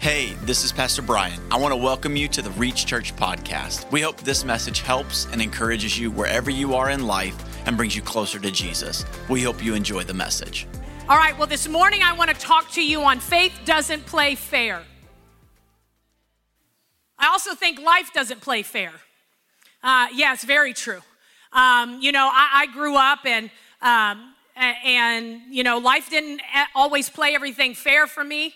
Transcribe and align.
Hey, 0.00 0.32
this 0.44 0.64
is 0.64 0.72
Pastor 0.72 1.02
Brian. 1.02 1.38
I 1.50 1.58
want 1.58 1.72
to 1.72 1.76
welcome 1.76 2.16
you 2.16 2.26
to 2.28 2.40
the 2.40 2.48
Reach 2.52 2.86
Church 2.86 3.14
podcast. 3.16 3.92
We 3.92 4.00
hope 4.00 4.16
this 4.22 4.46
message 4.46 4.80
helps 4.80 5.26
and 5.26 5.42
encourages 5.42 5.98
you 5.98 6.10
wherever 6.10 6.50
you 6.50 6.74
are 6.74 6.88
in 6.88 7.06
life 7.06 7.36
and 7.66 7.76
brings 7.76 7.94
you 7.94 8.00
closer 8.00 8.38
to 8.38 8.50
Jesus. 8.50 9.04
We 9.28 9.42
hope 9.42 9.62
you 9.62 9.74
enjoy 9.74 10.04
the 10.04 10.14
message. 10.14 10.66
All 11.06 11.18
right, 11.18 11.36
well, 11.36 11.46
this 11.46 11.68
morning 11.68 12.00
I 12.02 12.14
want 12.14 12.30
to 12.30 12.36
talk 12.36 12.70
to 12.70 12.82
you 12.82 13.02
on 13.02 13.20
faith 13.20 13.52
doesn't 13.66 14.06
play 14.06 14.36
fair. 14.36 14.80
I 17.18 17.26
also 17.26 17.54
think 17.54 17.78
life 17.78 18.10
doesn't 18.14 18.40
play 18.40 18.62
fair. 18.62 18.92
Uh, 19.82 20.06
yeah, 20.14 20.32
it's 20.32 20.44
very 20.44 20.72
true. 20.72 21.00
Um, 21.52 22.00
you 22.00 22.12
know, 22.12 22.26
I, 22.32 22.62
I, 22.62 22.66
grew 22.72 22.96
up 22.96 23.26
and 23.26 23.50
um, 23.82 24.32
and 24.56 25.42
you 25.50 25.62
know, 25.62 25.76
life 25.76 26.08
didn't 26.08 26.40
always 26.74 27.10
play 27.10 27.34
everything 27.34 27.74
fair 27.74 28.06
for 28.06 28.24
me. 28.24 28.54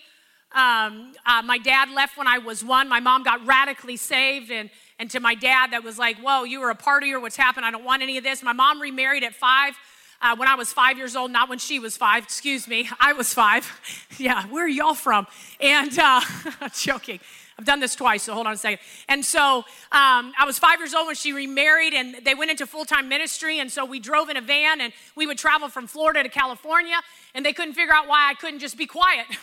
Um, 0.55 1.11
uh, 1.25 1.41
my 1.43 1.57
dad 1.57 1.89
left 1.91 2.17
when 2.17 2.27
I 2.27 2.37
was 2.37 2.63
one. 2.63 2.87
My 2.87 3.01
mom 3.01 3.23
got 3.23 3.45
radically 3.45 3.97
saved, 3.97 4.49
and, 4.51 4.69
and 4.97 5.11
to 5.11 5.19
my 5.19 5.35
dad, 5.35 5.71
that 5.71 5.83
was 5.83 5.99
like, 5.99 6.17
Whoa, 6.17 6.45
you 6.45 6.61
were 6.61 6.69
a 6.69 6.75
partier. 6.75 7.21
What's 7.21 7.35
happened? 7.35 7.65
I 7.65 7.71
don't 7.71 7.83
want 7.83 8.01
any 8.01 8.17
of 8.17 8.23
this. 8.23 8.41
My 8.41 8.53
mom 8.53 8.81
remarried 8.81 9.23
at 9.23 9.35
five. 9.35 9.73
Uh, 10.21 10.33
when 10.37 10.47
I 10.47 10.55
was 10.55 10.71
five 10.71 10.97
years 10.97 11.15
old, 11.17 11.29
not 11.29 11.49
when 11.49 11.59
she 11.59 11.77
was 11.77 11.97
five, 11.97 12.23
excuse 12.23 12.69
me, 12.69 12.89
I 13.01 13.11
was 13.11 13.33
five. 13.33 13.69
yeah, 14.17 14.47
where 14.47 14.63
are 14.63 14.69
y'all 14.69 14.93
from? 14.93 15.27
And 15.59 15.99
uh, 15.99 16.21
joking. 16.73 17.19
I've 17.59 17.65
done 17.65 17.79
this 17.79 17.95
twice, 17.95 18.23
so 18.23 18.33
hold 18.33 18.47
on 18.47 18.53
a 18.53 18.57
second. 18.57 18.79
And 19.07 19.23
so 19.23 19.59
um, 19.59 20.33
I 20.37 20.43
was 20.45 20.57
five 20.57 20.79
years 20.79 20.93
old 20.93 21.07
when 21.07 21.15
she 21.15 21.31
remarried, 21.31 21.93
and 21.93 22.15
they 22.25 22.33
went 22.33 22.51
into 22.51 22.65
full 22.65 22.85
time 22.85 23.07
ministry. 23.07 23.59
And 23.59 23.71
so 23.71 23.85
we 23.85 23.99
drove 23.99 24.29
in 24.29 24.37
a 24.37 24.41
van, 24.41 24.81
and 24.81 24.93
we 25.15 25.25
would 25.25 25.37
travel 25.37 25.69
from 25.69 25.87
Florida 25.87 26.23
to 26.23 26.29
California, 26.29 26.99
and 27.33 27.45
they 27.45 27.53
couldn't 27.53 27.73
figure 27.73 27.93
out 27.93 28.07
why 28.07 28.29
I 28.29 28.33
couldn't 28.35 28.59
just 28.59 28.77
be 28.77 28.85
quiet. 28.85 29.25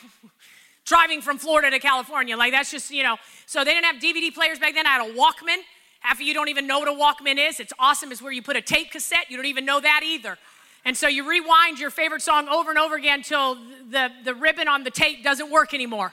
driving 0.84 1.20
from 1.20 1.38
Florida 1.38 1.70
to 1.70 1.78
California. 1.78 2.36
Like 2.36 2.52
that's 2.52 2.70
just, 2.70 2.90
you 2.90 3.02
know, 3.02 3.16
so 3.46 3.64
they 3.64 3.72
didn't 3.72 3.86
have 3.86 4.02
DVD 4.02 4.32
players 4.32 4.58
back 4.58 4.74
then. 4.74 4.86
I 4.86 4.90
had 4.90 5.10
a 5.10 5.14
Walkman. 5.14 5.58
Half 6.00 6.16
of 6.16 6.22
you 6.22 6.34
don't 6.34 6.48
even 6.48 6.66
know 6.66 6.80
what 6.80 6.88
a 6.88 6.92
Walkman 6.92 7.38
is. 7.38 7.60
It's 7.60 7.72
awesome. 7.78 8.10
It's 8.10 8.20
where 8.20 8.32
you 8.32 8.42
put 8.42 8.56
a 8.56 8.62
tape 8.62 8.90
cassette. 8.90 9.26
You 9.28 9.36
don't 9.36 9.46
even 9.46 9.64
know 9.64 9.80
that 9.80 10.00
either. 10.04 10.36
And 10.84 10.96
so 10.96 11.06
you 11.06 11.28
rewind 11.28 11.78
your 11.78 11.90
favorite 11.90 12.22
song 12.22 12.48
over 12.48 12.70
and 12.70 12.78
over 12.78 12.96
again 12.96 13.20
until 13.20 13.54
the, 13.54 14.10
the 14.24 14.34
ribbon 14.34 14.66
on 14.66 14.82
the 14.82 14.90
tape 14.90 15.22
doesn't 15.22 15.50
work 15.50 15.74
anymore. 15.74 16.12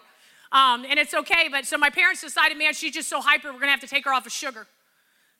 Um, 0.51 0.85
and 0.87 0.99
it's 0.99 1.13
okay, 1.13 1.47
but 1.49 1.65
so 1.65 1.77
my 1.77 1.89
parents 1.89 2.21
decided, 2.21 2.57
man, 2.57 2.73
she's 2.73 2.93
just 2.93 3.07
so 3.07 3.21
hyper, 3.21 3.51
we're 3.51 3.59
gonna 3.59 3.71
have 3.71 3.81
to 3.81 3.87
take 3.87 4.05
her 4.05 4.13
off 4.13 4.25
of 4.25 4.31
sugar. 4.31 4.67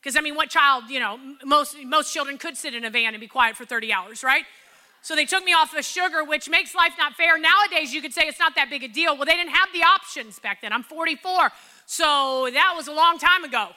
Because 0.02 0.16
I 0.16 0.22
mean, 0.22 0.35
what 0.35 0.50
child, 0.50 0.85
you 0.89 1.00
know, 1.00 1.19
most, 1.44 1.75
most 1.83 2.13
children 2.13 2.38
could 2.38 2.57
sit 2.57 2.73
in 2.73 2.85
a 2.85 2.89
van 2.89 3.13
and 3.13 3.19
be 3.19 3.27
quiet 3.27 3.55
for 3.55 3.66
30 3.66 3.91
hours, 3.91 4.23
right? 4.23 4.45
So 5.02 5.16
they 5.16 5.25
took 5.25 5.44
me 5.44 5.53
off 5.53 5.75
of 5.75 5.86
sugar, 5.86 6.23
which 6.23 6.50
makes 6.50 6.75
life 6.75 6.94
not 6.97 7.14
fair. 7.14 7.39
Nowadays, 7.39 7.94
you 7.94 8.02
could 8.02 8.14
say 8.14 8.23
it's 8.23 8.39
not 8.39 8.55
that 8.55 8.69
big 8.69 8.83
a 8.83 8.88
deal. 8.88 9.16
Well, 9.16 9.25
they 9.25 9.36
didn't 9.36 9.53
have 9.53 9.69
the 9.73 9.83
options 9.83 10.39
back 10.39 10.61
then. 10.61 10.73
I'm 10.73 10.83
44, 10.83 11.52
so 11.86 12.50
that 12.53 12.73
was 12.75 12.88
a 12.88 12.94
long 12.94 13.17
time 13.17 13.44
ago. 13.44 13.69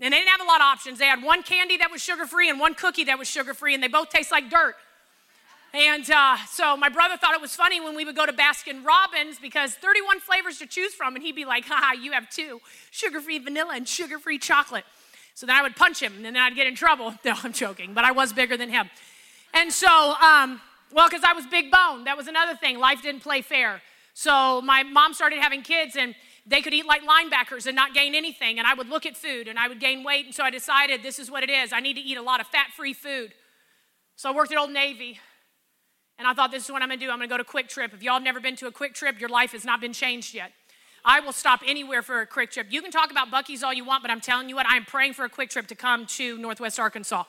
And 0.00 0.12
they 0.12 0.18
didn't 0.18 0.30
have 0.30 0.40
a 0.40 0.44
lot 0.44 0.60
of 0.60 0.64
options. 0.64 0.98
They 0.98 1.06
had 1.06 1.22
one 1.22 1.42
candy 1.42 1.76
that 1.76 1.90
was 1.90 2.02
sugar 2.02 2.26
free 2.26 2.50
and 2.50 2.58
one 2.58 2.74
cookie 2.74 3.04
that 3.04 3.18
was 3.18 3.28
sugar 3.28 3.54
free, 3.54 3.74
and 3.74 3.82
they 3.82 3.88
both 3.88 4.08
taste 4.10 4.32
like 4.32 4.50
dirt. 4.50 4.74
And 5.74 6.08
uh, 6.08 6.36
so 6.48 6.76
my 6.76 6.88
brother 6.88 7.16
thought 7.16 7.34
it 7.34 7.40
was 7.40 7.54
funny 7.54 7.80
when 7.80 7.96
we 7.96 8.04
would 8.04 8.14
go 8.14 8.24
to 8.24 8.32
Baskin 8.32 8.84
Robbins 8.84 9.38
because 9.40 9.74
31 9.74 10.20
flavors 10.20 10.58
to 10.58 10.66
choose 10.66 10.94
from, 10.94 11.16
and 11.16 11.24
he'd 11.24 11.34
be 11.34 11.44
like, 11.44 11.64
haha, 11.66 12.00
you 12.00 12.12
have 12.12 12.30
two 12.30 12.60
sugar 12.90 13.20
free 13.20 13.38
vanilla 13.38 13.72
and 13.74 13.88
sugar 13.88 14.18
free 14.18 14.38
chocolate. 14.38 14.84
So 15.34 15.46
then 15.46 15.56
I 15.56 15.62
would 15.62 15.74
punch 15.74 16.00
him, 16.00 16.12
and 16.16 16.24
then 16.24 16.36
I'd 16.36 16.54
get 16.54 16.66
in 16.66 16.76
trouble. 16.76 17.14
No, 17.24 17.34
I'm 17.42 17.52
joking, 17.52 17.92
but 17.92 18.04
I 18.04 18.12
was 18.12 18.32
bigger 18.32 18.56
than 18.56 18.70
him. 18.70 18.88
And 19.54 19.72
so, 19.72 20.14
um, 20.20 20.60
well, 20.92 21.08
because 21.08 21.24
I 21.24 21.32
was 21.32 21.46
big 21.46 21.70
bone. 21.70 22.04
That 22.04 22.16
was 22.16 22.28
another 22.28 22.56
thing. 22.56 22.78
Life 22.78 23.02
didn't 23.02 23.22
play 23.22 23.40
fair. 23.40 23.80
So 24.12 24.60
my 24.62 24.82
mom 24.82 25.14
started 25.14 25.40
having 25.40 25.62
kids, 25.62 25.96
and 25.96 26.14
they 26.46 26.60
could 26.60 26.74
eat 26.74 26.86
like 26.86 27.02
linebackers 27.02 27.66
and 27.66 27.74
not 27.74 27.94
gain 27.94 28.14
anything. 28.14 28.58
And 28.58 28.66
I 28.66 28.74
would 28.74 28.88
look 28.88 29.06
at 29.06 29.16
food 29.16 29.48
and 29.48 29.58
I 29.58 29.68
would 29.68 29.80
gain 29.80 30.04
weight. 30.04 30.26
And 30.26 30.34
so 30.34 30.44
I 30.44 30.50
decided 30.50 31.02
this 31.02 31.18
is 31.18 31.30
what 31.30 31.42
it 31.42 31.50
is. 31.50 31.72
I 31.72 31.80
need 31.80 31.94
to 31.94 32.02
eat 32.02 32.18
a 32.18 32.22
lot 32.22 32.40
of 32.40 32.46
fat 32.46 32.66
free 32.76 32.92
food. 32.92 33.32
So 34.16 34.30
I 34.30 34.34
worked 34.34 34.52
at 34.52 34.58
Old 34.58 34.70
Navy. 34.70 35.18
And 36.18 36.28
I 36.28 36.34
thought, 36.34 36.52
this 36.52 36.64
is 36.64 36.70
what 36.70 36.80
I'm 36.82 36.88
gonna 36.88 37.00
do. 37.00 37.10
I'm 37.10 37.18
gonna 37.18 37.28
go 37.28 37.38
to 37.38 37.44
QuikTrip. 37.44 37.92
If 37.92 38.02
y'all 38.02 38.14
have 38.14 38.22
never 38.22 38.40
been 38.40 38.54
to 38.56 38.66
a 38.66 38.72
QuikTrip, 38.72 39.18
your 39.18 39.30
life 39.30 39.52
has 39.52 39.64
not 39.64 39.80
been 39.80 39.92
changed 39.92 40.32
yet. 40.32 40.52
I 41.04 41.20
will 41.20 41.32
stop 41.32 41.60
anywhere 41.66 42.02
for 42.02 42.20
a 42.20 42.26
QuikTrip. 42.26 42.66
You 42.70 42.82
can 42.82 42.90
talk 42.90 43.10
about 43.10 43.30
Buc-ee's 43.30 43.62
all 43.62 43.72
you 43.72 43.84
want, 43.84 44.02
but 44.02 44.10
I'm 44.10 44.20
telling 44.20 44.48
you 44.48 44.54
what, 44.54 44.66
I'm 44.68 44.84
praying 44.84 45.14
for 45.14 45.24
a 45.24 45.28
QuikTrip 45.28 45.66
to 45.66 45.74
come 45.74 46.06
to 46.06 46.38
Northwest 46.38 46.78
Arkansas. 46.78 47.24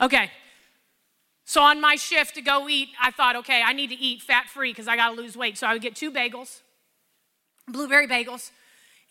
Okay, 0.00 0.30
so 1.48 1.62
on 1.62 1.80
my 1.80 1.94
shift 1.94 2.34
to 2.34 2.42
go 2.42 2.68
eat, 2.68 2.88
I 3.00 3.12
thought, 3.12 3.36
okay, 3.36 3.62
I 3.64 3.72
need 3.72 3.90
to 3.90 3.94
eat 3.94 4.20
fat 4.20 4.48
free 4.48 4.72
because 4.72 4.88
I 4.88 4.96
got 4.96 5.10
to 5.10 5.14
lose 5.14 5.36
weight. 5.36 5.56
So 5.56 5.68
I 5.68 5.74
would 5.74 5.80
get 5.80 5.94
two 5.94 6.10
bagels, 6.10 6.60
blueberry 7.68 8.08
bagels, 8.08 8.50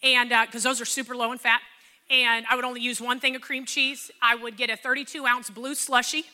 and 0.04 0.30
because 0.30 0.66
uh, 0.66 0.70
those 0.70 0.82
are 0.82 0.86
super 0.86 1.16
low 1.16 1.32
in 1.32 1.38
fat. 1.38 1.62
And 2.10 2.46
I 2.52 2.58
would 2.58 2.66
only 2.66 2.82
use 2.82 3.00
one 3.00 3.22
thing 3.22 3.38
of 3.38 3.42
cream 3.42 3.66
cheese. 3.66 4.12
I 4.22 4.36
would 4.36 4.58
get 4.58 4.70
a 4.70 4.76
32 4.76 5.26
ounce 5.26 5.50
blue 5.50 5.76
slushy, 5.76 6.26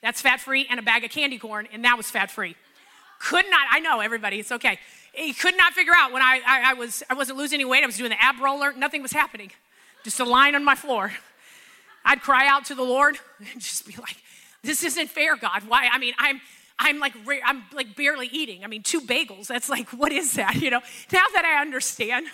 that's 0.00 0.22
fat 0.22 0.40
free, 0.40 0.66
and 0.70 0.80
a 0.80 0.82
bag 0.82 1.04
of 1.04 1.10
candy 1.10 1.38
corn, 1.38 1.68
and 1.70 1.84
that 1.84 1.98
was 1.98 2.10
fat 2.10 2.30
free. 2.30 2.56
Could 3.20 3.44
not, 3.50 3.66
I 3.70 3.78
know 3.80 4.00
everybody, 4.00 4.40
it's 4.40 4.52
okay. 4.52 4.78
He 5.12 5.34
could 5.34 5.56
not 5.58 5.74
figure 5.74 5.92
out 5.94 6.12
when 6.12 6.22
I, 6.22 6.40
I, 6.46 6.70
I, 6.70 6.74
was, 6.74 7.02
I 7.10 7.14
wasn't 7.14 7.36
losing 7.36 7.56
any 7.56 7.66
weight, 7.66 7.82
I 7.82 7.86
was 7.86 7.98
doing 7.98 8.10
the 8.10 8.20
ab 8.20 8.40
roller, 8.40 8.72
nothing 8.72 9.02
was 9.02 9.12
happening. 9.12 9.50
Just 10.02 10.18
a 10.18 10.24
line 10.24 10.54
on 10.54 10.64
my 10.64 10.74
floor. 10.74 11.12
I'd 12.06 12.22
cry 12.22 12.48
out 12.48 12.64
to 12.64 12.74
the 12.74 12.82
Lord 12.82 13.18
and 13.52 13.60
just 13.60 13.86
be 13.86 13.94
like, 13.96 14.16
this 14.62 14.84
isn't 14.84 15.10
fair, 15.10 15.36
God. 15.36 15.62
Why? 15.66 15.88
I 15.92 15.98
mean, 15.98 16.14
I'm 16.18 16.40
I'm 16.78 16.98
like 16.98 17.14
I'm 17.44 17.64
like 17.72 17.96
barely 17.96 18.28
eating. 18.28 18.64
I 18.64 18.66
mean, 18.66 18.82
two 18.82 19.00
bagels. 19.00 19.46
That's 19.46 19.68
like 19.68 19.88
what 19.92 20.12
is 20.12 20.34
that? 20.34 20.56
You 20.56 20.70
know. 20.70 20.80
Now 21.12 21.24
that 21.34 21.44
I 21.44 21.60
understand 21.60 22.26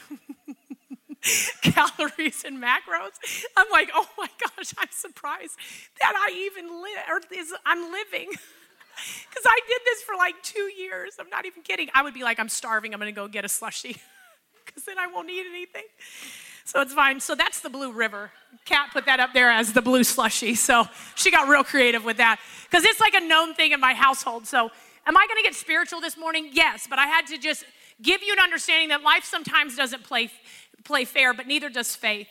calories 1.63 2.45
and 2.45 2.63
macros, 2.63 3.45
I'm 3.57 3.67
like, 3.71 3.91
oh 3.95 4.09
my 4.17 4.29
gosh, 4.41 4.75
I'm 4.79 4.89
surprised 4.91 5.57
that 6.01 6.13
I 6.17 6.51
even 6.53 6.71
live 6.83 7.05
or 7.09 7.21
is 7.37 7.53
I'm 7.65 7.93
living. 7.93 8.31
Because 9.31 9.45
I 9.47 9.61
did 9.69 9.81
this 9.85 10.03
for 10.03 10.17
like 10.17 10.35
two 10.43 10.73
years. 10.77 11.19
I'm 11.21 11.31
not 11.31 11.47
even 11.47 11.63
kidding. 11.63 11.89
I 11.95 12.03
would 12.03 12.15
be 12.15 12.25
like, 12.25 12.41
I'm 12.41 12.49
starving. 12.49 12.93
I'm 12.93 12.99
going 12.99 13.15
to 13.15 13.17
go 13.17 13.29
get 13.29 13.45
a 13.45 13.47
slushie 13.47 13.97
because 14.67 14.85
then 14.85 14.99
I 14.99 15.07
won't 15.07 15.31
eat 15.31 15.47
anything. 15.49 15.85
So 16.69 16.83
it's 16.83 16.93
fine. 16.93 17.19
So 17.19 17.35
that's 17.35 17.61
the 17.61 17.71
Blue 17.71 17.93
River. 17.93 18.31
Kat 18.67 18.91
put 18.93 19.07
that 19.07 19.21
up 19.21 19.33
there 19.33 19.51
as 19.51 19.73
the 19.73 19.81
blue 19.81 20.05
slushy. 20.05 20.55
So 20.55 20.85
she 21.15 21.31
got 21.31 21.49
real 21.49 21.65
creative 21.65 22.05
with 22.05 22.19
that 22.19 22.39
because 22.65 22.85
it's 22.85 23.01
like 23.01 23.15
a 23.15 23.21
known 23.21 23.55
thing 23.55 23.73
in 23.73 23.81
my 23.81 23.95
household. 23.95 24.47
So 24.47 24.71
am 25.07 25.17
I 25.17 25.27
going 25.27 25.39
to 25.39 25.43
get 25.43 25.55
spiritual 25.55 26.03
this 26.03 26.19
morning? 26.19 26.51
Yes, 26.53 26.87
but 26.87 26.99
I 26.99 27.07
had 27.07 27.27
to 27.29 27.39
just 27.39 27.65
give 28.03 28.23
you 28.23 28.35
an 28.35 28.39
understanding 28.39 28.91
that 28.91 29.03
life 29.03 29.25
sometimes 29.25 29.77
doesn't 29.77 30.05
play, 30.05 30.31
play 30.85 31.07
fair, 31.07 31.33
but 31.33 31.47
neither 31.47 31.71
does 31.71 31.97
faith. 31.97 32.29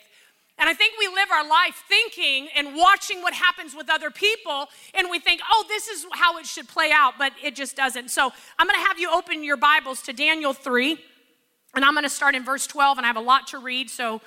And 0.56 0.68
I 0.68 0.74
think 0.74 0.94
we 1.00 1.08
live 1.08 1.32
our 1.32 1.48
life 1.48 1.82
thinking 1.88 2.46
and 2.54 2.76
watching 2.76 3.22
what 3.22 3.34
happens 3.34 3.74
with 3.74 3.90
other 3.90 4.12
people, 4.12 4.68
and 4.94 5.10
we 5.10 5.18
think, 5.18 5.40
oh, 5.50 5.64
this 5.66 5.88
is 5.88 6.06
how 6.12 6.38
it 6.38 6.46
should 6.46 6.68
play 6.68 6.92
out, 6.92 7.14
but 7.18 7.32
it 7.42 7.56
just 7.56 7.74
doesn't. 7.74 8.12
So 8.12 8.30
I'm 8.56 8.68
going 8.68 8.80
to 8.80 8.86
have 8.86 9.00
you 9.00 9.10
open 9.12 9.42
your 9.42 9.56
Bibles 9.56 10.00
to 10.02 10.12
Daniel 10.12 10.52
3. 10.52 10.96
And 11.74 11.84
I'm 11.84 11.92
going 11.92 12.04
to 12.04 12.10
start 12.10 12.34
in 12.34 12.44
verse 12.44 12.66
12, 12.66 12.98
and 12.98 13.04
I 13.04 13.08
have 13.08 13.16
a 13.16 13.20
lot 13.20 13.48
to 13.48 13.58
read, 13.58 13.90
so 13.90 14.20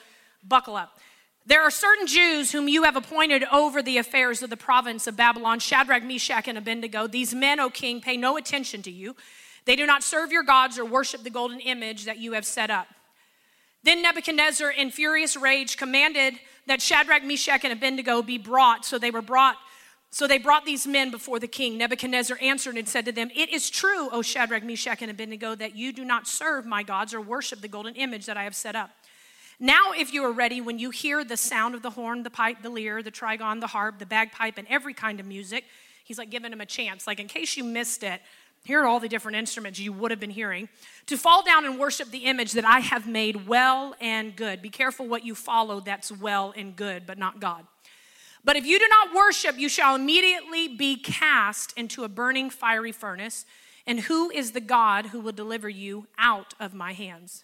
buckle 0.43 0.75
up. 0.75 0.99
There 1.45 1.63
are 1.63 1.71
certain 1.71 2.05
Jews 2.05 2.51
whom 2.51 2.67
you 2.67 2.83
have 2.83 2.95
appointed 2.95 3.43
over 3.51 3.81
the 3.81 3.97
affairs 3.97 4.43
of 4.43 4.51
the 4.51 4.57
province 4.57 5.07
of 5.07 5.17
Babylon 5.17 5.59
Shadrach, 5.59 6.03
Meshach, 6.03 6.47
and 6.47 6.57
Abednego. 6.57 7.07
These 7.07 7.33
men, 7.33 7.59
O 7.59 7.69
king, 7.69 7.99
pay 7.99 8.15
no 8.15 8.37
attention 8.37 8.83
to 8.83 8.91
you. 8.91 9.15
They 9.65 9.75
do 9.75 9.87
not 9.87 10.03
serve 10.03 10.31
your 10.31 10.43
gods 10.43 10.77
or 10.77 10.85
worship 10.85 11.23
the 11.23 11.29
golden 11.29 11.59
image 11.59 12.05
that 12.05 12.19
you 12.19 12.33
have 12.33 12.45
set 12.45 12.69
up. 12.69 12.87
Then 13.83 14.03
Nebuchadnezzar, 14.03 14.69
in 14.69 14.91
furious 14.91 15.35
rage, 15.35 15.77
commanded 15.77 16.35
that 16.67 16.81
Shadrach, 16.81 17.23
Meshach, 17.23 17.63
and 17.63 17.73
Abednego 17.73 18.21
be 18.21 18.37
brought. 18.37 18.85
So 18.85 18.99
they 18.99 19.11
were 19.11 19.23
brought 19.23 19.57
so 20.13 20.27
they 20.27 20.37
brought 20.37 20.65
these 20.65 20.85
men 20.85 21.09
before 21.09 21.39
the 21.39 21.47
king. 21.47 21.77
Nebuchadnezzar 21.77 22.37
answered 22.41 22.75
and 22.75 22.87
said 22.87 23.05
to 23.05 23.13
them, 23.13 23.31
It 23.33 23.49
is 23.49 23.69
true, 23.69 24.09
O 24.11 24.21
Shadrach, 24.21 24.61
Meshach, 24.61 25.01
and 25.01 25.09
Abednego, 25.09 25.55
that 25.55 25.73
you 25.75 25.93
do 25.93 26.03
not 26.03 26.27
serve 26.27 26.65
my 26.65 26.83
gods 26.83 27.13
or 27.13 27.21
worship 27.21 27.61
the 27.61 27.69
golden 27.69 27.95
image 27.95 28.25
that 28.25 28.35
I 28.35 28.43
have 28.43 28.55
set 28.55 28.75
up. 28.75 28.91
Now, 29.57 29.93
if 29.95 30.11
you 30.11 30.25
are 30.25 30.31
ready, 30.31 30.59
when 30.59 30.79
you 30.79 30.89
hear 30.89 31.23
the 31.23 31.37
sound 31.37 31.75
of 31.75 31.81
the 31.81 31.91
horn, 31.91 32.23
the 32.23 32.29
pipe, 32.29 32.57
the 32.61 32.69
lyre, 32.69 33.01
the 33.01 33.11
trigon, 33.11 33.61
the 33.61 33.67
harp, 33.67 33.99
the 33.99 34.05
bagpipe, 34.05 34.57
and 34.57 34.67
every 34.69 34.93
kind 34.93 35.19
of 35.21 35.25
music, 35.25 35.63
he's 36.03 36.17
like 36.17 36.29
giving 36.29 36.51
them 36.51 36.61
a 36.61 36.65
chance. 36.65 37.07
Like, 37.07 37.19
in 37.19 37.27
case 37.27 37.55
you 37.55 37.63
missed 37.63 38.03
it, 38.03 38.21
here 38.65 38.81
are 38.81 38.87
all 38.87 38.99
the 38.99 39.07
different 39.07 39.37
instruments 39.37 39.79
you 39.79 39.93
would 39.93 40.11
have 40.11 40.19
been 40.19 40.29
hearing. 40.29 40.67
To 41.05 41.17
fall 41.17 41.41
down 41.41 41.63
and 41.63 41.79
worship 41.79 42.11
the 42.11 42.25
image 42.25 42.51
that 42.51 42.65
I 42.65 42.79
have 42.79 43.07
made 43.07 43.47
well 43.47 43.95
and 44.01 44.35
good. 44.35 44.61
Be 44.61 44.69
careful 44.69 45.07
what 45.07 45.25
you 45.25 45.35
follow 45.35 45.79
that's 45.79 46.11
well 46.11 46.53
and 46.57 46.75
good, 46.75 47.05
but 47.05 47.17
not 47.17 47.39
God. 47.39 47.65
But 48.43 48.55
if 48.55 48.65
you 48.65 48.79
do 48.79 48.87
not 48.89 49.13
worship, 49.13 49.57
you 49.57 49.69
shall 49.69 49.95
immediately 49.95 50.67
be 50.67 50.95
cast 50.95 51.77
into 51.77 52.03
a 52.03 52.09
burning 52.09 52.49
fiery 52.49 52.91
furnace. 52.91 53.45
And 53.85 54.01
who 54.01 54.29
is 54.31 54.51
the 54.51 54.61
God 54.61 55.07
who 55.07 55.19
will 55.19 55.31
deliver 55.31 55.69
you 55.69 56.07
out 56.17 56.53
of 56.59 56.73
my 56.73 56.93
hands? 56.93 57.43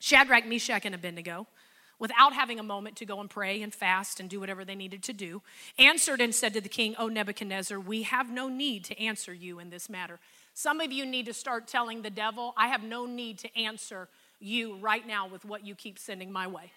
Shadrach, 0.00 0.46
Meshach, 0.46 0.84
and 0.84 0.94
Abednego, 0.94 1.46
without 1.98 2.32
having 2.32 2.60
a 2.60 2.62
moment 2.62 2.96
to 2.96 3.04
go 3.04 3.20
and 3.20 3.28
pray 3.28 3.60
and 3.62 3.74
fast 3.74 4.20
and 4.20 4.30
do 4.30 4.38
whatever 4.38 4.64
they 4.64 4.76
needed 4.76 5.02
to 5.04 5.12
do, 5.12 5.42
answered 5.78 6.20
and 6.20 6.34
said 6.34 6.54
to 6.54 6.60
the 6.60 6.68
king, 6.68 6.94
O 6.98 7.08
Nebuchadnezzar, 7.08 7.80
we 7.80 8.02
have 8.02 8.30
no 8.30 8.48
need 8.48 8.84
to 8.84 9.00
answer 9.00 9.34
you 9.34 9.58
in 9.58 9.70
this 9.70 9.88
matter. 9.88 10.20
Some 10.54 10.80
of 10.80 10.92
you 10.92 11.04
need 11.04 11.26
to 11.26 11.34
start 11.34 11.66
telling 11.66 12.02
the 12.02 12.10
devil, 12.10 12.54
I 12.56 12.68
have 12.68 12.82
no 12.82 13.06
need 13.06 13.38
to 13.38 13.58
answer 13.58 14.08
you 14.40 14.76
right 14.76 15.06
now 15.06 15.26
with 15.26 15.44
what 15.44 15.66
you 15.66 15.74
keep 15.74 15.98
sending 15.98 16.30
my 16.30 16.46
way. 16.46 16.70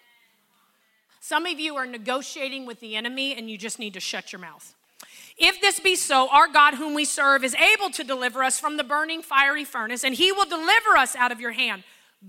Some 1.24 1.46
of 1.46 1.60
you 1.60 1.76
are 1.76 1.86
negotiating 1.86 2.66
with 2.66 2.80
the 2.80 2.96
enemy 2.96 3.36
and 3.36 3.48
you 3.48 3.56
just 3.56 3.78
need 3.78 3.94
to 3.94 4.00
shut 4.00 4.32
your 4.32 4.40
mouth. 4.40 4.74
If 5.38 5.60
this 5.60 5.78
be 5.78 5.94
so, 5.94 6.28
our 6.30 6.48
God, 6.48 6.74
whom 6.74 6.94
we 6.94 7.04
serve, 7.04 7.44
is 7.44 7.54
able 7.54 7.90
to 7.90 8.02
deliver 8.02 8.42
us 8.42 8.58
from 8.58 8.76
the 8.76 8.82
burning 8.82 9.22
fiery 9.22 9.64
furnace, 9.64 10.02
and 10.02 10.16
he 10.16 10.32
will 10.32 10.46
deliver 10.46 10.96
us 10.98 11.14
out 11.14 11.30
of 11.30 11.40
your 11.40 11.52
hand. 11.52 11.84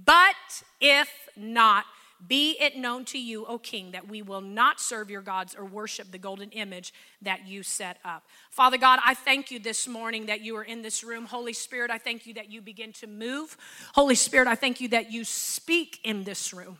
But 0.05 0.35
if 0.79 1.09
not, 1.35 1.85
be 2.27 2.55
it 2.59 2.77
known 2.77 3.03
to 3.05 3.17
you, 3.17 3.47
O 3.47 3.57
king, 3.57 3.93
that 3.93 4.07
we 4.07 4.21
will 4.21 4.41
not 4.41 4.79
serve 4.79 5.09
your 5.09 5.21
gods 5.21 5.55
or 5.55 5.65
worship 5.65 6.11
the 6.11 6.19
golden 6.19 6.51
image 6.51 6.93
that 7.23 7.47
you 7.47 7.63
set 7.63 7.97
up. 8.05 8.23
Father 8.51 8.77
God, 8.77 8.99
I 9.03 9.15
thank 9.15 9.49
you 9.49 9.57
this 9.57 9.87
morning 9.87 10.27
that 10.27 10.41
you 10.41 10.55
are 10.55 10.63
in 10.63 10.83
this 10.83 11.03
room. 11.03 11.25
Holy 11.25 11.53
Spirit, 11.53 11.89
I 11.89 11.97
thank 11.97 12.27
you 12.27 12.35
that 12.35 12.51
you 12.51 12.61
begin 12.61 12.93
to 12.93 13.07
move. 13.07 13.57
Holy 13.95 14.15
Spirit, 14.15 14.47
I 14.47 14.53
thank 14.53 14.79
you 14.79 14.87
that 14.89 15.11
you 15.11 15.23
speak 15.23 15.99
in 16.03 16.25
this 16.25 16.53
room. 16.53 16.77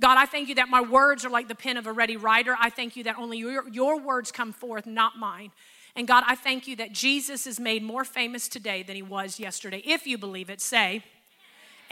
God, 0.00 0.18
I 0.18 0.26
thank 0.26 0.48
you 0.48 0.56
that 0.56 0.68
my 0.68 0.80
words 0.80 1.24
are 1.24 1.30
like 1.30 1.48
the 1.48 1.54
pen 1.54 1.76
of 1.76 1.86
a 1.86 1.92
ready 1.92 2.16
writer. 2.16 2.56
I 2.58 2.70
thank 2.70 2.96
you 2.96 3.04
that 3.04 3.16
only 3.16 3.38
your, 3.38 3.68
your 3.68 4.00
words 4.00 4.32
come 4.32 4.52
forth, 4.52 4.86
not 4.86 5.16
mine. 5.18 5.52
And 5.96 6.08
God, 6.08 6.24
I 6.26 6.34
thank 6.34 6.66
you 6.66 6.74
that 6.76 6.92
Jesus 6.92 7.46
is 7.46 7.60
made 7.60 7.82
more 7.82 8.04
famous 8.04 8.48
today 8.48 8.82
than 8.82 8.96
he 8.96 9.02
was 9.02 9.38
yesterday. 9.38 9.82
If 9.84 10.06
you 10.06 10.18
believe 10.18 10.50
it, 10.50 10.60
say, 10.60 11.04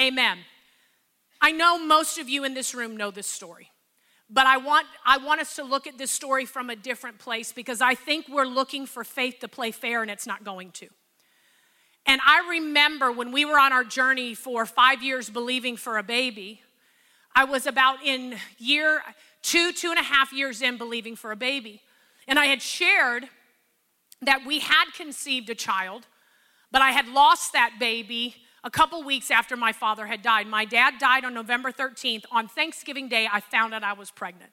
Amen. 0.00 0.38
I 1.40 1.52
know 1.52 1.78
most 1.78 2.18
of 2.18 2.28
you 2.28 2.44
in 2.44 2.54
this 2.54 2.74
room 2.74 2.96
know 2.96 3.10
this 3.10 3.26
story, 3.26 3.70
but 4.30 4.46
I 4.46 4.56
want, 4.56 4.86
I 5.04 5.18
want 5.18 5.40
us 5.40 5.56
to 5.56 5.64
look 5.64 5.86
at 5.86 5.98
this 5.98 6.10
story 6.10 6.44
from 6.44 6.70
a 6.70 6.76
different 6.76 7.18
place 7.18 7.52
because 7.52 7.80
I 7.80 7.94
think 7.94 8.26
we're 8.28 8.46
looking 8.46 8.86
for 8.86 9.04
faith 9.04 9.40
to 9.40 9.48
play 9.48 9.70
fair 9.70 10.02
and 10.02 10.10
it's 10.10 10.26
not 10.26 10.44
going 10.44 10.70
to. 10.72 10.88
And 12.06 12.20
I 12.26 12.48
remember 12.50 13.12
when 13.12 13.32
we 13.32 13.44
were 13.44 13.58
on 13.58 13.72
our 13.72 13.84
journey 13.84 14.34
for 14.34 14.66
five 14.66 15.02
years 15.02 15.30
believing 15.30 15.76
for 15.76 15.98
a 15.98 16.02
baby, 16.02 16.62
I 17.34 17.44
was 17.44 17.66
about 17.66 18.02
in 18.04 18.36
year 18.58 19.02
two, 19.42 19.72
two 19.72 19.90
and 19.90 19.98
a 19.98 20.02
half 20.02 20.32
years 20.32 20.62
in 20.62 20.76
believing 20.78 21.16
for 21.16 21.32
a 21.32 21.36
baby. 21.36 21.82
And 22.28 22.38
I 22.38 22.46
had 22.46 22.62
shared 22.62 23.28
that 24.20 24.46
we 24.46 24.60
had 24.60 24.92
conceived 24.94 25.50
a 25.50 25.54
child, 25.54 26.06
but 26.70 26.82
I 26.82 26.90
had 26.90 27.08
lost 27.08 27.52
that 27.52 27.74
baby 27.80 28.36
a 28.64 28.70
couple 28.70 29.02
weeks 29.02 29.30
after 29.30 29.56
my 29.56 29.72
father 29.72 30.06
had 30.06 30.22
died. 30.22 30.46
My 30.46 30.64
dad 30.64 30.94
died 31.00 31.24
on 31.24 31.34
November 31.34 31.72
13th. 31.72 32.24
On 32.30 32.46
Thanksgiving 32.46 33.08
Day, 33.08 33.28
I 33.30 33.40
found 33.40 33.74
out 33.74 33.82
I 33.82 33.94
was 33.94 34.10
pregnant. 34.10 34.52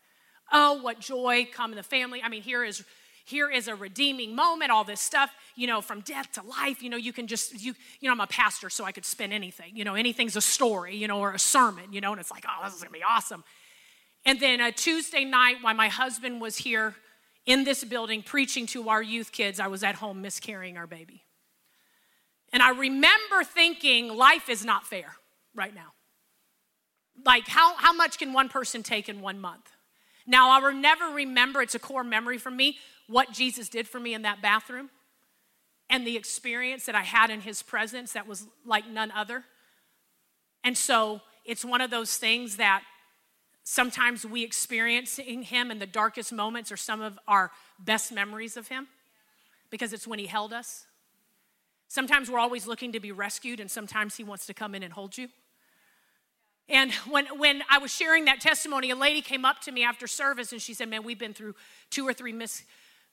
Oh, 0.51 0.81
what 0.81 0.99
joy 0.99 1.47
come 1.51 1.71
in 1.71 1.77
the 1.77 1.83
family. 1.83 2.21
I 2.23 2.29
mean, 2.29 2.41
here 2.41 2.63
is 2.63 2.83
here 3.29 3.49
is 3.49 3.67
a 3.67 3.75
redeeming 3.75 4.35
moment, 4.35 4.71
all 4.71 4.83
this 4.83 4.99
stuff, 4.99 5.31
you 5.55 5.67
know, 5.67 5.81
from 5.81 6.01
death 6.01 6.31
to 6.33 6.41
life. 6.43 6.81
You 6.81 6.89
know, 6.89 6.97
you 6.97 7.13
can 7.13 7.27
just, 7.27 7.61
you, 7.61 7.73
you 7.99 8.07
know, 8.07 8.11
I'm 8.11 8.19
a 8.19 8.27
pastor, 8.27 8.69
so 8.69 8.83
I 8.83 8.91
could 8.91 9.05
spin 9.05 9.31
anything. 9.31 9.75
You 9.75 9.83
know, 9.83 9.95
anything's 9.95 10.35
a 10.35 10.41
story, 10.41 10.95
you 10.95 11.07
know, 11.07 11.19
or 11.19 11.33
a 11.33 11.39
sermon, 11.39 11.93
you 11.93 12.01
know, 12.01 12.11
and 12.11 12.19
it's 12.19 12.31
like, 12.31 12.45
oh, 12.47 12.65
this 12.65 12.75
is 12.75 12.81
gonna 12.81 12.91
be 12.91 13.03
awesome. 13.03 13.43
And 14.25 14.39
then 14.39 14.59
a 14.59 14.71
Tuesday 14.71 15.23
night, 15.23 15.57
while 15.61 15.75
my 15.75 15.87
husband 15.87 16.41
was 16.41 16.57
here 16.57 16.95
in 17.45 17.63
this 17.63 17.83
building 17.83 18.21
preaching 18.21 18.65
to 18.67 18.89
our 18.89 19.01
youth 19.01 19.31
kids, 19.31 19.59
I 19.59 19.67
was 19.67 19.83
at 19.83 19.95
home 19.95 20.21
miscarrying 20.21 20.77
our 20.77 20.87
baby. 20.87 21.23
And 22.51 22.61
I 22.63 22.71
remember 22.71 23.43
thinking, 23.43 24.15
life 24.15 24.49
is 24.49 24.65
not 24.65 24.85
fair 24.85 25.15
right 25.55 25.73
now. 25.73 25.93
Like, 27.25 27.47
how, 27.47 27.75
how 27.75 27.93
much 27.93 28.17
can 28.17 28.33
one 28.33 28.49
person 28.49 28.81
take 28.83 29.09
in 29.09 29.21
one 29.21 29.39
month? 29.39 29.71
Now, 30.25 30.51
I 30.51 30.59
will 30.59 30.73
never 30.73 31.05
remember, 31.05 31.61
it's 31.61 31.75
a 31.75 31.79
core 31.79 32.03
memory 32.03 32.37
for 32.37 32.51
me, 32.51 32.77
what 33.09 33.31
Jesus 33.31 33.69
did 33.69 33.87
for 33.87 33.99
me 33.99 34.13
in 34.13 34.21
that 34.21 34.41
bathroom 34.41 34.89
and 35.89 36.05
the 36.05 36.15
experience 36.15 36.85
that 36.85 36.93
I 36.93 37.01
had 37.01 37.31
in 37.31 37.41
his 37.41 37.63
presence 37.63 38.13
that 38.13 38.27
was 38.27 38.45
like 38.65 38.87
none 38.87 39.11
other. 39.11 39.43
And 40.63 40.77
so 40.77 41.21
it's 41.43 41.65
one 41.65 41.81
of 41.81 41.89
those 41.89 42.17
things 42.17 42.57
that 42.57 42.83
sometimes 43.63 44.25
we 44.25 44.43
experiencing 44.43 45.43
him 45.43 45.71
in 45.71 45.79
the 45.79 45.87
darkest 45.87 46.31
moments 46.31 46.71
are 46.71 46.77
some 46.77 47.01
of 47.01 47.17
our 47.27 47.51
best 47.79 48.11
memories 48.11 48.55
of 48.55 48.67
him 48.67 48.87
because 49.71 49.91
it's 49.91 50.07
when 50.07 50.19
he 50.19 50.27
held 50.27 50.53
us. 50.53 50.85
Sometimes 51.87 52.29
we're 52.29 52.39
always 52.39 52.67
looking 52.67 52.91
to 52.91 52.99
be 52.99 53.11
rescued, 53.11 53.59
and 53.59 53.69
sometimes 53.69 54.15
he 54.15 54.23
wants 54.23 54.45
to 54.45 54.53
come 54.53 54.75
in 54.75 54.83
and 54.83 54.93
hold 54.93 55.17
you. 55.17 55.27
And 56.67 56.93
when, 57.09 57.25
when 57.39 57.63
I 57.69 57.79
was 57.79 57.91
sharing 57.91 58.25
that 58.25 58.41
testimony, 58.41 58.91
a 58.91 58.95
lady 58.95 59.21
came 59.21 59.43
up 59.43 59.59
to 59.61 59.71
me 59.71 59.83
after 59.83 60.05
service 60.05 60.51
and 60.51 60.61
she 60.61 60.75
said, 60.75 60.87
Man, 60.87 61.03
we've 61.03 61.17
been 61.17 61.33
through 61.33 61.55
two 61.89 62.07
or 62.07 62.13
three 62.13 62.31
mis- 62.31 62.63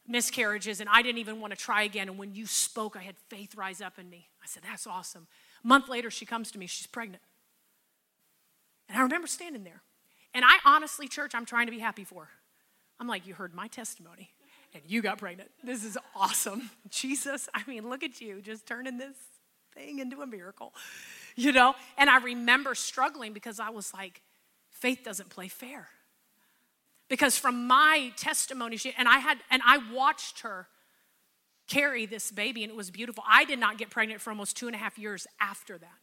miscarriages, 0.09 0.81
and 0.81 0.89
I 0.91 1.03
didn't 1.03 1.19
even 1.19 1.41
want 1.41 1.53
to 1.53 1.59
try 1.59 1.83
again. 1.83 2.09
And 2.09 2.19
when 2.19 2.35
you 2.35 2.47
spoke, 2.47 2.97
I 2.97 3.03
had 3.03 3.17
faith 3.29 3.57
rise 3.57 3.81
up 3.81 3.99
in 3.99 4.09
me. 4.09 4.29
I 4.43 4.47
said, 4.47 4.63
That's 4.69 4.87
awesome. 4.87 5.27
A 5.65 5.67
month 5.67 5.89
later, 5.89 6.11
she 6.11 6.27
comes 6.27 6.51
to 6.53 6.59
me, 6.59 6.67
she's 6.67 6.87
pregnant. 6.87 7.23
And 8.89 8.99
I 8.99 9.03
remember 9.03 9.27
standing 9.27 9.65
there. 9.65 9.83
And 10.35 10.45
I 10.45 10.59
honestly, 10.65 11.09
church, 11.09 11.33
I'm 11.35 11.47
trying 11.47 11.67
to 11.67 11.73
be 11.73 11.79
happy 11.79 12.05
for. 12.05 12.29
I'm 13.01 13.09
like, 13.09 13.27
You 13.27 13.35
heard 13.35 13.55
my 13.55 13.69
testimony, 13.69 14.31
and 14.75 14.83
you 14.87 15.03
got 15.03 15.19
pregnant. 15.19 15.51
This 15.63 15.85
is 15.85 15.99
awesome. 16.15 16.71
Jesus, 16.91 17.49
I 17.55 17.63
mean, 17.67 17.89
look 17.89 18.03
at 18.03 18.21
you 18.21 18.41
just 18.41 18.67
turning 18.67 18.99
this 18.99 19.17
thing 19.75 19.99
into 19.99 20.23
a 20.23 20.27
miracle, 20.27 20.73
you 21.37 21.53
know? 21.53 21.75
And 21.99 22.09
I 22.09 22.19
remember 22.19 22.75
struggling 22.75 23.33
because 23.33 23.61
I 23.61 23.71
was 23.71 23.93
like, 23.93 24.23
Faith 24.71 25.01
doesn't 25.05 25.31
play 25.31 25.49
fair 25.49 25.89
because 27.09 27.39
from 27.39 27.67
my 27.67 28.13
testimony 28.17 28.77
she, 28.77 28.95
and 28.97 29.09
i 29.09 29.19
had 29.19 29.39
and 29.51 29.63
i 29.67 29.79
watched 29.93 30.41
her 30.41 30.69
carry 31.67 32.07
this 32.07 32.31
baby 32.31 32.63
and 32.63 32.71
it 32.71 32.77
was 32.77 32.91
beautiful. 32.91 33.25
I 33.29 33.45
did 33.45 33.59
not 33.59 33.79
get 33.79 33.91
pregnant 33.91 34.21
for 34.21 34.31
almost 34.31 34.57
two 34.57 34.67
and 34.67 34.75
a 34.75 34.79
half 34.79 34.99
years 34.99 35.27
after 35.41 35.79
that. 35.79 35.99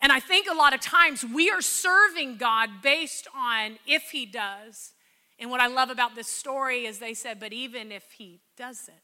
And 0.00 0.12
i 0.12 0.20
think 0.20 0.46
a 0.50 0.54
lot 0.54 0.74
of 0.74 0.80
times 0.80 1.24
we 1.24 1.50
are 1.50 1.62
serving 1.62 2.36
god 2.36 2.68
based 2.82 3.26
on 3.34 3.78
if 3.86 4.10
he 4.10 4.26
does. 4.26 4.92
And 5.38 5.50
what 5.50 5.60
i 5.60 5.66
love 5.66 5.90
about 5.90 6.14
this 6.14 6.28
story 6.28 6.86
is 6.86 6.98
they 6.98 7.14
said 7.14 7.40
but 7.40 7.52
even 7.52 7.90
if 7.90 8.04
he 8.18 8.40
doesn't 8.56 8.96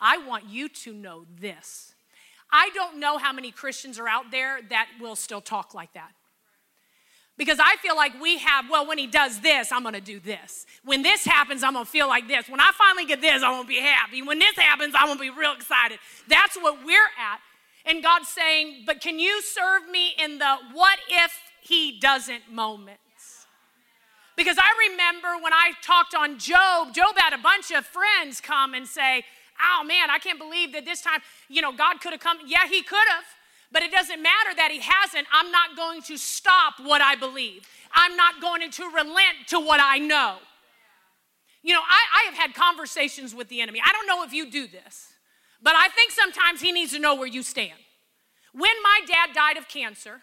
i 0.00 0.18
want 0.18 0.48
you 0.48 0.68
to 0.68 0.92
know 0.92 1.24
this. 1.40 1.94
I 2.52 2.70
don't 2.74 2.98
know 2.98 3.18
how 3.18 3.32
many 3.32 3.50
christians 3.50 3.98
are 3.98 4.08
out 4.08 4.30
there 4.30 4.60
that 4.70 4.88
will 5.00 5.16
still 5.16 5.40
talk 5.42 5.74
like 5.74 5.92
that 5.92 6.12
because 7.36 7.58
I 7.58 7.76
feel 7.76 7.96
like 7.96 8.20
we 8.20 8.38
have, 8.38 8.66
well, 8.70 8.86
when 8.86 8.98
he 8.98 9.06
does 9.06 9.40
this, 9.40 9.72
I'm 9.72 9.82
gonna 9.82 10.00
do 10.00 10.20
this. 10.20 10.66
When 10.84 11.02
this 11.02 11.24
happens, 11.24 11.62
I'm 11.62 11.72
gonna 11.72 11.84
feel 11.84 12.06
like 12.06 12.28
this. 12.28 12.48
When 12.48 12.60
I 12.60 12.70
finally 12.76 13.06
get 13.06 13.20
this, 13.20 13.42
I'm 13.42 13.52
gonna 13.52 13.68
be 13.68 13.80
happy. 13.80 14.22
When 14.22 14.38
this 14.38 14.56
happens, 14.56 14.94
I'm 14.96 15.08
gonna 15.08 15.20
be 15.20 15.30
real 15.30 15.52
excited. 15.52 15.98
That's 16.28 16.56
what 16.56 16.84
we're 16.84 17.10
at. 17.18 17.40
And 17.86 18.02
God's 18.02 18.28
saying, 18.28 18.84
but 18.86 19.00
can 19.00 19.18
you 19.18 19.42
serve 19.42 19.88
me 19.90 20.14
in 20.22 20.38
the 20.38 20.56
what 20.72 20.98
if 21.08 21.38
he 21.60 21.98
doesn't 21.98 22.50
moments? 22.50 23.00
Because 24.36 24.56
I 24.58 24.90
remember 24.90 25.42
when 25.42 25.52
I 25.52 25.72
talked 25.82 26.14
on 26.14 26.38
Job, 26.38 26.94
Job 26.94 27.16
had 27.16 27.32
a 27.32 27.38
bunch 27.38 27.70
of 27.70 27.84
friends 27.84 28.40
come 28.40 28.74
and 28.74 28.86
say, 28.86 29.24
oh 29.60 29.84
man, 29.84 30.10
I 30.10 30.18
can't 30.18 30.38
believe 30.38 30.72
that 30.72 30.84
this 30.84 31.02
time, 31.02 31.20
you 31.48 31.62
know, 31.62 31.72
God 31.72 32.00
could 32.00 32.12
have 32.12 32.20
come. 32.20 32.38
Yeah, 32.46 32.66
he 32.68 32.82
could 32.82 33.06
have. 33.10 33.24
But 33.74 33.82
it 33.82 33.90
doesn't 33.90 34.22
matter 34.22 34.54
that 34.56 34.70
he 34.70 34.78
hasn't. 34.80 35.26
I'm 35.32 35.50
not 35.50 35.76
going 35.76 36.00
to 36.02 36.16
stop 36.16 36.74
what 36.80 37.02
I 37.02 37.16
believe. 37.16 37.66
I'm 37.92 38.16
not 38.16 38.40
going 38.40 38.70
to 38.70 38.84
relent 38.84 39.48
to 39.48 39.58
what 39.58 39.80
I 39.82 39.98
know. 39.98 40.36
You 41.60 41.74
know, 41.74 41.80
I, 41.80 42.22
I 42.22 42.30
have 42.30 42.34
had 42.34 42.54
conversations 42.54 43.34
with 43.34 43.48
the 43.48 43.60
enemy. 43.60 43.80
I 43.84 43.90
don't 43.90 44.06
know 44.06 44.22
if 44.22 44.32
you 44.32 44.48
do 44.48 44.68
this, 44.68 45.14
but 45.60 45.74
I 45.74 45.88
think 45.88 46.12
sometimes 46.12 46.60
he 46.60 46.70
needs 46.70 46.92
to 46.92 47.00
know 47.00 47.16
where 47.16 47.26
you 47.26 47.42
stand. 47.42 47.78
When 48.52 48.70
my 48.84 49.00
dad 49.08 49.34
died 49.34 49.56
of 49.56 49.66
cancer, 49.66 50.20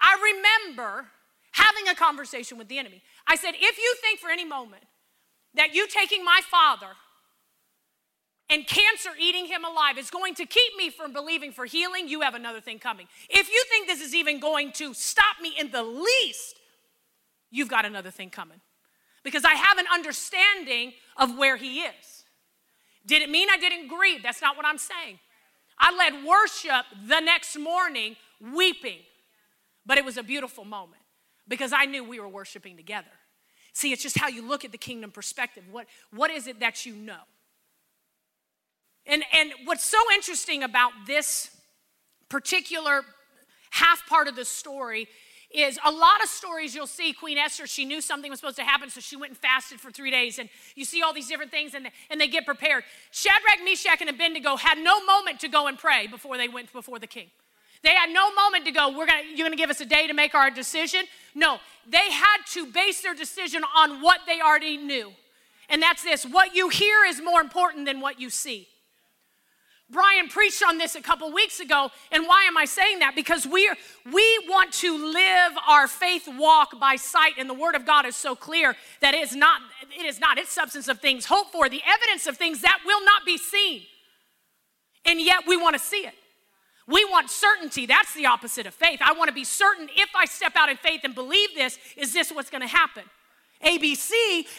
I 0.00 0.34
remember 0.34 1.06
having 1.52 1.86
a 1.88 1.94
conversation 1.94 2.58
with 2.58 2.66
the 2.66 2.78
enemy. 2.78 3.02
I 3.28 3.36
said, 3.36 3.52
if 3.54 3.78
you 3.78 3.94
think 4.02 4.18
for 4.18 4.30
any 4.30 4.44
moment 4.44 4.82
that 5.54 5.76
you 5.76 5.86
taking 5.86 6.24
my 6.24 6.40
father 6.50 6.88
and 8.50 8.66
cancer 8.66 9.10
eating 9.18 9.46
him 9.46 9.64
alive 9.64 9.96
is 9.96 10.10
going 10.10 10.34
to 10.34 10.44
keep 10.44 10.76
me 10.76 10.90
from 10.90 11.12
believing 11.12 11.52
for 11.52 11.64
healing, 11.64 12.08
you 12.08 12.22
have 12.22 12.34
another 12.34 12.60
thing 12.60 12.80
coming. 12.80 13.06
If 13.28 13.48
you 13.48 13.64
think 13.70 13.86
this 13.86 14.00
is 14.00 14.14
even 14.14 14.40
going 14.40 14.72
to 14.72 14.92
stop 14.92 15.40
me 15.40 15.54
in 15.58 15.70
the 15.70 15.84
least, 15.84 16.58
you've 17.50 17.68
got 17.68 17.84
another 17.84 18.10
thing 18.10 18.28
coming. 18.28 18.60
Because 19.22 19.44
I 19.44 19.54
have 19.54 19.78
an 19.78 19.86
understanding 19.92 20.94
of 21.16 21.38
where 21.38 21.56
he 21.56 21.80
is. 21.80 22.24
Did 23.06 23.22
it 23.22 23.30
mean 23.30 23.48
I 23.50 23.56
didn't 23.56 23.88
grieve? 23.88 24.22
That's 24.22 24.42
not 24.42 24.56
what 24.56 24.66
I'm 24.66 24.78
saying. 24.78 25.20
I 25.78 25.94
led 25.94 26.24
worship 26.24 26.86
the 27.06 27.20
next 27.20 27.56
morning 27.56 28.16
weeping, 28.54 28.98
but 29.86 29.96
it 29.96 30.04
was 30.04 30.16
a 30.16 30.22
beautiful 30.22 30.64
moment 30.64 31.02
because 31.46 31.72
I 31.72 31.84
knew 31.84 32.02
we 32.02 32.18
were 32.18 32.28
worshiping 32.28 32.76
together. 32.76 33.10
See, 33.72 33.92
it's 33.92 34.02
just 34.02 34.18
how 34.18 34.28
you 34.28 34.46
look 34.46 34.64
at 34.64 34.72
the 34.72 34.78
kingdom 34.78 35.10
perspective. 35.10 35.64
What, 35.70 35.86
what 36.12 36.30
is 36.30 36.46
it 36.46 36.60
that 36.60 36.84
you 36.84 36.94
know? 36.94 37.20
And, 39.10 39.24
and 39.32 39.52
what's 39.64 39.84
so 39.84 39.98
interesting 40.14 40.62
about 40.62 40.92
this 41.06 41.50
particular 42.28 43.02
half 43.70 44.06
part 44.08 44.28
of 44.28 44.36
the 44.36 44.44
story 44.44 45.08
is 45.52 45.80
a 45.84 45.90
lot 45.90 46.22
of 46.22 46.28
stories 46.28 46.76
you'll 46.76 46.86
see 46.86 47.12
queen 47.12 47.36
esther 47.36 47.66
she 47.66 47.84
knew 47.84 48.00
something 48.00 48.30
was 48.30 48.38
supposed 48.38 48.56
to 48.56 48.62
happen 48.62 48.88
so 48.88 49.00
she 49.00 49.16
went 49.16 49.30
and 49.30 49.38
fasted 49.38 49.80
for 49.80 49.90
three 49.90 50.10
days 50.12 50.38
and 50.38 50.48
you 50.76 50.84
see 50.84 51.02
all 51.02 51.12
these 51.12 51.26
different 51.26 51.50
things 51.50 51.74
and, 51.74 51.88
and 52.08 52.20
they 52.20 52.28
get 52.28 52.46
prepared 52.46 52.84
shadrach 53.10 53.58
meshach 53.64 54.00
and 54.00 54.08
abednego 54.08 54.54
had 54.54 54.78
no 54.78 55.04
moment 55.04 55.40
to 55.40 55.48
go 55.48 55.66
and 55.66 55.76
pray 55.76 56.06
before 56.06 56.36
they 56.36 56.46
went 56.46 56.72
before 56.72 57.00
the 57.00 57.06
king 57.06 57.26
They 57.82 57.94
had 57.94 58.10
no 58.10 58.32
moment 58.34 58.64
to 58.66 58.72
go, 58.72 58.96
we're 58.96 59.06
gonna, 59.06 59.22
you're 59.34 59.46
gonna 59.46 59.56
give 59.56 59.70
us 59.70 59.80
a 59.80 59.86
day 59.86 60.06
to 60.06 60.14
make 60.14 60.34
our 60.34 60.50
decision. 60.50 61.06
No, 61.34 61.58
they 61.88 62.10
had 62.10 62.38
to 62.52 62.66
base 62.66 63.00
their 63.00 63.14
decision 63.14 63.62
on 63.74 64.02
what 64.02 64.20
they 64.26 64.40
already 64.40 64.76
knew. 64.76 65.12
And 65.68 65.80
that's 65.82 66.02
this 66.02 66.26
what 66.26 66.54
you 66.54 66.68
hear 66.68 67.04
is 67.04 67.22
more 67.22 67.40
important 67.40 67.86
than 67.86 68.00
what 68.00 68.20
you 68.20 68.30
see. 68.30 68.68
Brian 69.90 70.28
preached 70.28 70.62
on 70.62 70.78
this 70.78 70.94
a 70.94 71.00
couple 71.00 71.32
weeks 71.32 71.58
ago, 71.58 71.90
and 72.12 72.26
why 72.26 72.44
am 72.44 72.56
I 72.56 72.64
saying 72.64 73.00
that? 73.00 73.16
Because 73.16 73.46
we 73.46 73.66
are, 73.68 73.76
we 74.12 74.46
want 74.48 74.72
to 74.74 75.12
live 75.12 75.52
our 75.68 75.88
faith 75.88 76.28
walk 76.28 76.78
by 76.78 76.96
sight, 76.96 77.34
and 77.38 77.50
the 77.50 77.54
Word 77.54 77.74
of 77.74 77.84
God 77.84 78.06
is 78.06 78.14
so 78.14 78.36
clear 78.36 78.76
that 79.00 79.14
it 79.14 79.22
is 79.22 79.34
not 79.34 79.60
it 79.98 80.06
is 80.06 80.20
not 80.20 80.38
its 80.38 80.52
substance 80.52 80.86
of 80.86 81.00
things 81.00 81.26
hoped 81.26 81.50
for, 81.50 81.68
the 81.68 81.82
evidence 81.84 82.28
of 82.28 82.36
things 82.36 82.60
that 82.60 82.78
will 82.86 83.04
not 83.04 83.24
be 83.26 83.36
seen, 83.36 83.82
and 85.04 85.20
yet 85.20 85.46
we 85.46 85.56
want 85.56 85.74
to 85.74 85.80
see 85.80 86.06
it. 86.06 86.14
We 86.86 87.04
want 87.04 87.30
certainty. 87.30 87.86
That's 87.86 88.14
the 88.14 88.26
opposite 88.26 88.66
of 88.66 88.74
faith. 88.74 89.00
I 89.02 89.12
want 89.12 89.28
to 89.28 89.34
be 89.34 89.44
certain 89.44 89.88
if 89.96 90.10
I 90.16 90.24
step 90.24 90.52
out 90.56 90.68
in 90.68 90.76
faith 90.76 91.02
and 91.04 91.14
believe 91.14 91.50
this, 91.54 91.78
is 91.96 92.12
this 92.12 92.30
what's 92.30 92.50
going 92.50 92.62
to 92.62 92.68
happen? 92.68 93.04
ABC, 93.64 94.10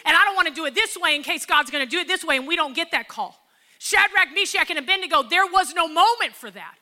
and 0.04 0.16
I 0.16 0.24
don't 0.24 0.36
want 0.36 0.48
to 0.48 0.54
do 0.54 0.64
it 0.66 0.74
this 0.74 0.96
way 0.96 1.16
in 1.16 1.22
case 1.22 1.44
God's 1.44 1.70
going 1.70 1.84
to 1.84 1.90
do 1.90 1.98
it 1.98 2.06
this 2.06 2.24
way, 2.24 2.36
and 2.36 2.46
we 2.46 2.56
don't 2.56 2.74
get 2.74 2.92
that 2.92 3.08
call. 3.08 3.41
Shadrach, 3.84 4.28
Meshach, 4.32 4.70
and 4.70 4.78
Abednego, 4.78 5.24
there 5.24 5.44
was 5.44 5.74
no 5.74 5.88
moment 5.88 6.34
for 6.34 6.48
that. 6.52 6.76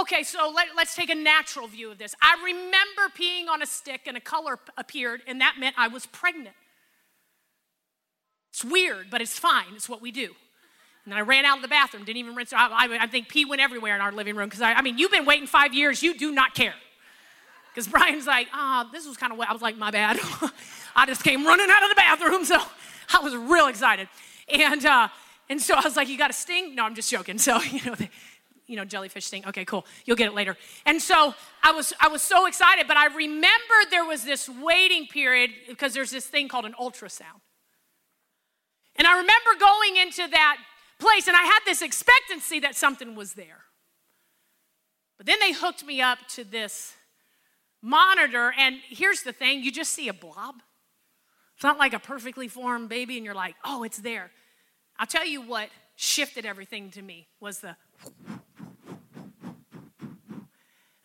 Okay, 0.00 0.24
so 0.24 0.52
let, 0.52 0.66
us 0.76 0.96
take 0.96 1.08
a 1.08 1.14
natural 1.14 1.68
view 1.68 1.92
of 1.92 1.98
this. 1.98 2.16
I 2.20 2.34
remember 2.44 3.14
peeing 3.16 3.48
on 3.48 3.62
a 3.62 3.66
stick 3.66 4.02
and 4.06 4.16
a 4.16 4.20
color 4.20 4.58
appeared, 4.76 5.22
and 5.28 5.40
that 5.40 5.54
meant 5.56 5.76
I 5.78 5.86
was 5.86 6.06
pregnant. 6.06 6.56
It's 8.50 8.64
weird, 8.64 9.06
but 9.08 9.20
it's 9.20 9.38
fine. 9.38 9.66
It's 9.76 9.88
what 9.88 10.02
we 10.02 10.10
do. 10.10 10.34
And 11.04 11.14
I 11.14 11.20
ran 11.20 11.44
out 11.44 11.58
of 11.58 11.62
the 11.62 11.68
bathroom, 11.68 12.04
didn't 12.04 12.18
even 12.18 12.34
rinse. 12.34 12.52
I, 12.52 12.66
I, 12.66 12.98
I 13.02 13.06
think 13.06 13.28
pee 13.28 13.44
went 13.44 13.62
everywhere 13.62 13.94
in 13.94 14.00
our 14.00 14.10
living 14.10 14.34
room 14.34 14.48
because 14.48 14.62
I, 14.62 14.72
I 14.72 14.82
mean, 14.82 14.98
you've 14.98 15.12
been 15.12 15.26
waiting 15.26 15.46
five 15.46 15.72
years, 15.72 16.02
you 16.02 16.18
do 16.18 16.32
not 16.32 16.56
care. 16.56 16.74
Because 17.72 17.86
Brian's 17.92 18.26
like, 18.26 18.48
ah, 18.52 18.84
oh, 18.84 18.90
this 18.92 19.06
was 19.06 19.16
kind 19.16 19.32
of 19.32 19.38
wet. 19.38 19.48
I 19.48 19.52
was 19.52 19.62
like, 19.62 19.76
my 19.76 19.92
bad. 19.92 20.18
I 20.96 21.06
just 21.06 21.22
came 21.22 21.46
running 21.46 21.68
out 21.70 21.84
of 21.84 21.88
the 21.88 21.94
bathroom, 21.94 22.44
so 22.44 22.60
I 23.14 23.20
was 23.20 23.36
real 23.36 23.68
excited. 23.68 24.08
And, 24.52 24.84
uh, 24.84 25.08
and 25.48 25.60
so 25.60 25.74
I 25.74 25.80
was 25.80 25.96
like, 25.96 26.08
you 26.08 26.18
got 26.18 26.30
a 26.30 26.34
sting? 26.34 26.74
No, 26.74 26.84
I'm 26.84 26.94
just 26.94 27.10
joking. 27.10 27.38
So, 27.38 27.60
you 27.70 27.80
know, 27.84 27.94
the, 27.94 28.08
you 28.66 28.76
know, 28.76 28.84
jellyfish 28.84 29.26
sting. 29.26 29.44
Okay, 29.46 29.64
cool. 29.64 29.86
You'll 30.04 30.16
get 30.16 30.28
it 30.28 30.34
later. 30.34 30.56
And 30.84 31.00
so 31.00 31.34
I 31.62 31.72
was, 31.72 31.92
I 32.00 32.08
was 32.08 32.22
so 32.22 32.46
excited, 32.46 32.86
but 32.86 32.96
I 32.96 33.06
remembered 33.06 33.90
there 33.90 34.04
was 34.04 34.24
this 34.24 34.48
waiting 34.48 35.06
period 35.06 35.50
because 35.68 35.94
there's 35.94 36.10
this 36.10 36.26
thing 36.26 36.48
called 36.48 36.66
an 36.66 36.74
ultrasound. 36.80 37.40
And 38.96 39.06
I 39.06 39.12
remember 39.12 39.50
going 39.58 39.96
into 39.96 40.28
that 40.28 40.58
place 40.98 41.28
and 41.28 41.36
I 41.36 41.42
had 41.42 41.60
this 41.64 41.82
expectancy 41.82 42.60
that 42.60 42.76
something 42.76 43.14
was 43.14 43.34
there. 43.34 43.64
But 45.16 45.26
then 45.26 45.38
they 45.40 45.52
hooked 45.52 45.84
me 45.84 46.00
up 46.00 46.18
to 46.34 46.44
this 46.44 46.94
monitor, 47.82 48.52
and 48.58 48.76
here's 48.88 49.22
the 49.22 49.32
thing 49.32 49.62
you 49.62 49.72
just 49.72 49.92
see 49.92 50.08
a 50.08 50.12
blob. 50.12 50.56
It's 51.56 51.64
not 51.64 51.78
like 51.78 51.92
a 51.92 51.98
perfectly 51.98 52.46
formed 52.46 52.88
baby, 52.88 53.16
and 53.16 53.24
you're 53.24 53.34
like, 53.34 53.56
oh, 53.64 53.82
it's 53.82 53.98
there. 53.98 54.30
I'll 54.98 55.06
tell 55.06 55.26
you 55.26 55.40
what 55.40 55.70
shifted 55.96 56.44
everything 56.44 56.90
to 56.90 57.02
me 57.02 57.26
was 57.40 57.60
the 57.60 57.76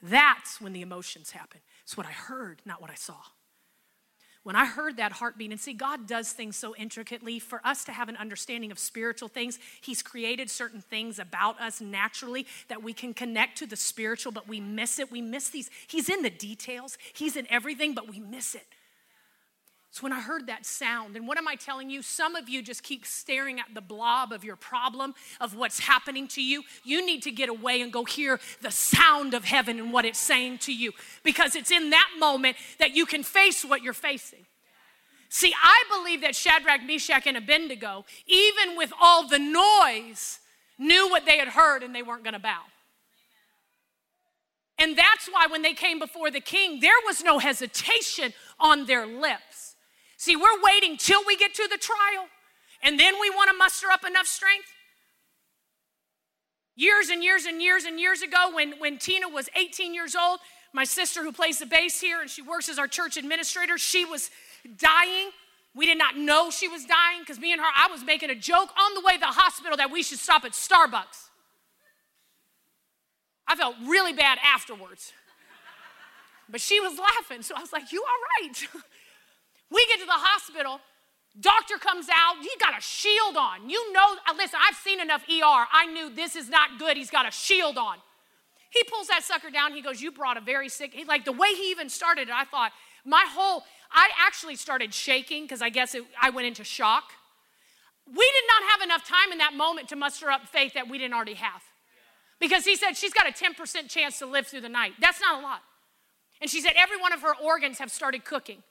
that's 0.02 0.60
when 0.60 0.74
the 0.74 0.82
emotions 0.82 1.32
happen. 1.32 1.62
It's 1.84 1.96
what 1.96 2.06
I 2.06 2.12
heard, 2.12 2.62
not 2.66 2.82
what 2.82 2.92
I 2.92 2.96
saw. 2.96 3.16
When 4.44 4.58
I 4.58 4.66
heard 4.66 4.98
that 4.98 5.14
heartbeat, 5.14 5.52
and 5.52 5.60
see, 5.60 5.72
God 5.72 6.06
does 6.06 6.34
things 6.34 6.58
so 6.58 6.76
intricately 6.76 7.40
for 7.40 7.62
us 7.66 7.86
to 7.86 7.94
have 7.94 8.10
an 8.10 8.18
understanding 8.18 8.74
of 8.74 8.78
spiritual 8.78 9.30
things. 9.30 9.58
He's 9.80 10.02
created 10.02 10.50
certain 10.50 10.82
things 10.82 11.18
about 11.18 11.62
us 11.62 11.80
naturally 11.80 12.46
that 12.68 12.84
we 12.84 12.92
can 12.92 13.14
connect 13.14 13.58
to 13.60 13.66
the 13.66 13.78
spiritual, 13.78 14.34
but 14.34 14.46
we 14.46 14.60
miss 14.60 15.00
it. 15.00 15.10
We 15.10 15.22
miss 15.22 15.48
these. 15.48 15.70
He's 15.88 16.10
in 16.10 16.22
the 16.22 16.30
details, 16.30 16.98
He's 17.14 17.38
in 17.38 17.48
everything, 17.50 17.94
but 17.94 18.10
we 18.10 18.20
miss 18.20 18.54
it. 18.56 18.68
So 19.94 20.02
when 20.02 20.12
I 20.12 20.22
heard 20.22 20.48
that 20.48 20.66
sound, 20.66 21.16
and 21.16 21.28
what 21.28 21.38
am 21.38 21.48
I 21.48 21.54
telling 21.54 21.92
you? 21.92 22.02
Some 22.02 22.36
of 22.36 22.50
you 22.50 22.64
just 22.64 22.82
keep 22.82 23.06
staring 23.06 23.60
at 23.60 23.68
the 23.76 23.80
blob 23.80 24.32
of 24.32 24.44
your 24.44 24.56
problem, 24.56 25.14
of 25.40 25.56
what's 25.56 25.78
happening 25.78 26.28
to 26.30 26.44
you. 26.44 26.64
You 26.84 27.06
need 27.06 27.22
to 27.22 27.32
get 27.32 27.48
away 27.48 27.80
and 27.80 27.94
go 27.94 28.04
hear 28.04 28.40
the 28.64 28.72
sound 28.72 29.36
of 29.36 29.44
heaven 29.46 29.78
and 29.78 29.94
what 29.94 30.04
it's 30.04 30.18
saying 30.18 30.58
to 30.60 30.74
you, 30.74 30.94
because 31.24 31.56
it's 31.56 31.70
in 31.70 31.92
that 31.92 32.10
moment 32.18 32.58
that 32.80 32.96
you 32.96 33.06
can 33.06 33.22
face 33.22 33.64
what 33.64 33.84
you're 33.84 33.94
facing. 33.94 34.48
See, 35.30 35.54
I 35.64 35.84
believe 35.96 36.22
that 36.22 36.36
Shadrach, 36.36 36.82
Meshach, 36.84 37.28
and 37.28 37.38
Abednego, 37.38 38.04
even 38.26 38.76
with 38.76 38.92
all 39.00 39.28
the 39.28 39.38
noise, 39.38 40.40
knew 40.80 41.08
what 41.12 41.28
they 41.28 41.38
had 41.38 41.50
heard 41.50 41.84
and 41.84 41.94
they 41.94 42.02
weren't 42.02 42.24
going 42.24 42.34
to 42.34 42.40
bow. 42.40 42.62
And 44.80 44.98
that's 44.98 45.28
why 45.28 45.46
when 45.46 45.62
they 45.62 45.76
came 45.76 46.00
before 46.00 46.32
the 46.32 46.42
king, 46.42 46.80
there 46.80 46.98
was 47.06 47.24
no 47.24 47.38
hesitation 47.38 48.34
on 48.60 48.88
their 48.88 49.06
lips. 49.06 49.73
See, 50.24 50.38
we're 50.38 50.64
waiting 50.64 50.96
till 50.96 51.22
we 51.28 51.36
get 51.36 51.54
to 51.56 51.68
the 51.70 51.78
trial, 51.78 52.30
and 52.82 52.98
then 52.98 53.16
we 53.20 53.30
want 53.30 53.50
to 53.50 53.58
muster 53.58 53.88
up 53.92 54.06
enough 54.08 54.26
strength. 54.26 54.70
Years 56.78 57.10
and 57.10 57.22
years 57.22 57.44
and 57.44 57.62
years 57.62 57.84
and 57.84 58.00
years 58.00 58.22
ago, 58.22 58.52
when, 58.54 58.80
when 58.80 58.98
Tina 59.00 59.28
was 59.28 59.50
18 59.54 59.94
years 59.94 60.16
old, 60.16 60.40
my 60.72 60.86
sister, 60.86 61.24
who 61.24 61.34
plays 61.34 61.60
the 61.60 61.66
bass 61.66 62.00
here 62.00 62.22
and 62.22 62.30
she 62.30 62.42
works 62.42 62.70
as 62.70 62.80
our 62.80 62.88
church 62.88 63.18
administrator, 63.18 63.78
she 63.78 64.06
was 64.06 64.30
dying. 64.78 65.32
We 65.76 65.88
did 65.88 65.98
not 65.98 66.16
know 66.16 66.50
she 66.52 66.70
was 66.70 66.86
dying 66.86 67.20
because 67.20 67.38
me 67.38 67.52
and 67.52 67.60
her, 67.60 67.68
I 67.76 67.90
was 67.92 68.06
making 68.06 68.30
a 68.30 68.36
joke 68.36 68.70
on 68.80 68.94
the 68.94 69.02
way 69.02 69.16
to 69.16 69.20
the 69.20 69.26
hospital 69.26 69.76
that 69.76 69.92
we 69.92 70.04
should 70.04 70.20
stop 70.20 70.46
at 70.46 70.54
Starbucks. 70.54 71.28
I 73.46 73.58
felt 73.58 73.76
really 73.86 74.14
bad 74.14 74.38
afterwards. 74.42 75.12
But 76.50 76.62
she 76.62 76.80
was 76.80 76.98
laughing, 76.98 77.42
so 77.42 77.56
I 77.58 77.60
was 77.60 77.74
like, 77.74 77.92
You 77.92 78.02
all 78.02 78.48
right? 78.48 78.84
We 79.74 79.86
get 79.88 80.00
to 80.02 80.06
the 80.06 80.12
hospital, 80.14 80.80
doctor 81.40 81.78
comes 81.78 82.08
out, 82.14 82.36
he 82.42 82.52
got 82.60 82.78
a 82.78 82.82
shield 82.82 83.36
on. 83.36 83.70
You 83.70 83.92
know, 83.92 84.16
uh, 84.28 84.34
listen, 84.38 84.60
I've 84.62 84.78
seen 84.78 85.00
enough 85.00 85.24
ER. 85.24 85.66
I 85.72 85.88
knew 85.92 86.14
this 86.14 86.36
is 86.36 86.48
not 86.48 86.78
good. 86.78 86.96
He's 86.96 87.10
got 87.10 87.28
a 87.28 87.32
shield 87.32 87.78
on. 87.78 87.98
He 88.70 88.84
pulls 88.84 89.08
that 89.08 89.24
sucker 89.24 89.50
down. 89.50 89.74
He 89.74 89.82
goes, 89.82 90.02
You 90.02 90.12
brought 90.12 90.38
a 90.38 90.42
very 90.42 90.70
sick. 90.70 90.94
He, 90.94 91.06
like 91.06 91.26
the 91.26 91.32
way 91.32 91.50
he 91.56 91.72
even 91.72 91.90
started 91.90 92.30
it, 92.30 92.34
I 92.34 92.46
thought, 92.46 92.72
my 93.04 93.26
whole, 93.28 93.64
I 93.92 94.10
actually 94.26 94.56
started 94.56 94.94
shaking 94.94 95.44
because 95.44 95.62
I 95.62 95.70
guess 95.70 95.96
it, 95.96 96.04
I 96.22 96.30
went 96.30 96.48
into 96.48 96.64
shock. 96.64 97.04
We 98.08 98.14
did 98.14 98.44
not 98.48 98.72
have 98.72 98.82
enough 98.82 99.08
time 99.08 99.32
in 99.32 99.38
that 99.40 99.54
moment 99.54 99.90
to 99.90 99.96
muster 99.96 100.30
up 100.30 100.48
faith 100.48 100.74
that 100.74 100.90
we 100.90 100.98
didn't 100.98 101.14
already 101.14 101.36
have. 101.36 101.62
Because 102.40 102.66
he 102.66 102.76
said 102.76 102.94
she's 102.94 103.14
got 103.14 103.28
a 103.28 103.32
10% 103.32 103.90
chance 103.90 104.20
to 104.20 104.26
live 104.26 104.48
through 104.48 104.62
the 104.62 104.70
night. 104.70 104.94
That's 105.00 105.22
not 105.22 105.40
a 105.40 105.44
lot. 105.44 105.62
And 106.42 106.50
she 106.50 106.60
said 106.60 106.74
every 106.76 107.00
one 107.00 107.14
of 107.14 107.22
her 107.22 107.34
organs 107.42 107.80
have 107.80 107.90
started 107.90 108.26
cooking 108.26 108.64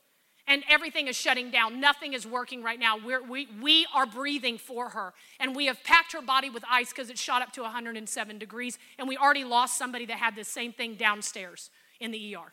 and 0.47 0.65
everything 0.69 1.07
is 1.07 1.17
shutting 1.17 1.51
down. 1.51 1.81
Nothing 1.81 2.15
is 2.15 2.27
working 2.27 2.63
right 2.63 2.79
now. 2.79 2.99
We're, 2.99 3.23
we, 3.23 3.49
we 3.61 3.87
are 3.95 4.07
breathing 4.07 4.59
for 4.59 4.91
her. 4.91 5.15
And 5.39 5.55
we 5.55 5.67
have 5.67 5.83
packed 5.85 6.13
her 6.13 6.23
body 6.23 6.51
with 6.51 6.65
ice 6.71 6.91
because 6.91 7.11
it 7.11 7.19
shot 7.19 7.43
up 7.43 7.53
to 7.53 7.63
107 7.63 8.39
degrees. 8.39 8.79
And 8.99 9.09
we 9.09 9.17
already 9.17 9.45
lost 9.45 9.79
somebody 9.79 10.05
that 10.07 10.19
had 10.19 10.35
the 10.35 10.45
same 10.45 10.73
thing 10.73 10.97
downstairs 10.97 11.71
in 12.01 12.11
the 12.11 12.35
ER. 12.35 12.53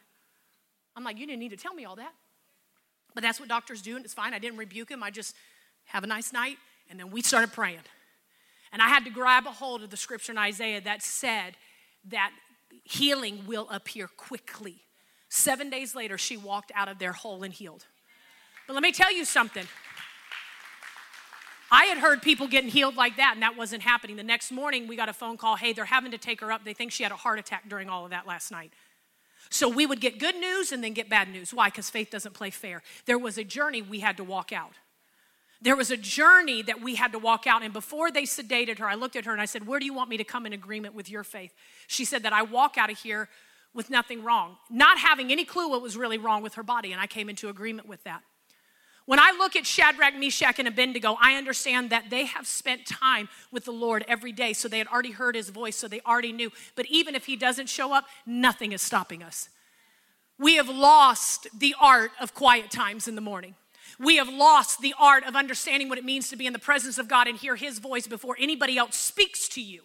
I'm 0.95 1.03
like, 1.03 1.17
you 1.17 1.25
didn't 1.25 1.39
need 1.39 1.49
to 1.49 1.57
tell 1.57 1.73
me 1.73 1.85
all 1.85 1.95
that. 1.95 2.13
But 3.15 3.23
that's 3.23 3.39
what 3.39 3.49
doctors 3.49 3.81
do, 3.81 3.95
and 3.95 4.05
it's 4.05 4.13
fine. 4.13 4.33
I 4.33 4.39
didn't 4.39 4.59
rebuke 4.59 4.91
him. 4.91 5.01
I 5.01 5.09
just 5.09 5.35
have 5.85 6.03
a 6.03 6.07
nice 6.07 6.31
night. 6.31 6.57
And 6.89 6.99
then 6.99 7.09
we 7.09 7.21
started 7.21 7.51
praying. 7.51 7.79
And 8.71 8.81
I 8.81 8.87
had 8.87 9.03
to 9.05 9.09
grab 9.09 9.47
a 9.47 9.51
hold 9.51 9.81
of 9.81 9.89
the 9.89 9.97
scripture 9.97 10.31
in 10.31 10.37
Isaiah 10.37 10.81
that 10.81 11.01
said 11.01 11.55
that 12.09 12.31
healing 12.83 13.45
will 13.47 13.67
appear 13.71 14.07
quickly 14.07 14.83
Seven 15.29 15.69
days 15.69 15.95
later, 15.95 16.17
she 16.17 16.35
walked 16.35 16.71
out 16.75 16.87
of 16.87 16.97
there 16.99 17.13
whole 17.13 17.43
and 17.43 17.53
healed. 17.53 17.85
But 18.67 18.73
let 18.73 18.83
me 18.83 18.91
tell 18.91 19.13
you 19.13 19.25
something. 19.25 19.65
I 21.71 21.85
had 21.85 21.99
heard 21.99 22.23
people 22.23 22.47
getting 22.47 22.69
healed 22.71 22.95
like 22.95 23.17
that, 23.17 23.33
and 23.35 23.43
that 23.43 23.55
wasn't 23.55 23.83
happening. 23.83 24.15
The 24.15 24.23
next 24.23 24.51
morning, 24.51 24.87
we 24.87 24.95
got 24.95 25.07
a 25.07 25.13
phone 25.13 25.37
call 25.37 25.55
hey, 25.55 25.71
they're 25.71 25.85
having 25.85 26.11
to 26.11 26.17
take 26.17 26.41
her 26.41 26.51
up. 26.51 26.65
They 26.65 26.73
think 26.73 26.91
she 26.91 27.03
had 27.03 27.11
a 27.11 27.15
heart 27.15 27.37
attack 27.37 27.69
during 27.69 27.89
all 27.89 28.05
of 28.05 28.09
that 28.09 28.25
last 28.25 28.51
night. 28.51 28.73
So 29.51 29.67
we 29.67 29.85
would 29.85 29.99
get 29.99 30.19
good 30.19 30.35
news 30.35 30.71
and 30.71 30.83
then 30.83 30.93
get 30.93 31.09
bad 31.09 31.29
news. 31.29 31.53
Why? 31.53 31.69
Because 31.69 31.89
faith 31.89 32.09
doesn't 32.11 32.33
play 32.33 32.49
fair. 32.49 32.81
There 33.05 33.17
was 33.17 33.37
a 33.37 33.43
journey 33.43 33.81
we 33.81 33.99
had 33.99 34.17
to 34.17 34.23
walk 34.23 34.51
out. 34.51 34.73
There 35.61 35.75
was 35.75 35.91
a 35.91 35.97
journey 35.97 36.61
that 36.63 36.81
we 36.81 36.95
had 36.95 37.11
to 37.11 37.19
walk 37.19 37.45
out. 37.45 37.63
And 37.63 37.73
before 37.73 38.11
they 38.11 38.23
sedated 38.23 38.79
her, 38.79 38.87
I 38.87 38.95
looked 38.95 39.15
at 39.15 39.25
her 39.25 39.31
and 39.31 39.41
I 39.41 39.45
said, 39.45 39.67
Where 39.67 39.79
do 39.79 39.85
you 39.85 39.93
want 39.93 40.09
me 40.09 40.17
to 40.17 40.23
come 40.23 40.45
in 40.45 40.53
agreement 40.53 40.95
with 40.95 41.09
your 41.09 41.23
faith? 41.23 41.53
She 41.87 42.05
said 42.05 42.23
that 42.23 42.33
I 42.33 42.43
walk 42.43 42.77
out 42.77 42.89
of 42.89 42.97
here 42.99 43.27
with 43.73 43.89
nothing 43.89 44.23
wrong, 44.23 44.57
not 44.69 44.97
having 44.97 45.31
any 45.31 45.45
clue 45.45 45.69
what 45.69 45.81
was 45.81 45.95
really 45.95 46.17
wrong 46.17 46.41
with 46.41 46.55
her 46.55 46.63
body. 46.63 46.91
And 46.91 46.99
I 46.99 47.07
came 47.07 47.29
into 47.29 47.49
agreement 47.49 47.87
with 47.87 48.03
that. 48.03 48.21
When 49.05 49.19
I 49.19 49.31
look 49.31 49.55
at 49.55 49.65
Shadrach, 49.65 50.15
Meshach, 50.15 50.59
and 50.59 50.67
Abednego, 50.67 51.17
I 51.19 51.33
understand 51.33 51.89
that 51.89 52.11
they 52.11 52.25
have 52.25 52.45
spent 52.45 52.85
time 52.85 53.27
with 53.51 53.65
the 53.65 53.71
Lord 53.71 54.05
every 54.07 54.31
day. 54.31 54.53
So 54.53 54.67
they 54.67 54.77
had 54.77 54.87
already 54.87 55.11
heard 55.11 55.35
his 55.35 55.49
voice, 55.49 55.75
so 55.75 55.87
they 55.87 56.01
already 56.01 56.31
knew. 56.31 56.51
But 56.75 56.85
even 56.87 57.15
if 57.15 57.25
he 57.25 57.35
doesn't 57.35 57.69
show 57.69 57.91
up, 57.91 58.05
nothing 58.27 58.71
is 58.71 58.83
stopping 58.83 59.23
us. 59.23 59.49
We 60.37 60.57
have 60.57 60.69
lost 60.69 61.47
the 61.57 61.75
art 61.81 62.11
of 62.21 62.35
quiet 62.35 62.69
times 62.69 63.07
in 63.07 63.15
the 63.15 63.21
morning. 63.21 63.55
We 63.99 64.17
have 64.17 64.29
lost 64.29 64.79
the 64.79 64.93
art 64.99 65.23
of 65.25 65.35
understanding 65.35 65.89
what 65.89 65.97
it 65.97 66.05
means 66.05 66.29
to 66.29 66.35
be 66.35 66.45
in 66.45 66.53
the 66.53 66.59
presence 66.59 66.99
of 66.99 67.07
God 67.07 67.27
and 67.27 67.35
hear 67.35 67.55
his 67.55 67.79
voice 67.79 68.05
before 68.05 68.37
anybody 68.39 68.77
else 68.77 68.95
speaks 68.95 69.49
to 69.49 69.61
you. 69.61 69.81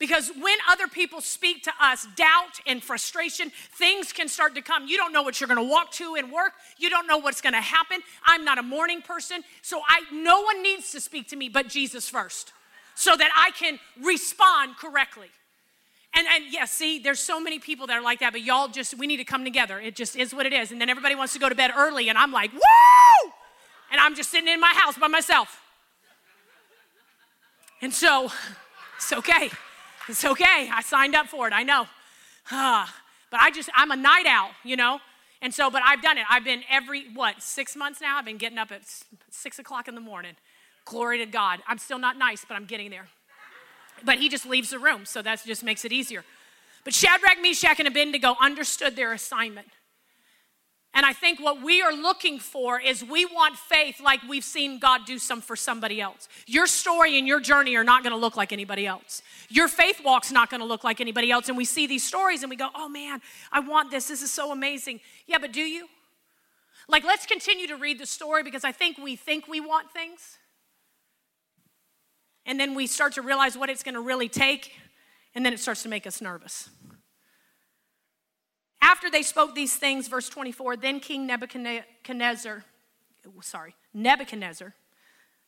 Because 0.00 0.32
when 0.40 0.56
other 0.68 0.88
people 0.88 1.20
speak 1.20 1.62
to 1.64 1.72
us, 1.78 2.06
doubt 2.16 2.58
and 2.66 2.82
frustration, 2.82 3.52
things 3.74 4.14
can 4.14 4.28
start 4.28 4.54
to 4.54 4.62
come. 4.62 4.88
You 4.88 4.96
don't 4.96 5.12
know 5.12 5.22
what 5.22 5.38
you're 5.38 5.46
gonna 5.46 5.62
walk 5.62 5.92
to 5.92 6.14
in 6.14 6.30
work. 6.30 6.54
You 6.78 6.88
don't 6.88 7.06
know 7.06 7.18
what's 7.18 7.42
gonna 7.42 7.60
happen. 7.60 7.98
I'm 8.24 8.42
not 8.42 8.56
a 8.56 8.62
morning 8.62 9.02
person, 9.02 9.44
so 9.60 9.82
I 9.86 10.00
no 10.10 10.40
one 10.40 10.62
needs 10.62 10.90
to 10.92 11.02
speak 11.02 11.28
to 11.28 11.36
me 11.36 11.50
but 11.50 11.68
Jesus 11.68 12.08
first, 12.08 12.54
so 12.94 13.14
that 13.14 13.30
I 13.36 13.50
can 13.50 13.78
respond 14.02 14.78
correctly. 14.78 15.28
And 16.14 16.26
and 16.26 16.44
yes, 16.44 16.54
yeah, 16.54 16.64
see, 16.64 16.98
there's 16.98 17.20
so 17.20 17.38
many 17.38 17.58
people 17.58 17.86
that 17.88 17.98
are 17.98 18.02
like 18.02 18.20
that, 18.20 18.32
but 18.32 18.40
y'all 18.40 18.68
just 18.68 18.96
we 18.96 19.06
need 19.06 19.18
to 19.18 19.24
come 19.24 19.44
together. 19.44 19.78
It 19.78 19.96
just 19.96 20.16
is 20.16 20.32
what 20.32 20.46
it 20.46 20.54
is. 20.54 20.72
And 20.72 20.80
then 20.80 20.88
everybody 20.88 21.14
wants 21.14 21.34
to 21.34 21.38
go 21.38 21.50
to 21.50 21.54
bed 21.54 21.72
early, 21.76 22.08
and 22.08 22.16
I'm 22.16 22.32
like, 22.32 22.54
woo! 22.54 23.30
And 23.92 24.00
I'm 24.00 24.14
just 24.14 24.30
sitting 24.30 24.48
in 24.48 24.60
my 24.60 24.72
house 24.74 24.96
by 24.96 25.08
myself. 25.08 25.60
And 27.82 27.92
so, 27.92 28.32
it's 28.96 29.12
okay. 29.12 29.50
It's 30.10 30.24
okay. 30.24 30.68
I 30.72 30.82
signed 30.82 31.14
up 31.14 31.28
for 31.28 31.46
it. 31.46 31.52
I 31.52 31.62
know. 31.62 31.86
But 32.50 33.40
I 33.40 33.50
just, 33.54 33.70
I'm 33.76 33.92
a 33.92 33.96
night 33.96 34.26
owl, 34.26 34.50
you 34.64 34.76
know? 34.76 34.98
And 35.40 35.54
so, 35.54 35.70
but 35.70 35.82
I've 35.86 36.02
done 36.02 36.18
it. 36.18 36.24
I've 36.28 36.44
been 36.44 36.62
every, 36.68 37.04
what, 37.14 37.40
six 37.40 37.76
months 37.76 38.00
now? 38.00 38.18
I've 38.18 38.24
been 38.24 38.36
getting 38.36 38.58
up 38.58 38.72
at 38.72 38.82
six 39.30 39.58
o'clock 39.58 39.88
in 39.88 39.94
the 39.94 40.00
morning. 40.00 40.34
Glory 40.84 41.18
to 41.18 41.26
God. 41.26 41.60
I'm 41.68 41.78
still 41.78 41.98
not 41.98 42.18
nice, 42.18 42.44
but 42.46 42.56
I'm 42.56 42.66
getting 42.66 42.90
there. 42.90 43.06
But 44.04 44.18
he 44.18 44.28
just 44.28 44.44
leaves 44.46 44.70
the 44.70 44.78
room, 44.78 45.04
so 45.04 45.22
that 45.22 45.42
just 45.46 45.62
makes 45.62 45.84
it 45.84 45.92
easier. 45.92 46.24
But 46.84 46.92
Shadrach, 46.92 47.40
Meshach, 47.40 47.78
and 47.78 47.86
Abednego 47.86 48.34
understood 48.40 48.96
their 48.96 49.12
assignment. 49.12 49.68
And 50.92 51.06
I 51.06 51.12
think 51.12 51.38
what 51.38 51.62
we 51.62 51.80
are 51.82 51.92
looking 51.92 52.40
for 52.40 52.80
is 52.80 53.04
we 53.04 53.24
want 53.24 53.56
faith 53.56 54.00
like 54.00 54.20
we've 54.28 54.44
seen 54.44 54.80
God 54.80 55.02
do 55.06 55.18
some 55.18 55.40
for 55.40 55.54
somebody 55.54 56.00
else. 56.00 56.28
Your 56.46 56.66
story 56.66 57.16
and 57.16 57.28
your 57.28 57.38
journey 57.38 57.76
are 57.76 57.84
not 57.84 58.02
going 58.02 58.12
to 58.12 58.18
look 58.18 58.36
like 58.36 58.52
anybody 58.52 58.86
else. 58.86 59.22
Your 59.48 59.68
faith 59.68 60.00
walk's 60.04 60.32
not 60.32 60.50
going 60.50 60.60
to 60.60 60.66
look 60.66 60.82
like 60.82 61.00
anybody 61.00 61.30
else. 61.30 61.48
And 61.48 61.56
we 61.56 61.64
see 61.64 61.86
these 61.86 62.02
stories 62.02 62.42
and 62.42 62.50
we 62.50 62.56
go, 62.56 62.68
oh 62.74 62.88
man, 62.88 63.20
I 63.52 63.60
want 63.60 63.92
this. 63.92 64.08
This 64.08 64.20
is 64.20 64.32
so 64.32 64.50
amazing. 64.50 64.98
Yeah, 65.28 65.38
but 65.38 65.52
do 65.52 65.60
you? 65.60 65.86
Like, 66.88 67.04
let's 67.04 67.24
continue 67.24 67.68
to 67.68 67.76
read 67.76 68.00
the 68.00 68.06
story 68.06 68.42
because 68.42 68.64
I 68.64 68.72
think 68.72 68.98
we 68.98 69.14
think 69.14 69.46
we 69.46 69.60
want 69.60 69.92
things. 69.92 70.38
And 72.46 72.58
then 72.58 72.74
we 72.74 72.88
start 72.88 73.12
to 73.12 73.22
realize 73.22 73.56
what 73.56 73.70
it's 73.70 73.84
going 73.84 73.94
to 73.94 74.00
really 74.00 74.28
take. 74.28 74.72
And 75.36 75.46
then 75.46 75.52
it 75.52 75.60
starts 75.60 75.84
to 75.84 75.88
make 75.88 76.04
us 76.04 76.20
nervous. 76.20 76.68
After 78.82 79.10
they 79.10 79.22
spoke 79.22 79.54
these 79.54 79.76
things, 79.76 80.08
verse 80.08 80.28
24, 80.28 80.76
then 80.76 81.00
King 81.00 81.26
Nebuchadnezzar, 81.26 82.64
sorry, 83.42 83.74
Nebuchadnezzar, 83.92 84.74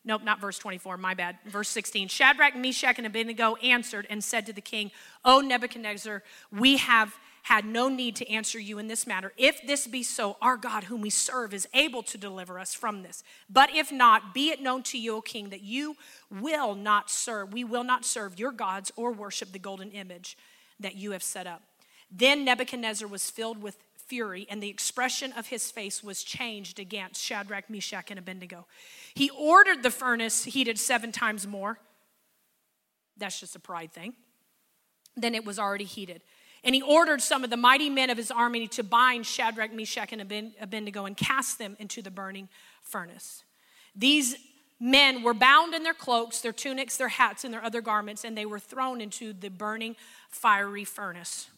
nope, 0.05 0.23
not 0.23 0.41
verse 0.41 0.59
24, 0.59 0.97
my 0.99 1.15
bad, 1.15 1.39
verse 1.47 1.69
16, 1.71 2.09
Shadrach, 2.09 2.55
Meshach, 2.57 2.99
and 2.99 3.07
Abednego 3.07 3.57
answered 3.57 4.07
and 4.11 4.23
said 4.23 4.47
to 4.47 4.53
the 4.53 4.61
king, 4.61 4.91
O 5.25 5.41
Nebuchadnezzar, 5.41 6.23
we 6.51 6.77
have 6.77 7.15
had 7.45 7.65
no 7.65 7.89
need 7.89 8.15
to 8.17 8.31
answer 8.31 8.59
you 8.59 8.79
in 8.79 8.87
this 8.87 9.07
matter. 9.07 9.33
If 9.37 9.67
this 9.67 9.89
be 9.89 10.05
so, 10.05 10.37
our 10.41 10.57
God, 10.57 10.85
whom 10.85 11.01
we 11.01 11.11
serve, 11.11 11.53
is 11.53 11.67
able 11.75 12.03
to 12.05 12.17
deliver 12.17 12.59
us 12.59 12.73
from 12.73 13.03
this. 13.03 13.25
But 13.51 13.75
if 13.75 13.91
not, 13.91 14.33
be 14.33 14.51
it 14.51 14.63
known 14.63 14.85
to 14.85 14.99
you, 14.99 15.17
O 15.17 15.21
king, 15.21 15.49
that 15.49 15.63
you 15.63 15.97
will 16.31 16.77
not 16.77 17.11
serve, 17.11 17.53
we 17.53 17.65
will 17.65 17.83
not 17.83 18.05
serve 18.05 18.39
your 18.39 18.53
gods 18.53 18.93
or 18.95 19.11
worship 19.11 19.51
the 19.53 19.59
golden 19.59 19.91
image 19.91 20.37
that 20.79 20.95
you 20.95 21.11
have 21.13 21.23
set 21.23 21.49
up. 21.49 21.63
Then 22.15 22.45
Nebuchadnezzar 22.45 23.09
was 23.09 23.31
filled 23.31 23.63
with 23.63 23.79
fury, 23.97 24.47
and 24.51 24.63
the 24.63 24.69
expression 24.69 25.33
of 25.33 25.47
his 25.47 25.71
face 25.71 26.05
was 26.05 26.23
changed 26.23 26.79
against 26.79 27.23
Shadrach, 27.23 27.71
Meshach, 27.71 28.11
and 28.11 28.19
Abednego. 28.19 28.67
He 29.15 29.31
ordered 29.31 29.83
the 29.83 29.91
furnace 29.91 30.45
heated 30.45 30.79
seven 30.79 31.13
times 31.13 31.47
more. 31.47 31.79
That's 33.17 33.41
just 33.41 33.57
a 33.57 33.59
pride 33.59 33.93
thing. 33.93 34.13
Then 35.17 35.35
it 35.35 35.45
was 35.45 35.59
already 35.59 35.85
heated. 35.85 36.23
And 36.65 36.75
he 36.75 36.83
ordered 36.83 37.23
some 37.23 37.43
of 37.43 37.51
the 37.51 37.57
mighty 37.57 37.91
men 37.91 38.11
of 38.11 38.17
his 38.17 38.31
army 38.31 38.69
to 38.69 38.83
bind 38.83 39.27
Shadrach, 39.27 39.73
Meshach, 39.73 40.13
and 40.13 40.21
Abednego 40.61 41.07
and 41.07 41.17
cast 41.17 41.59
them 41.59 41.77
into 41.81 42.03
the 42.03 42.11
burning 42.11 42.49
furnace. 42.83 43.45
These 43.97 44.37
men 44.79 45.23
were 45.23 45.35
bound 45.35 45.75
in 45.75 45.83
their 45.83 45.95
cloaks, 45.95 46.41
their 46.41 46.53
tunics, 46.53 46.97
their 46.97 47.09
hats, 47.09 47.45
and 47.45 47.53
their 47.53 47.65
other 47.65 47.81
garments, 47.81 48.25
and 48.25 48.37
they 48.37 48.47
were 48.47 48.59
thrown 48.59 49.01
into 49.01 49.33
the 49.33 49.49
burning 49.49 49.97
fiery 50.29 50.85
furnace. 50.85 51.49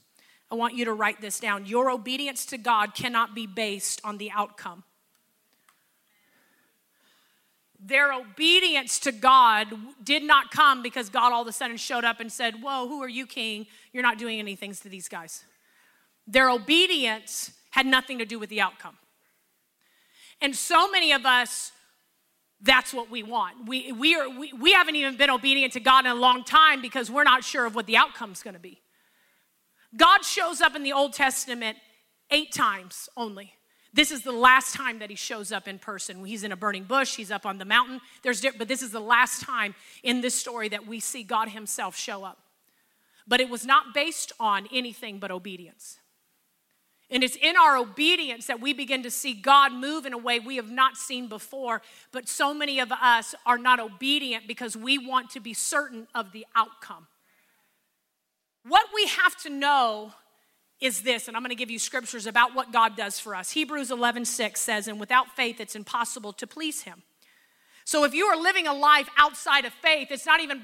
I 0.51 0.57
want 0.57 0.75
you 0.75 0.85
to 0.85 0.93
write 0.93 1.21
this 1.21 1.41
down. 1.41 1.67
Your 1.67 1.91
obedience 1.91 2.47
to 2.47 2.59
God 2.59 2.95
cannot 2.95 3.35
be 3.35 3.47
based 3.47 4.01
on 4.05 4.19
the 4.19 4.31
outcome. 4.31 4.85
Their 7.87 8.13
obedience 8.13 8.99
to 9.01 9.13
God 9.13 9.69
did 10.03 10.23
not 10.23 10.51
come 10.51 10.83
because 10.83 11.11
God 11.11 11.33
all 11.33 11.43
of 11.43 11.49
a 11.49 11.53
sudden 11.53 11.77
showed 11.77 12.05
up 12.05 12.19
and 12.19 12.33
said, 12.33 12.63
Whoa, 12.63 12.89
who 12.89 13.03
are 13.03 13.09
you, 13.09 13.27
king? 13.27 13.67
You're 13.93 14.03
not 14.03 14.17
doing 14.17 14.39
anything 14.39 14.73
to 14.73 14.89
these 14.89 15.09
guys. 15.09 15.45
Their 16.27 16.49
obedience 16.49 17.53
had 17.71 17.85
nothing 17.85 18.19
to 18.19 18.25
do 18.25 18.39
with 18.39 18.49
the 18.49 18.61
outcome. 18.61 18.97
And 20.41 20.57
so 20.57 20.91
many 20.91 21.13
of 21.13 21.27
us, 21.27 21.73
that's 22.63 22.95
what 22.95 23.11
we 23.11 23.23
want. 23.23 23.67
We, 23.67 23.93
we, 23.93 24.15
are, 24.15 24.31
we, 24.31 24.53
we 24.53 24.73
haven't 24.73 24.97
even 24.97 25.17
been 25.17 25.29
obedient 25.29 25.75
to 25.75 25.81
God 25.81 26.07
in 26.07 26.11
a 26.11 26.15
long 26.15 26.45
time 26.45 26.81
because 26.81 27.11
we're 27.11 27.25
not 27.25 27.45
sure 27.45 27.67
of 27.67 27.75
what 27.75 27.87
the 27.87 27.97
outcome's 27.99 28.43
gonna 28.43 28.59
be. 28.59 28.81
God 29.97 30.25
shows 30.25 30.61
up 30.61 30.75
in 30.75 30.83
the 30.83 30.93
Old 30.93 31.13
Testament 31.13 31.79
eight 32.31 32.53
times 32.53 33.09
only. 33.17 33.55
This 33.93 34.11
is 34.11 34.23
the 34.23 34.33
last 34.33 34.75
time 34.75 34.99
that 34.99 35.09
he 35.09 35.15
shows 35.15 35.53
up 35.53 35.69
in 35.69 35.79
person. 35.79 36.25
He's 36.25 36.43
in 36.43 36.51
a 36.51 36.57
burning 36.57 36.83
bush, 36.83 37.15
he's 37.15 37.31
up 37.31 37.47
on 37.47 37.59
the 37.59 37.65
mountain. 37.65 38.01
There's 38.23 38.45
but 38.59 38.67
this 38.67 38.83
is 38.83 38.91
the 38.91 39.01
last 39.01 39.43
time 39.43 39.75
in 40.03 40.21
this 40.21 40.35
story 40.35 40.69
that 40.71 40.87
we 40.87 40.99
see 40.99 41.23
God 41.23 41.51
himself 41.51 41.97
show 41.97 42.25
up. 42.25 42.39
But 43.27 43.41
it 43.41 43.49
was 43.49 43.65
not 43.65 43.95
based 43.95 44.33
on 44.41 44.69
anything 44.73 45.21
but 45.21 45.31
obedience. 45.31 45.99
And 47.11 47.23
it's 47.23 47.37
in 47.37 47.57
our 47.57 47.77
obedience 47.77 48.47
that 48.47 48.61
we 48.61 48.73
begin 48.73 49.05
to 49.05 49.11
see 49.11 49.35
God 49.35 49.73
move 49.73 50.07
in 50.07 50.13
a 50.13 50.19
way 50.19 50.41
we 50.41 50.57
have 50.57 50.71
not 50.71 50.97
seen 50.97 51.29
before. 51.29 51.83
But 52.11 52.29
so 52.29 52.53
many 52.53 52.81
of 52.81 52.91
us 52.91 53.35
are 53.47 53.59
not 53.59 53.79
obedient 53.79 54.49
because 54.49 54.77
we 54.77 54.99
want 54.99 55.31
to 55.31 55.41
be 55.41 55.55
certain 55.55 56.09
of 56.15 56.33
the 56.33 56.47
outcome. 56.57 57.07
What 58.67 58.87
we 58.95 59.07
have 59.07 59.37
to 59.43 59.51
know 59.51 60.13
is 60.81 61.03
this, 61.03 61.29
and 61.29 61.37
I'm 61.37 61.43
going 61.43 61.51
to 61.51 61.57
give 61.57 61.71
you 61.71 61.79
scriptures 61.79 62.27
about 62.27 62.55
what 62.55 62.73
God 62.73 62.97
does 62.97 63.19
for 63.19 63.35
us. 63.35 63.51
Hebrews 63.51 63.91
11 63.91 64.25
6 64.25 64.61
says, 64.61 64.89
And 64.89 64.99
without 64.99 65.35
faith, 65.37 65.61
it's 65.61 65.77
impossible 65.77 66.33
to 66.35 66.47
please 66.47 66.83
Him. 66.83 67.03
So 67.87 68.05
if 68.05 68.15
you 68.15 68.25
are 68.27 68.37
living 68.37 68.67
a 68.67 68.73
life 68.73 69.09
outside 69.19 69.67
of 69.67 69.73
faith, 69.75 70.09
it's 70.11 70.25
not 70.25 70.41
even, 70.41 70.63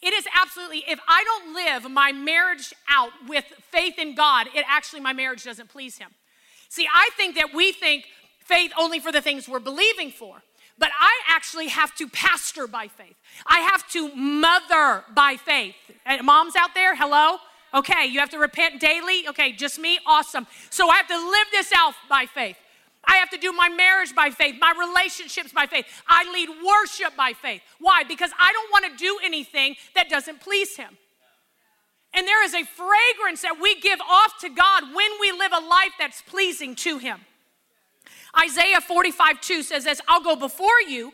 it 0.00 0.12
is 0.14 0.26
absolutely, 0.40 0.84
if 0.88 1.00
I 1.08 1.24
don't 1.24 1.54
live 1.54 1.90
my 1.90 2.12
marriage 2.12 2.72
out 2.88 3.10
with 3.28 3.44
faith 3.70 3.98
in 3.98 4.14
God, 4.14 4.46
it 4.54 4.64
actually, 4.68 5.00
my 5.00 5.12
marriage 5.12 5.42
doesn't 5.42 5.68
please 5.68 5.98
Him. 5.98 6.10
See, 6.68 6.86
I 6.92 7.10
think 7.16 7.34
that 7.34 7.52
we 7.52 7.72
think 7.72 8.04
faith 8.44 8.72
only 8.78 9.00
for 9.00 9.10
the 9.10 9.20
things 9.20 9.48
we're 9.48 9.58
believing 9.58 10.10
for. 10.10 10.42
But 10.78 10.90
I 10.98 11.20
actually 11.28 11.68
have 11.68 11.94
to 11.96 12.08
pastor 12.08 12.66
by 12.66 12.88
faith. 12.88 13.14
I 13.46 13.60
have 13.60 13.88
to 13.90 14.14
mother 14.14 15.04
by 15.14 15.36
faith. 15.36 15.74
Moms 16.22 16.56
out 16.56 16.74
there, 16.74 16.96
hello? 16.96 17.38
Okay, 17.74 18.06
you 18.06 18.20
have 18.20 18.30
to 18.30 18.38
repent 18.38 18.80
daily? 18.80 19.26
Okay, 19.28 19.52
just 19.52 19.78
me? 19.78 19.98
Awesome. 20.06 20.46
So 20.70 20.88
I 20.88 20.96
have 20.96 21.08
to 21.08 21.16
live 21.16 21.46
this 21.52 21.72
out 21.74 21.94
by 22.08 22.26
faith. 22.26 22.56
I 23.04 23.16
have 23.16 23.30
to 23.30 23.38
do 23.38 23.52
my 23.52 23.68
marriage 23.68 24.14
by 24.14 24.30
faith, 24.30 24.56
my 24.60 24.74
relationships 24.78 25.52
by 25.52 25.66
faith. 25.66 25.86
I 26.06 26.30
lead 26.32 26.48
worship 26.64 27.16
by 27.16 27.32
faith. 27.32 27.62
Why? 27.80 28.04
Because 28.04 28.30
I 28.38 28.52
don't 28.52 28.70
want 28.70 28.92
to 28.92 29.04
do 29.04 29.18
anything 29.24 29.76
that 29.94 30.08
doesn't 30.08 30.40
please 30.40 30.76
Him. 30.76 30.96
And 32.14 32.26
there 32.28 32.44
is 32.44 32.54
a 32.54 32.64
fragrance 32.64 33.42
that 33.42 33.58
we 33.60 33.80
give 33.80 34.00
off 34.00 34.38
to 34.42 34.48
God 34.50 34.94
when 34.94 35.10
we 35.20 35.32
live 35.32 35.52
a 35.52 35.66
life 35.66 35.92
that's 35.98 36.22
pleasing 36.22 36.74
to 36.76 36.98
Him. 36.98 37.20
Isaiah 38.38 38.80
45 38.80 39.40
2 39.40 39.62
says 39.62 39.84
this 39.84 40.00
I'll 40.08 40.22
go 40.22 40.36
before 40.36 40.80
you 40.88 41.12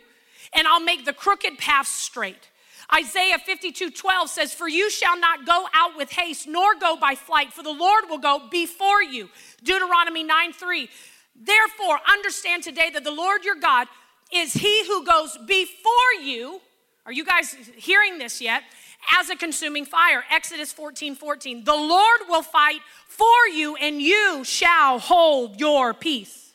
and 0.53 0.67
I'll 0.67 0.81
make 0.81 1.05
the 1.05 1.13
crooked 1.13 1.59
path 1.59 1.87
straight. 1.87 2.49
Isaiah 2.95 3.39
52 3.39 3.91
12 3.91 4.31
says, 4.31 4.55
For 4.55 4.69
you 4.69 4.91
shall 4.91 5.19
not 5.19 5.45
go 5.45 5.67
out 5.75 5.97
with 5.97 6.11
haste, 6.11 6.49
nor 6.49 6.75
go 6.75 6.97
by 6.97 7.15
flight, 7.15 7.53
for 7.53 7.63
the 7.63 7.71
Lord 7.71 8.05
will 8.09 8.19
go 8.19 8.49
before 8.51 9.03
you. 9.03 9.29
Deuteronomy 9.63 10.25
9 10.25 10.53
3. 10.53 10.89
Therefore, 11.41 11.99
understand 12.11 12.63
today 12.63 12.91
that 12.91 13.05
the 13.05 13.11
Lord 13.11 13.45
your 13.45 13.57
God 13.57 13.89
is 14.33 14.55
he 14.55 14.87
who 14.87 15.05
goes 15.05 15.37
before 15.47 15.93
you. 16.23 16.61
Are 17.07 17.13
you 17.13 17.25
guys 17.25 17.55
hearing 17.77 18.19
this 18.19 18.41
yet? 18.41 18.63
As 19.19 19.31
a 19.31 19.37
consuming 19.37 19.85
fire. 19.85 20.25
Exodus 20.31 20.73
14 20.73 21.15
14. 21.15 21.65
The 21.65 21.75
Lord 21.75 22.21
will 22.29 22.43
fight 22.43 22.81
for 23.07 23.49
you, 23.53 23.77
and 23.77 24.01
you 24.01 24.45
shall 24.45 24.99
hold 24.99 25.61
your 25.61 25.93
peace. 25.93 26.48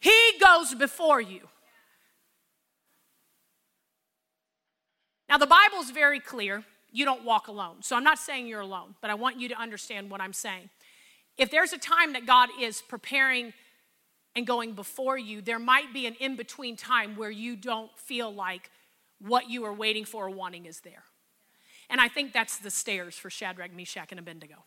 He 0.00 0.32
goes 0.40 0.74
before 0.74 1.20
you. 1.20 1.48
Now, 5.28 5.38
the 5.38 5.46
Bible's 5.46 5.90
very 5.90 6.18
clear 6.18 6.64
you 6.92 7.04
don't 7.04 7.24
walk 7.24 7.46
alone. 7.46 7.82
So 7.82 7.96
I'm 7.96 8.02
not 8.02 8.18
saying 8.18 8.48
you're 8.48 8.60
alone, 8.60 8.96
but 9.00 9.10
I 9.10 9.14
want 9.14 9.38
you 9.38 9.48
to 9.50 9.54
understand 9.60 10.10
what 10.10 10.20
I'm 10.20 10.32
saying. 10.32 10.70
If 11.38 11.50
there's 11.50 11.72
a 11.72 11.78
time 11.78 12.14
that 12.14 12.26
God 12.26 12.48
is 12.60 12.82
preparing 12.82 13.52
and 14.34 14.46
going 14.46 14.72
before 14.72 15.16
you, 15.16 15.40
there 15.40 15.58
might 15.58 15.92
be 15.92 16.06
an 16.06 16.14
in 16.14 16.36
between 16.36 16.76
time 16.76 17.16
where 17.16 17.30
you 17.30 17.54
don't 17.54 17.96
feel 17.96 18.32
like 18.32 18.70
what 19.20 19.48
you 19.48 19.64
are 19.64 19.72
waiting 19.72 20.04
for 20.04 20.26
or 20.26 20.30
wanting 20.30 20.66
is 20.66 20.80
there. 20.80 21.04
And 21.88 22.00
I 22.00 22.08
think 22.08 22.32
that's 22.32 22.58
the 22.58 22.70
stairs 22.70 23.16
for 23.16 23.30
Shadrach, 23.30 23.72
Meshach, 23.74 24.08
and 24.10 24.18
Abednego. 24.18 24.64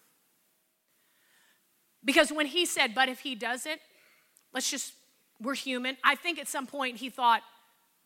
Because 2.06 2.32
when 2.32 2.48
he 2.48 2.65
said, 2.65 2.93
but 2.93 3.08
if 3.10 3.22
he 3.22 3.36
does 3.36 3.65
it, 3.65 3.80
let's 4.54 4.69
just, 4.69 4.93
we're 5.44 5.56
human. 5.56 5.98
I 6.04 6.16
think 6.16 6.40
at 6.40 6.48
some 6.48 6.66
point 6.66 6.98
he 6.98 7.10
thought, 7.10 7.42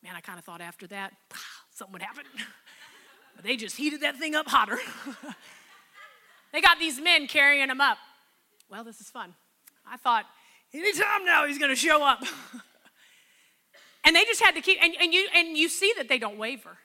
man, 0.04 0.13
I 0.15 0.21
kind 0.21 0.39
of 0.39 0.45
thought 0.45 0.62
after 0.62 0.88
that, 0.88 1.13
something 1.71 1.93
would 1.93 2.02
happen. 2.02 2.23
but 3.36 3.45
they 3.45 3.56
just 3.56 3.78
heated 3.78 4.02
that 4.02 4.17
thing 4.17 4.36
up 4.36 4.47
hotter. 4.47 4.80
they 6.52 6.62
got 6.62 6.80
these 6.80 7.00
men 7.00 7.28
carrying 7.28 7.69
him 7.69 7.82
up. 7.82 7.97
Well, 8.69 8.84
this 8.84 9.00
is 9.00 9.10
fun. 9.10 9.34
I 9.89 9.97
thought, 9.97 10.26
anytime 10.73 11.26
now 11.26 11.45
he's 11.45 11.58
going 11.58 11.69
to 11.69 11.76
show 11.76 12.04
up. 12.04 12.23
and 14.04 14.15
they 14.15 14.26
just 14.26 14.41
had 14.41 14.56
to 14.56 14.62
keep, 14.62 14.78
and, 14.84 14.93
and, 15.00 15.13
you, 15.13 15.28
and 15.34 15.58
you 15.58 15.69
see 15.69 15.93
that 15.97 16.10
they 16.10 16.17
don't 16.17 16.38
waver. 16.38 16.78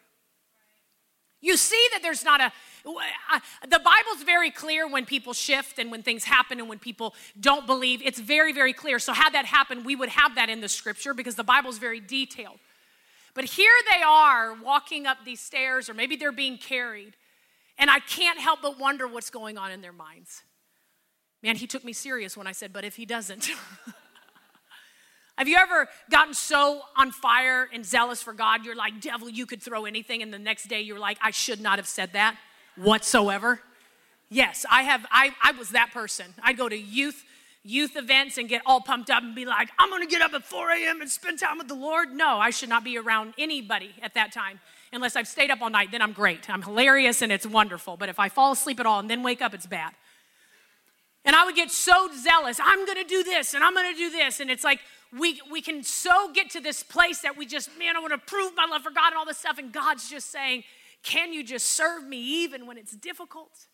You 1.40 1.56
see 1.56 1.88
that 1.92 2.02
there's 2.02 2.24
not 2.24 2.40
a, 2.40 2.52
the 2.84 3.78
Bible's 3.78 4.24
very 4.24 4.50
clear 4.50 4.88
when 4.88 5.06
people 5.06 5.32
shift 5.32 5.78
and 5.78 5.90
when 5.90 6.02
things 6.02 6.24
happen 6.24 6.58
and 6.58 6.68
when 6.68 6.78
people 6.78 7.14
don't 7.38 7.66
believe. 7.66 8.02
It's 8.04 8.18
very, 8.18 8.52
very 8.52 8.72
clear. 8.72 8.98
So, 8.98 9.12
had 9.12 9.34
that 9.34 9.46
happen, 9.46 9.84
we 9.84 9.94
would 9.96 10.08
have 10.08 10.34
that 10.34 10.48
in 10.48 10.60
the 10.60 10.68
scripture 10.68 11.14
because 11.14 11.36
the 11.36 11.44
Bible's 11.44 11.78
very 11.78 12.00
detailed. 12.00 12.58
But 13.34 13.44
here 13.44 13.72
they 13.90 14.02
are 14.02 14.54
walking 14.54 15.06
up 15.06 15.18
these 15.24 15.40
stairs, 15.40 15.88
or 15.88 15.94
maybe 15.94 16.16
they're 16.16 16.32
being 16.32 16.58
carried, 16.58 17.14
and 17.78 17.90
I 17.90 18.00
can't 18.00 18.38
help 18.38 18.60
but 18.62 18.78
wonder 18.78 19.08
what's 19.08 19.30
going 19.30 19.56
on 19.56 19.70
in 19.70 19.80
their 19.80 19.92
minds. 19.92 20.42
Man, 21.42 21.56
he 21.56 21.66
took 21.66 21.84
me 21.84 21.92
serious 21.92 22.36
when 22.36 22.46
I 22.46 22.52
said, 22.52 22.72
but 22.72 22.84
if 22.84 22.96
he 22.96 23.06
doesn't. 23.06 23.50
Have 25.38 25.48
you 25.48 25.56
ever 25.56 25.88
gotten 26.10 26.34
so 26.34 26.82
on 26.94 27.10
fire 27.10 27.68
and 27.72 27.86
zealous 27.86 28.22
for 28.22 28.34
God, 28.34 28.66
you're 28.66 28.76
like, 28.76 29.00
devil, 29.00 29.30
you 29.30 29.46
could 29.46 29.62
throw 29.62 29.86
anything, 29.86 30.22
and 30.22 30.32
the 30.32 30.38
next 30.38 30.64
day 30.64 30.82
you're 30.82 30.98
like, 30.98 31.16
I 31.22 31.30
should 31.30 31.60
not 31.60 31.78
have 31.78 31.88
said 31.88 32.12
that 32.12 32.36
whatsoever? 32.76 33.60
Yes, 34.28 34.64
I 34.70 34.82
have, 34.82 35.04
I, 35.10 35.34
I 35.42 35.52
was 35.52 35.70
that 35.70 35.90
person. 35.92 36.26
I'd 36.42 36.56
go 36.56 36.68
to 36.68 36.76
youth 36.76 37.24
youth 37.64 37.96
events 37.96 38.38
and 38.38 38.48
get 38.48 38.60
all 38.66 38.80
pumped 38.80 39.08
up 39.08 39.22
and 39.22 39.34
be 39.34 39.44
like, 39.44 39.68
I'm 39.78 39.88
gonna 39.90 40.06
get 40.06 40.20
up 40.20 40.32
at 40.34 40.42
4 40.44 40.70
a.m. 40.72 41.00
and 41.00 41.08
spend 41.08 41.38
time 41.38 41.58
with 41.58 41.68
the 41.68 41.74
Lord. 41.74 42.12
No, 42.12 42.38
I 42.38 42.50
should 42.50 42.68
not 42.68 42.82
be 42.82 42.98
around 42.98 43.34
anybody 43.38 43.94
at 44.02 44.14
that 44.14 44.32
time 44.32 44.60
unless 44.92 45.16
I've 45.16 45.28
stayed 45.28 45.50
up 45.50 45.62
all 45.62 45.70
night. 45.70 45.92
Then 45.92 46.02
I'm 46.02 46.12
great. 46.12 46.50
I'm 46.50 46.62
hilarious 46.62 47.22
and 47.22 47.30
it's 47.30 47.46
wonderful. 47.46 47.96
But 47.96 48.08
if 48.08 48.18
I 48.18 48.28
fall 48.28 48.52
asleep 48.52 48.80
at 48.80 48.86
all 48.86 48.98
and 48.98 49.08
then 49.08 49.22
wake 49.22 49.40
up, 49.40 49.54
it's 49.54 49.66
bad. 49.66 49.92
And 51.24 51.36
I 51.36 51.44
would 51.44 51.54
get 51.54 51.70
so 51.70 52.08
zealous. 52.20 52.58
I'm 52.60 52.84
gonna 52.84 53.04
do 53.04 53.22
this 53.22 53.54
and 53.54 53.62
I'm 53.62 53.74
gonna 53.74 53.94
do 53.96 54.10
this. 54.10 54.40
And 54.40 54.50
it's 54.50 54.64
like, 54.64 54.80
we, 55.16 55.40
we 55.50 55.60
can 55.60 55.84
so 55.84 56.32
get 56.32 56.50
to 56.50 56.60
this 56.60 56.82
place 56.82 57.20
that 57.20 57.36
we 57.36 57.46
just, 57.46 57.70
man, 57.78 57.96
I 57.96 58.00
want 58.00 58.12
to 58.12 58.18
prove 58.18 58.52
my 58.56 58.66
love 58.68 58.82
for 58.82 58.90
God 58.90 59.08
and 59.08 59.16
all 59.16 59.26
this 59.26 59.38
stuff. 59.38 59.58
And 59.58 59.70
God's 59.70 60.08
just 60.10 60.32
saying, 60.32 60.64
can 61.02 61.32
you 61.32 61.44
just 61.44 61.66
serve 61.66 62.04
me 62.06 62.18
even 62.18 62.66
when 62.66 62.78
it's 62.78 62.92
difficult? 62.92 63.66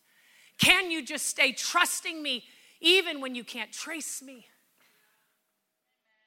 Can 0.59 0.91
you 0.91 1.03
just 1.03 1.27
stay 1.27 1.51
trusting 1.51 2.21
me 2.21 2.43
even 2.81 3.21
when 3.21 3.35
you 3.35 3.43
can't 3.43 3.71
trace 3.71 4.21
me? 4.21 4.45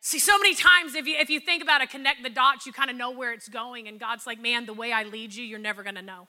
See, 0.05 0.19
so 0.19 0.37
many 0.39 0.55
times, 0.55 0.97
if 0.97 1.07
you, 1.07 1.17
if 1.17 1.31
you 1.31 1.39
think 1.39 1.63
about 1.63 1.81
it, 1.81 1.91
connect 1.91 2.25
the 2.25 2.31
dots, 2.31 2.67
you 2.67 2.73
kind 2.73 2.91
of 2.91 2.97
know 2.97 3.13
where 3.13 3.33
it's 3.33 3.49
going. 3.49 3.87
And 3.87 4.01
God's 4.01 4.27
like, 4.27 4.41
man, 4.41 4.67
the 4.67 4.73
way 4.73 4.93
I 4.93 5.05
lead 5.05 5.33
you, 5.33 5.45
you're 5.45 5.61
never 5.61 5.85
going 5.85 5.95
to 5.95 6.03
know. 6.03 6.27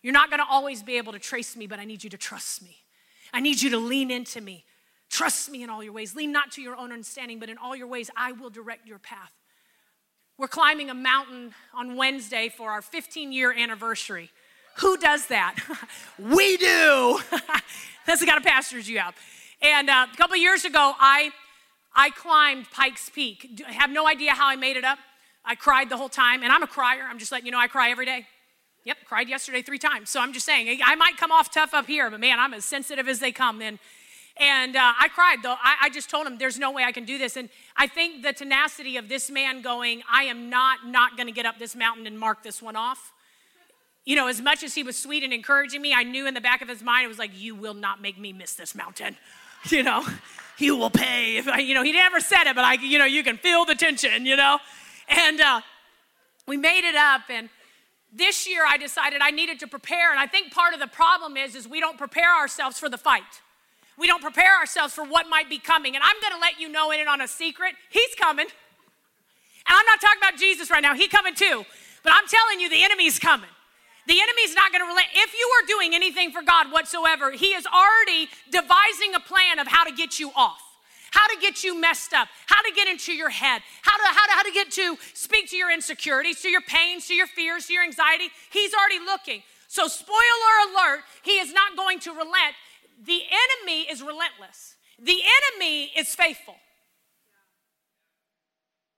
You're 0.00 0.12
not 0.12 0.30
going 0.30 0.38
to 0.38 0.46
always 0.48 0.82
be 0.82 0.96
able 0.96 1.12
to 1.12 1.18
trace 1.18 1.56
me, 1.56 1.66
but 1.66 1.80
I 1.80 1.84
need 1.84 2.04
you 2.04 2.10
to 2.10 2.16
trust 2.16 2.62
me. 2.62 2.76
I 3.32 3.40
need 3.40 3.60
you 3.60 3.70
to 3.70 3.78
lean 3.78 4.12
into 4.12 4.40
me. 4.40 4.64
Trust 5.10 5.50
me 5.50 5.64
in 5.64 5.70
all 5.70 5.82
your 5.82 5.92
ways. 5.92 6.14
Lean 6.14 6.30
not 6.30 6.52
to 6.52 6.62
your 6.62 6.76
own 6.76 6.92
understanding, 6.92 7.40
but 7.40 7.48
in 7.48 7.58
all 7.58 7.74
your 7.74 7.88
ways, 7.88 8.10
I 8.16 8.30
will 8.30 8.50
direct 8.50 8.86
your 8.86 9.00
path. 9.00 9.32
We're 10.40 10.48
climbing 10.48 10.88
a 10.88 10.94
mountain 10.94 11.52
on 11.74 11.96
Wednesday 11.96 12.48
for 12.48 12.70
our 12.70 12.80
15 12.80 13.30
year 13.30 13.52
anniversary. 13.52 14.30
Who 14.78 14.96
does 14.96 15.26
that? 15.26 15.54
we 16.18 16.56
do. 16.56 17.20
That's 18.06 18.20
the 18.20 18.26
kind 18.26 18.38
of 18.38 18.42
pastors 18.42 18.88
you 18.88 19.00
have. 19.00 19.14
And 19.60 19.90
uh, 19.90 20.06
a 20.10 20.16
couple 20.16 20.34
years 20.38 20.64
ago, 20.64 20.94
I, 20.98 21.32
I 21.94 22.08
climbed 22.08 22.70
Pikes 22.70 23.10
Peak. 23.10 23.62
I 23.68 23.72
have 23.72 23.90
no 23.90 24.08
idea 24.08 24.30
how 24.30 24.48
I 24.48 24.56
made 24.56 24.78
it 24.78 24.84
up. 24.84 24.98
I 25.44 25.56
cried 25.56 25.90
the 25.90 25.98
whole 25.98 26.08
time, 26.08 26.42
and 26.42 26.50
I'm 26.50 26.62
a 26.62 26.66
crier. 26.66 27.02
I'm 27.06 27.18
just 27.18 27.32
letting 27.32 27.44
you 27.44 27.52
know 27.52 27.58
I 27.58 27.66
cry 27.66 27.90
every 27.90 28.06
day. 28.06 28.26
Yep, 28.86 28.96
cried 29.04 29.28
yesterday 29.28 29.60
three 29.60 29.78
times. 29.78 30.08
So 30.08 30.22
I'm 30.22 30.32
just 30.32 30.46
saying, 30.46 30.80
I 30.82 30.94
might 30.94 31.18
come 31.18 31.32
off 31.32 31.52
tough 31.52 31.74
up 31.74 31.86
here, 31.86 32.08
but 32.08 32.18
man, 32.18 32.40
I'm 32.40 32.54
as 32.54 32.64
sensitive 32.64 33.08
as 33.08 33.18
they 33.18 33.30
come. 33.30 33.60
And 33.60 33.78
and 34.40 34.74
uh, 34.74 34.92
I 34.98 35.08
cried 35.08 35.36
though. 35.42 35.56
I, 35.62 35.76
I, 35.82 35.90
just 35.90 36.08
told 36.08 36.26
him, 36.26 36.38
there's 36.38 36.58
no 36.58 36.72
way 36.72 36.82
I 36.82 36.92
can 36.92 37.04
do 37.04 37.18
this. 37.18 37.36
And 37.36 37.50
I 37.76 37.86
think 37.86 38.22
the 38.22 38.32
tenacity 38.32 38.96
of 38.96 39.06
this 39.06 39.30
man 39.30 39.60
going, 39.60 40.02
I 40.10 40.24
am 40.24 40.48
not 40.48 40.86
not 40.86 41.16
going 41.16 41.26
to 41.26 41.32
get 41.32 41.44
up 41.44 41.58
this 41.58 41.76
mountain 41.76 42.06
and 42.06 42.18
mark 42.18 42.42
this 42.42 42.62
one 42.62 42.74
off. 42.74 43.12
You 44.06 44.16
know, 44.16 44.28
as 44.28 44.40
much 44.40 44.64
as 44.64 44.74
he 44.74 44.82
was 44.82 44.96
sweet 44.96 45.22
and 45.22 45.32
encouraging 45.32 45.82
me, 45.82 45.92
I 45.92 46.04
knew 46.04 46.26
in 46.26 46.32
the 46.32 46.40
back 46.40 46.62
of 46.62 46.68
his 46.68 46.82
mind, 46.82 47.04
it 47.04 47.08
was 47.08 47.18
like, 47.18 47.32
you 47.34 47.54
will 47.54 47.74
not 47.74 48.00
make 48.00 48.18
me 48.18 48.32
miss 48.32 48.54
this 48.54 48.74
mountain. 48.74 49.16
You 49.68 49.82
know, 49.82 50.02
he 50.56 50.70
will 50.70 50.88
pay. 50.88 51.36
If 51.36 51.46
I, 51.46 51.58
you 51.58 51.74
know, 51.74 51.82
he 51.82 51.92
never 51.92 52.18
said 52.18 52.44
it, 52.46 52.56
but 52.56 52.64
I, 52.64 52.72
you 52.80 52.98
know, 52.98 53.04
you 53.04 53.22
can 53.22 53.36
feel 53.36 53.66
the 53.66 53.74
tension, 53.74 54.24
you 54.24 54.34
know. 54.34 54.56
And 55.06 55.38
uh, 55.38 55.60
we 56.46 56.56
made 56.56 56.88
it 56.88 56.94
up 56.94 57.28
and 57.28 57.50
this 58.10 58.48
year 58.48 58.64
I 58.66 58.78
decided 58.78 59.20
I 59.20 59.32
needed 59.32 59.60
to 59.60 59.66
prepare. 59.66 60.12
And 60.12 60.18
I 60.18 60.26
think 60.26 60.50
part 60.50 60.72
of 60.72 60.80
the 60.80 60.86
problem 60.86 61.36
is, 61.36 61.54
is 61.54 61.68
we 61.68 61.78
don't 61.78 61.98
prepare 61.98 62.34
ourselves 62.34 62.78
for 62.78 62.88
the 62.88 62.96
fight 62.96 63.42
we 64.00 64.06
don't 64.06 64.22
prepare 64.22 64.58
ourselves 64.58 64.94
for 64.94 65.04
what 65.04 65.28
might 65.28 65.48
be 65.48 65.58
coming. 65.58 65.94
And 65.94 66.02
I'm 66.02 66.16
going 66.20 66.32
to 66.32 66.40
let 66.40 66.58
you 66.58 66.68
know 66.68 66.90
in 66.90 67.00
it 67.00 67.06
on 67.06 67.20
a 67.20 67.28
secret, 67.28 67.74
he's 67.90 68.14
coming. 68.18 68.46
And 68.46 69.76
I'm 69.76 69.86
not 69.86 70.00
talking 70.00 70.18
about 70.18 70.38
Jesus 70.38 70.70
right 70.70 70.82
now, 70.82 70.94
he's 70.94 71.10
coming 71.10 71.34
too. 71.34 71.64
But 72.02 72.14
I'm 72.14 72.26
telling 72.26 72.60
you, 72.60 72.70
the 72.70 72.82
enemy's 72.82 73.18
coming. 73.18 73.50
The 74.06 74.18
enemy's 74.18 74.54
not 74.54 74.72
going 74.72 74.82
to 74.82 74.88
relent. 74.88 75.06
If 75.14 75.34
you 75.34 75.46
are 75.60 75.66
doing 75.68 75.94
anything 75.94 76.32
for 76.32 76.42
God 76.42 76.72
whatsoever, 76.72 77.30
he 77.30 77.48
is 77.48 77.66
already 77.66 78.28
devising 78.50 79.14
a 79.14 79.20
plan 79.20 79.58
of 79.58 79.66
how 79.68 79.84
to 79.84 79.92
get 79.92 80.18
you 80.18 80.32
off 80.34 80.60
how 81.10 81.26
to 81.26 81.40
get 81.40 81.64
you 81.64 81.78
messed 81.78 82.12
up, 82.12 82.28
how 82.46 82.62
to 82.62 82.72
get 82.74 82.88
into 82.88 83.12
your 83.12 83.30
head, 83.30 83.62
how 83.82 83.96
to, 83.96 84.04
how 84.06 84.26
to, 84.26 84.32
how 84.32 84.42
to 84.44 84.52
get 84.52 84.70
to 84.70 84.96
speak 85.12 85.50
to 85.50 85.56
your 85.56 85.72
insecurities, 85.72 86.40
to 86.42 86.48
your 86.48 86.60
pains, 86.60 87.06
to 87.08 87.14
your 87.14 87.26
fears, 87.26 87.66
to 87.66 87.72
your 87.72 87.82
anxiety. 87.82 88.28
He's 88.50 88.72
already 88.72 89.04
looking. 89.04 89.42
So, 89.68 89.86
spoiler 89.86 90.54
alert, 90.70 91.00
he 91.22 91.32
is 91.38 91.52
not 91.52 91.76
going 91.76 92.00
to 92.00 92.10
relent 92.10 92.54
the 93.04 93.22
enemy 93.22 93.82
is 93.90 94.02
relentless, 94.02 94.76
the 94.98 95.18
enemy 95.56 95.90
is 95.96 96.14
faithful. 96.14 96.56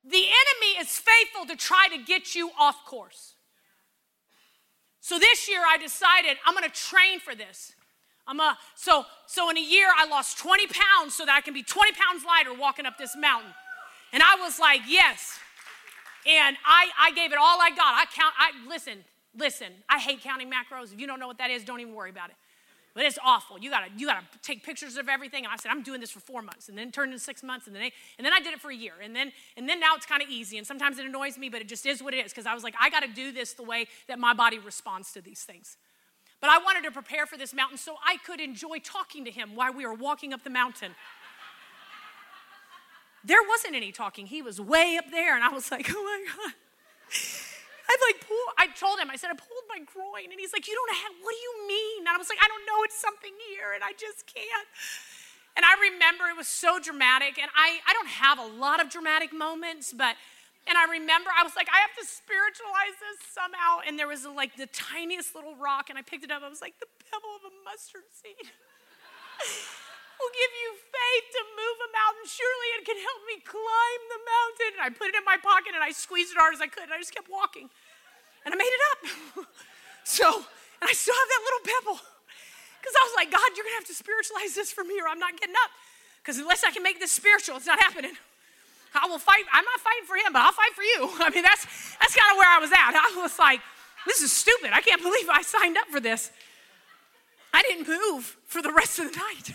The 0.05 0.17
enemy 0.17 0.81
is 0.81 0.99
faithful 0.99 1.47
to 1.47 1.55
try 1.55 1.87
to 1.93 1.99
get 2.03 2.35
you 2.35 2.51
off 2.59 2.85
course. 2.87 3.37
So 5.01 5.19
this 5.19 5.49
year 5.49 5.61
I 5.69 5.79
decided 5.79 6.39
I'm 6.45 6.55
gonna 6.55 6.69
train 6.69 7.21
for 7.21 7.37
this. 7.37 7.73
I'm 8.27 8.41
a, 8.41 8.57
so, 8.75 9.05
so 9.27 9.51
in 9.51 9.57
a 9.57 9.63
year 9.63 9.89
I 9.97 10.07
lost 10.07 10.39
20 10.39 10.67
pounds 10.69 11.15
so 11.15 11.25
that 11.27 11.35
I 11.35 11.41
can 11.41 11.55
be 11.55 11.63
20 11.63 11.93
pounds 11.93 12.25
lighter 12.25 12.55
walking 12.55 12.87
up 12.87 12.99
this 12.99 13.17
mountain. 13.17 13.53
And 14.13 14.23
I 14.23 14.37
was 14.41 14.59
like, 14.59 14.81
yes. 14.89 15.39
And 16.27 16.57
I, 16.65 16.89
I 17.01 17.13
gave 17.13 17.33
it 17.33 17.39
all 17.39 17.61
I 17.61 17.71
got. 17.71 17.95
I 17.95 18.05
count, 18.15 18.35
I 18.39 18.53
listen, 18.69 18.99
listen, 19.37 19.73
I 19.89 19.99
hate 19.99 20.21
counting 20.21 20.51
macros. 20.51 20.93
If 20.93 21.01
you 21.01 21.07
don't 21.07 21.19
know 21.19 21.27
what 21.27 21.39
that 21.39 21.51
is, 21.51 21.65
don't 21.65 21.81
even 21.81 21.95
worry 21.95 22.11
about 22.11 22.31
it. 22.31 22.37
But 22.95 23.05
it's 23.05 23.19
awful. 23.25 23.59
You 23.59 23.71
gotta, 23.71 23.87
you 23.97 24.07
gotta 24.07 24.27
take 24.43 24.63
pictures 24.63 24.97
of 24.97 25.09
everything. 25.09 25.45
And 25.45 25.53
I 25.53 25.57
said, 25.57 25.71
I'm 25.71 25.83
doing 25.83 26.01
this 26.01 26.11
for 26.11 26.21
four 26.21 26.43
months, 26.43 26.69
and 26.69 26.77
then 26.77 26.89
it 26.89 26.95
turned 26.95 27.13
into 27.13 27.25
six 27.25 27.43
months, 27.43 27.67
and 27.67 27.75
then 27.75 27.85
eight, 27.85 27.95
and 28.19 28.25
then 28.25 28.35
I 28.35 28.41
did 28.41 28.53
it 28.53 28.61
for 28.61 28.71
a 28.71 28.75
year, 28.75 28.95
and 29.03 29.17
then 29.17 29.33
and 29.57 29.69
then 29.69 29.81
now 29.81 29.95
it's 29.97 30.05
kind 30.05 30.23
of 30.23 30.29
easy. 30.29 30.59
And 30.59 30.67
sometimes 30.67 30.99
it 30.99 31.07
annoys 31.07 31.39
me, 31.39 31.49
but 31.49 31.61
it 31.61 31.69
just 31.69 31.87
is 31.87 32.03
what 32.03 32.13
it 32.13 32.25
is 32.25 32.33
because 32.33 32.47
I 32.47 32.55
was 32.55 32.63
like, 32.63 32.75
I 32.81 32.91
gotta 32.91 33.09
do 33.09 33.33
this 33.33 33.55
the 33.55 33.63
way 33.63 33.87
that 34.09 34.19
my 34.19 34.35
body 34.35 34.59
responds 34.59 35.13
to 35.13 35.23
these 35.23 35.43
things. 35.43 35.77
But 36.41 36.51
I 36.51 36.59
wanted 36.59 36.83
to 36.85 36.91
prepare 36.91 37.25
for 37.25 37.39
this 37.39 37.55
mountain 37.55 37.79
so 37.79 37.95
I 38.05 38.17
could 38.19 38.41
enjoy 38.41 38.81
talking 38.81 39.25
to 39.25 39.31
him 39.31 39.55
while 39.55 39.73
we 39.73 39.87
were 39.87 39.95
walking 39.95 40.35
up 40.35 40.43
the 40.43 40.51
mountain. 40.51 40.95
there 43.25 43.39
wasn't 43.49 43.77
any 43.77 43.93
talking. 43.93 44.27
He 44.27 44.43
was 44.43 44.61
way 44.61 44.99
up 44.99 45.11
there, 45.11 45.35
and 45.35 45.45
I 45.45 45.49
was 45.49 45.71
like, 45.71 45.87
oh 45.89 46.03
my 46.03 46.25
God. 46.45 46.55
I 47.93 47.95
like 48.09 48.25
pulled, 48.25 48.51
I 48.57 48.67
told 48.73 48.97
him, 48.97 49.13
I 49.13 49.21
said, 49.21 49.29
I 49.29 49.37
pulled 49.37 49.69
my 49.69 49.85
groin. 49.85 50.33
And 50.33 50.41
he's 50.41 50.57
like, 50.57 50.65
You 50.65 50.73
don't 50.73 50.97
have, 51.05 51.13
what 51.21 51.37
do 51.37 51.41
you 51.45 51.55
mean? 51.69 52.09
And 52.09 52.09
I 52.09 52.17
was 52.17 52.33
like, 52.33 52.41
I 52.41 52.49
don't 52.49 52.65
know, 52.65 52.81
it's 52.89 52.97
something 52.97 53.33
here, 53.53 53.77
and 53.77 53.85
I 53.85 53.93
just 53.93 54.25
can't. 54.25 54.69
And 55.53 55.69
I 55.69 55.77
remember 55.93 56.33
it 56.33 56.37
was 56.41 56.49
so 56.49 56.81
dramatic, 56.81 57.37
and 57.37 57.53
I, 57.53 57.85
I 57.85 57.93
don't 57.93 58.09
have 58.09 58.41
a 58.41 58.49
lot 58.57 58.81
of 58.81 58.89
dramatic 58.89 59.37
moments, 59.37 59.93
but 59.93 60.17
and 60.71 60.79
I 60.79 60.87
remember 60.87 61.27
I 61.35 61.43
was 61.43 61.59
like, 61.59 61.67
I 61.75 61.83
have 61.83 61.91
to 61.99 62.07
spiritualize 62.07 62.95
this 63.03 63.19
somehow. 63.35 63.83
And 63.83 63.99
there 63.99 64.07
was 64.07 64.23
like 64.23 64.55
the 64.55 64.71
tiniest 64.71 65.35
little 65.35 65.59
rock, 65.59 65.91
and 65.91 65.99
I 65.99 66.07
picked 66.07 66.23
it 66.23 66.31
up. 66.31 66.47
I 66.47 66.51
was 66.51 66.63
like, 66.63 66.79
the 66.79 66.87
pebble 67.11 67.35
of 67.35 67.43
a 67.51 67.55
mustard 67.67 68.07
seed 68.15 68.47
will 70.23 70.35
give 70.39 70.53
you 70.55 70.69
faith 70.79 71.27
to 71.35 71.43
move 71.59 71.77
a 71.83 71.91
mountain. 71.91 72.25
Surely 72.31 72.69
it 72.79 72.87
can 72.87 72.95
help 72.95 73.21
me 73.27 73.43
climb 73.43 74.03
the 74.07 74.23
mountain. 74.23 74.71
And 74.79 74.83
I 74.87 74.91
put 74.95 75.11
it 75.11 75.19
in 75.19 75.27
my 75.27 75.35
pocket 75.43 75.75
and 75.75 75.83
I 75.83 75.91
squeezed 75.91 76.31
it 76.31 76.39
hard 76.39 76.55
as 76.55 76.63
I 76.63 76.71
could, 76.71 76.87
and 76.87 76.95
I 76.95 76.99
just 77.03 77.11
kept 77.11 77.27
walking 77.27 77.67
and 78.45 78.55
I 78.55 78.57
made 78.57 78.73
it 78.73 78.85
up. 78.91 79.01
so, 80.05 80.27
and 80.27 80.87
I 80.89 80.93
still 80.93 81.15
have 81.15 81.29
that 81.29 81.43
little 81.43 81.65
pebble. 81.65 81.99
Because 82.81 82.95
I 82.99 83.03
was 83.07 83.15
like, 83.15 83.31
God, 83.31 83.47
you're 83.55 83.63
gonna 83.63 83.79
have 83.79 83.87
to 83.87 83.95
spiritualize 83.95 84.55
this 84.55 84.73
for 84.73 84.83
me 84.83 84.99
or 84.99 85.07
I'm 85.07 85.21
not 85.23 85.39
getting 85.39 85.55
up. 85.55 85.71
Because 86.19 86.39
unless 86.39 86.65
I 86.65 86.71
can 86.71 86.83
make 86.83 86.99
this 86.99 87.13
spiritual, 87.13 87.57
it's 87.57 87.67
not 87.67 87.79
happening. 87.79 88.15
I 88.95 89.07
will 89.07 89.19
fight. 89.19 89.45
I'm 89.53 89.65
not 89.65 89.81
fighting 89.81 90.07
for 90.07 90.17
him, 90.17 90.33
but 90.33 90.43
I'll 90.43 90.53
fight 90.53 90.75
for 90.75 90.83
you. 90.83 91.09
I 91.21 91.31
mean, 91.31 91.43
that's 91.43 91.65
that's 91.99 92.15
kind 92.15 92.31
of 92.33 92.37
where 92.37 92.51
I 92.51 92.59
was 92.59 92.71
at. 92.73 92.93
I 92.95 93.21
was 93.23 93.39
like, 93.39 93.61
This 94.07 94.21
is 94.21 94.33
stupid. 94.33 94.71
I 94.73 94.81
can't 94.81 95.03
believe 95.03 95.29
I 95.31 95.43
signed 95.43 95.77
up 95.79 95.87
for 95.89 96.01
this. 96.01 96.31
I 97.55 97.63
didn't 97.63 97.87
move 97.87 98.37
for 98.47 98.63
the 98.63 98.73
rest 98.73 98.99
of 98.99 99.13
the 99.13 99.17
night. 99.17 99.55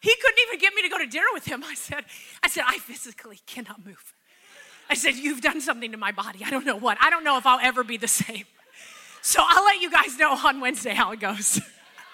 He 0.00 0.14
couldn't 0.16 0.38
even 0.48 0.58
get 0.58 0.74
me 0.74 0.82
to 0.82 0.88
go 0.88 0.98
to 0.98 1.06
dinner 1.06 1.26
with 1.32 1.44
him. 1.44 1.62
I 1.62 1.74
said, 1.74 2.04
I 2.42 2.48
said, 2.48 2.64
I 2.66 2.78
physically 2.78 3.40
cannot 3.46 3.84
move. 3.84 4.14
I 4.90 4.94
said, 4.94 5.14
You've 5.14 5.40
done 5.40 5.60
something 5.60 5.92
to 5.92 5.96
my 5.96 6.12
body. 6.12 6.40
I 6.44 6.50
don't 6.50 6.66
know 6.66 6.76
what. 6.76 6.98
I 7.00 7.08
don't 7.08 7.24
know 7.24 7.38
if 7.38 7.46
I'll 7.46 7.60
ever 7.60 7.84
be 7.84 7.96
the 7.96 8.08
same. 8.08 8.44
So 9.22 9.42
I'll 9.46 9.64
let 9.64 9.80
you 9.80 9.90
guys 9.90 10.18
know 10.18 10.32
on 10.32 10.60
Wednesday 10.60 10.94
how 10.94 11.12
it 11.12 11.20
goes. 11.20 11.60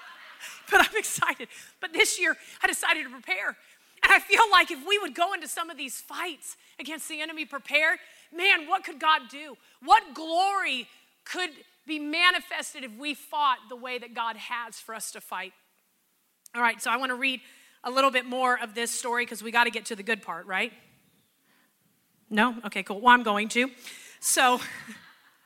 but 0.71 0.81
I'm 0.81 0.97
excited. 0.97 1.49
But 1.81 1.93
this 1.93 2.21
year, 2.21 2.37
I 2.63 2.67
decided 2.67 3.05
to 3.05 3.11
prepare. 3.11 3.57
And 4.03 4.13
I 4.13 4.19
feel 4.19 4.43
like 4.53 4.71
if 4.71 4.87
we 4.87 4.99
would 4.99 5.15
go 5.15 5.33
into 5.33 5.49
some 5.49 5.71
of 5.71 5.77
these 5.77 6.01
fights 6.01 6.57
against 6.79 7.09
the 7.09 7.21
enemy 7.21 7.45
prepared, 7.45 7.99
man, 8.37 8.69
what 8.69 8.85
could 8.85 9.01
God 9.01 9.23
do? 9.31 9.57
What 9.83 10.03
glory 10.15 10.87
could 11.25 11.51
be 11.87 11.99
manifested 11.99 12.85
if 12.85 12.97
we 12.99 13.15
fought 13.15 13.59
the 13.69 13.77
way 13.77 13.99
that 13.99 14.15
God 14.15 14.37
has 14.37 14.77
for 14.79 14.95
us 14.95 15.13
to 15.13 15.21
fight? 15.21 15.53
All 16.55 16.63
right, 16.63 16.81
so 16.83 16.91
I 16.91 16.97
want 16.99 17.11
to 17.11 17.17
read 17.17 17.41
a 17.85 17.91
little 17.91 18.11
bit 18.11 18.27
more 18.27 18.61
of 18.61 18.75
this 18.75 18.91
story 18.91 19.25
because 19.25 19.43
we 19.43 19.51
got 19.51 19.65
to 19.65 19.71
get 19.71 19.87
to 19.87 19.97
the 19.97 20.03
good 20.03 20.23
part, 20.23 20.47
right? 20.47 20.73
No? 22.29 22.57
Okay, 22.67 22.83
cool. 22.83 23.01
Well, 23.01 23.15
I'm 23.15 23.23
going 23.23 23.49
to. 23.51 23.71
So, 24.21 24.61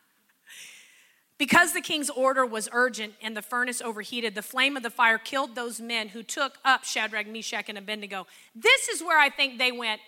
because 1.39 1.73
the 1.73 1.81
king's 1.81 2.11
order 2.11 2.47
was 2.47 2.69
urgent 2.73 3.15
and 3.23 3.37
the 3.37 3.43
furnace 3.43 3.83
overheated, 3.83 4.35
the 4.35 4.43
flame 4.43 4.77
of 4.77 4.83
the 4.83 4.91
fire 4.91 5.19
killed 5.19 5.55
those 5.55 5.81
men 5.81 6.09
who 6.09 6.23
took 6.23 6.59
up 6.65 6.85
Shadrach, 6.85 7.27
Meshach, 7.27 7.69
and 7.69 7.77
Abednego. 7.77 8.27
This 8.55 8.89
is 8.89 9.03
where 9.03 9.19
I 9.19 9.29
think 9.29 9.59
they 9.59 9.73
went, 9.73 10.01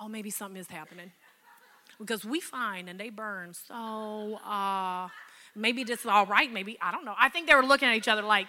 oh, 0.00 0.08
maybe 0.08 0.30
something 0.30 0.60
is 0.60 0.68
happening. 0.68 1.12
Because 1.98 2.24
we 2.24 2.40
find 2.40 2.88
and 2.88 3.00
they 3.00 3.10
burn. 3.10 3.54
So, 3.54 3.74
uh, 4.36 5.08
maybe 5.56 5.84
this 5.84 6.00
is 6.00 6.06
all 6.06 6.26
right. 6.26 6.52
Maybe, 6.52 6.78
I 6.80 6.92
don't 6.92 7.04
know. 7.04 7.14
I 7.18 7.28
think 7.28 7.48
they 7.48 7.54
were 7.54 7.64
looking 7.64 7.88
at 7.88 7.96
each 7.96 8.08
other 8.08 8.22
like, 8.22 8.46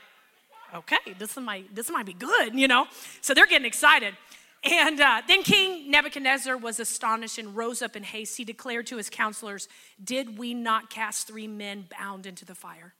okay, 0.73 0.97
this 1.17 1.35
might, 1.37 1.73
this 1.73 1.89
might 1.89 2.05
be 2.05 2.13
good, 2.13 2.53
you 2.53 2.67
know? 2.67 2.85
So 3.21 3.33
they're 3.33 3.47
getting 3.47 3.65
excited. 3.65 4.15
And 4.63 4.99
uh, 4.99 5.21
then 5.25 5.43
King 5.43 5.89
Nebuchadnezzar 5.89 6.57
was 6.57 6.79
astonished 6.79 7.37
and 7.37 7.55
rose 7.55 7.81
up 7.81 7.95
in 7.95 8.03
haste. 8.03 8.37
He 8.37 8.43
declared 8.43 8.87
to 8.87 8.97
his 8.97 9.09
counselors, 9.09 9.69
Did 10.03 10.37
we 10.37 10.53
not 10.53 10.89
cast 10.89 11.27
three 11.27 11.47
men 11.47 11.85
bound 11.97 12.25
into 12.25 12.45
the 12.45 12.55
fire? 12.55 12.93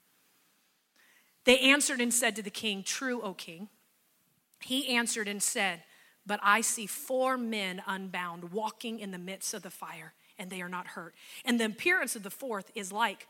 They 1.44 1.58
answered 1.58 2.00
and 2.00 2.12
said 2.12 2.36
to 2.36 2.42
the 2.42 2.50
king, 2.50 2.82
True, 2.82 3.20
O 3.22 3.34
king. 3.34 3.68
He 4.60 4.88
answered 4.88 5.28
and 5.28 5.42
said, 5.42 5.82
But 6.26 6.40
I 6.42 6.62
see 6.62 6.86
four 6.86 7.36
men 7.36 7.82
unbound 7.86 8.52
walking 8.52 8.98
in 8.98 9.10
the 9.10 9.18
midst 9.18 9.52
of 9.52 9.62
the 9.62 9.70
fire, 9.70 10.14
and 10.38 10.50
they 10.50 10.62
are 10.62 10.68
not 10.68 10.88
hurt. 10.88 11.14
And 11.44 11.60
the 11.60 11.66
appearance 11.66 12.16
of 12.16 12.22
the 12.22 12.30
fourth 12.30 12.70
is 12.74 12.90
like 12.92 13.26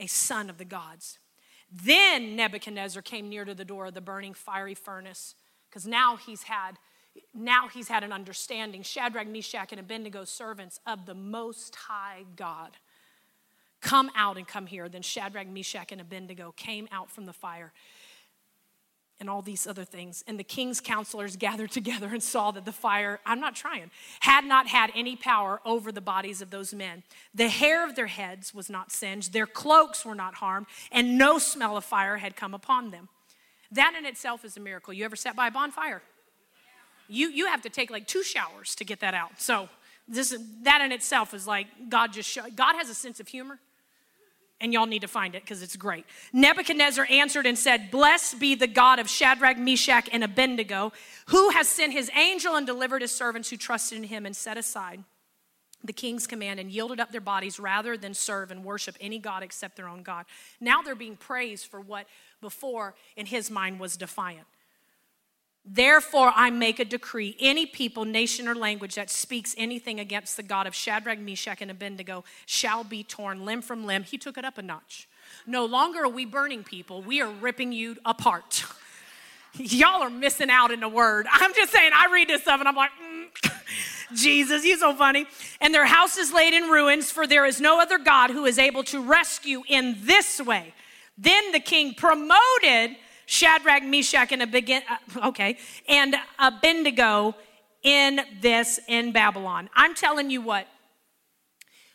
a 0.00 0.06
son 0.06 0.50
of 0.50 0.58
the 0.58 0.64
gods. 0.64 1.18
Then 1.70 2.34
Nebuchadnezzar 2.36 3.02
came 3.02 3.28
near 3.28 3.44
to 3.44 3.54
the 3.54 3.64
door 3.64 3.86
of 3.86 3.94
the 3.94 4.00
burning 4.00 4.34
fiery 4.34 4.74
furnace, 4.74 5.34
because 5.68 5.86
now 5.86 6.16
he's 6.16 6.44
had 6.44 6.78
now 7.34 7.68
he's 7.68 7.88
had 7.88 8.04
an 8.04 8.12
understanding. 8.12 8.82
Shadrach, 8.82 9.26
Meshach, 9.26 9.72
and 9.72 9.80
Abednego, 9.80 10.24
servants 10.24 10.80
of 10.86 11.06
the 11.06 11.14
Most 11.14 11.74
High 11.74 12.24
God, 12.36 12.76
come 13.80 14.10
out 14.14 14.36
and 14.36 14.46
come 14.46 14.66
here. 14.66 14.88
Then 14.88 15.02
Shadrach, 15.02 15.48
Meshach, 15.48 15.92
and 15.92 16.00
Abednego 16.00 16.52
came 16.56 16.88
out 16.92 17.10
from 17.10 17.26
the 17.26 17.32
fire 17.32 17.72
and 19.22 19.30
all 19.30 19.40
these 19.40 19.68
other 19.68 19.84
things. 19.84 20.24
And 20.26 20.36
the 20.36 20.44
king's 20.44 20.80
counselors 20.80 21.36
gathered 21.36 21.70
together 21.80 22.08
and 22.08 22.22
saw 22.22 22.50
that 22.50 22.64
the 22.64 22.72
fire, 22.72 23.20
I'm 23.24 23.40
not 23.40 23.54
trying, 23.54 23.90
had 24.20 24.44
not 24.44 24.66
had 24.66 24.90
any 24.94 25.16
power 25.16 25.60
over 25.64 25.92
the 25.92 26.00
bodies 26.00 26.42
of 26.42 26.50
those 26.50 26.74
men. 26.74 27.04
The 27.34 27.48
hair 27.48 27.86
of 27.88 27.94
their 27.94 28.08
heads 28.08 28.52
was 28.52 28.68
not 28.68 28.90
singed, 28.90 29.32
their 29.32 29.46
cloaks 29.46 30.04
were 30.04 30.16
not 30.16 30.34
harmed, 30.34 30.66
and 30.90 31.16
no 31.16 31.38
smell 31.38 31.76
of 31.76 31.84
fire 31.84 32.16
had 32.16 32.36
come 32.36 32.52
upon 32.52 32.90
them. 32.90 33.08
That 33.70 33.94
in 33.96 34.04
itself 34.04 34.44
is 34.44 34.56
a 34.56 34.60
miracle. 34.60 34.92
You 34.92 35.04
ever 35.04 35.16
sat 35.16 35.36
by 35.36 35.46
a 35.46 35.50
bonfire? 35.50 36.02
You, 37.08 37.28
you 37.28 37.46
have 37.46 37.62
to 37.62 37.70
take 37.70 37.90
like 37.90 38.06
two 38.06 38.22
showers 38.22 38.74
to 38.76 38.84
get 38.84 39.00
that 39.00 39.14
out. 39.14 39.40
So 39.40 39.68
this 40.08 40.36
that 40.62 40.80
in 40.80 40.92
itself 40.92 41.34
is 41.34 41.46
like 41.46 41.66
God 41.88 42.12
just 42.12 42.28
show, 42.28 42.42
God 42.54 42.76
has 42.76 42.88
a 42.88 42.94
sense 42.94 43.20
of 43.20 43.28
humor 43.28 43.58
and 44.60 44.72
y'all 44.72 44.86
need 44.86 45.00
to 45.00 45.08
find 45.08 45.34
it 45.34 45.42
because 45.42 45.62
it's 45.62 45.76
great. 45.76 46.06
Nebuchadnezzar 46.32 47.06
answered 47.10 47.46
and 47.46 47.58
said, 47.58 47.90
Blessed 47.90 48.38
be 48.38 48.54
the 48.54 48.68
God 48.68 49.00
of 49.00 49.10
Shadrach, 49.10 49.58
Meshach, 49.58 50.08
and 50.12 50.22
Abednego, 50.22 50.92
who 51.26 51.50
has 51.50 51.68
sent 51.68 51.92
his 51.92 52.10
angel 52.16 52.54
and 52.54 52.66
delivered 52.66 53.02
his 53.02 53.10
servants 53.10 53.50
who 53.50 53.56
trusted 53.56 53.98
in 53.98 54.04
him 54.04 54.24
and 54.24 54.36
set 54.36 54.56
aside 54.56 55.02
the 55.84 55.92
king's 55.92 56.26
command 56.26 56.60
and 56.60 56.70
yielded 56.70 57.00
up 57.00 57.10
their 57.10 57.20
bodies 57.20 57.58
rather 57.58 57.96
than 57.96 58.14
serve 58.14 58.50
and 58.50 58.64
worship 58.64 58.96
any 59.00 59.18
God 59.18 59.42
except 59.42 59.76
their 59.76 59.88
own 59.88 60.02
God. 60.02 60.26
Now 60.60 60.82
they're 60.82 60.94
being 60.94 61.16
praised 61.16 61.66
for 61.66 61.80
what 61.80 62.06
before 62.40 62.94
in 63.16 63.26
his 63.26 63.50
mind 63.50 63.80
was 63.80 63.96
defiant. 63.96 64.46
Therefore, 65.64 66.32
I 66.34 66.50
make 66.50 66.80
a 66.80 66.84
decree 66.84 67.36
any 67.38 67.66
people, 67.66 68.04
nation, 68.04 68.48
or 68.48 68.54
language 68.54 68.96
that 68.96 69.10
speaks 69.10 69.54
anything 69.56 70.00
against 70.00 70.36
the 70.36 70.42
God 70.42 70.66
of 70.66 70.74
Shadrach, 70.74 71.20
Meshach, 71.20 71.60
and 71.60 71.70
Abednego 71.70 72.24
shall 72.46 72.82
be 72.82 73.04
torn 73.04 73.44
limb 73.44 73.62
from 73.62 73.86
limb. 73.86 74.02
He 74.02 74.18
took 74.18 74.36
it 74.36 74.44
up 74.44 74.58
a 74.58 74.62
notch. 74.62 75.08
No 75.46 75.64
longer 75.64 76.04
are 76.04 76.08
we 76.08 76.24
burning 76.24 76.64
people, 76.64 77.00
we 77.00 77.20
are 77.20 77.30
ripping 77.30 77.72
you 77.72 77.96
apart. 78.04 78.64
Y'all 79.54 80.02
are 80.02 80.10
missing 80.10 80.50
out 80.50 80.70
in 80.70 80.80
the 80.80 80.88
word. 80.88 81.26
I'm 81.30 81.52
just 81.54 81.72
saying, 81.72 81.92
I 81.94 82.10
read 82.10 82.28
this 82.28 82.42
stuff 82.42 82.58
and 82.58 82.68
I'm 82.68 82.74
like, 82.74 82.90
mm, 82.90 83.52
Jesus, 84.14 84.62
he's 84.62 84.80
so 84.80 84.94
funny. 84.94 85.26
And 85.60 85.74
their 85.74 85.84
house 85.84 86.16
is 86.16 86.32
laid 86.32 86.54
in 86.54 86.70
ruins, 86.70 87.10
for 87.10 87.26
there 87.26 87.44
is 87.44 87.60
no 87.60 87.80
other 87.80 87.98
God 87.98 88.30
who 88.30 88.46
is 88.46 88.58
able 88.58 88.82
to 88.84 89.02
rescue 89.02 89.62
in 89.68 89.96
this 90.00 90.40
way. 90.40 90.72
Then 91.18 91.52
the 91.52 91.60
king 91.60 91.94
promoted 91.94 92.96
Shadrach, 93.32 93.82
Meshach, 93.82 94.30
and 94.30 94.42
Abednego, 94.42 94.84
uh, 94.90 95.28
okay, 95.28 95.56
and 95.88 96.14
Abednego 96.38 97.34
in 97.82 98.20
this 98.42 98.78
in 98.88 99.10
Babylon. 99.10 99.70
I'm 99.74 99.94
telling 99.94 100.30
you 100.30 100.42
what, 100.42 100.66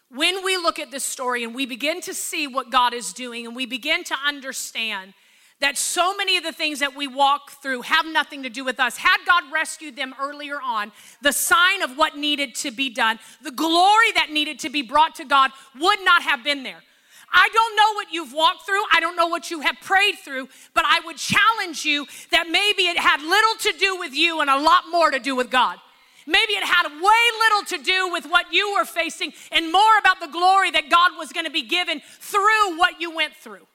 when 0.10 0.43
we 0.43 0.58
look 0.58 0.80
at 0.80 0.89
this 0.89 1.04
story 1.04 1.43
and 1.43 1.54
we 1.54 1.67
begin 1.67 2.02
to 2.02 2.13
see 2.15 2.47
what 2.47 2.71
God 2.71 2.95
is 2.95 3.13
doing 3.13 3.45
and 3.45 3.56
we 3.56 3.67
begin 3.67 4.04
to 4.06 4.15
understand 4.26 5.13
that 5.60 5.78
so 5.78 6.15
many 6.17 6.38
of 6.38 6.43
the 6.43 6.52
things 6.52 6.80
that 6.80 6.95
we 6.95 7.06
walk 7.06 7.52
through 7.62 7.84
have 7.84 8.08
nothing 8.08 8.41
to 8.41 8.50
do 8.50 8.63
with 8.65 8.80
us. 8.80 8.97
Had 8.97 9.17
God 9.28 9.43
rescued 9.54 9.95
them 9.95 10.15
earlier 10.19 10.60
on, 10.60 10.91
the 11.21 11.32
sign 11.32 11.84
of 11.84 11.97
what 11.97 12.17
needed 12.17 12.56
to 12.56 12.71
be 12.71 12.89
done, 12.89 13.19
the 13.43 13.52
glory 13.52 14.12
that 14.15 14.32
needed 14.32 14.58
to 14.60 14.69
be 14.69 14.82
brought 14.82 15.13
to 15.15 15.23
God 15.23 15.52
would 15.80 16.00
not 16.04 16.23
have 16.23 16.43
been 16.43 16.63
there. 16.63 16.82
I 17.31 17.49
don't 17.53 17.75
know 17.75 17.93
what 17.93 18.07
you've 18.11 18.33
walked 18.33 18.65
through. 18.65 18.83
I 18.91 18.99
don't 18.99 19.15
know 19.15 19.27
what 19.27 19.51
you 19.51 19.61
have 19.61 19.75
prayed 19.81 20.15
through, 20.23 20.47
but 20.73 20.85
I 20.87 21.01
would 21.05 21.17
challenge 21.17 21.83
you 21.85 22.05
that 22.31 22.47
maybe 22.49 22.83
it 22.83 22.97
had 22.97 23.21
little 23.21 23.55
to 23.71 23.77
do 23.77 23.97
with 23.97 24.13
you 24.13 24.41
and 24.41 24.49
a 24.49 24.57
lot 24.57 24.83
more 24.91 25.11
to 25.11 25.19
do 25.19 25.35
with 25.35 25.49
God. 25.49 25.77
Maybe 26.25 26.53
it 26.53 26.63
had 26.63 26.87
way 26.87 27.23
little 27.39 27.77
to 27.77 27.83
do 27.83 28.11
with 28.11 28.25
what 28.25 28.53
you 28.53 28.73
were 28.73 28.85
facing 28.85 29.33
and 29.51 29.71
more 29.71 29.97
about 29.99 30.19
the 30.19 30.27
glory 30.27 30.71
that 30.71 30.89
God 30.89 31.11
was 31.17 31.31
going 31.31 31.45
to 31.45 31.51
be 31.51 31.63
given 31.63 32.01
through 32.19 32.77
what 32.77 32.99
you 32.99 33.15
went 33.15 33.33
through. 33.35 33.65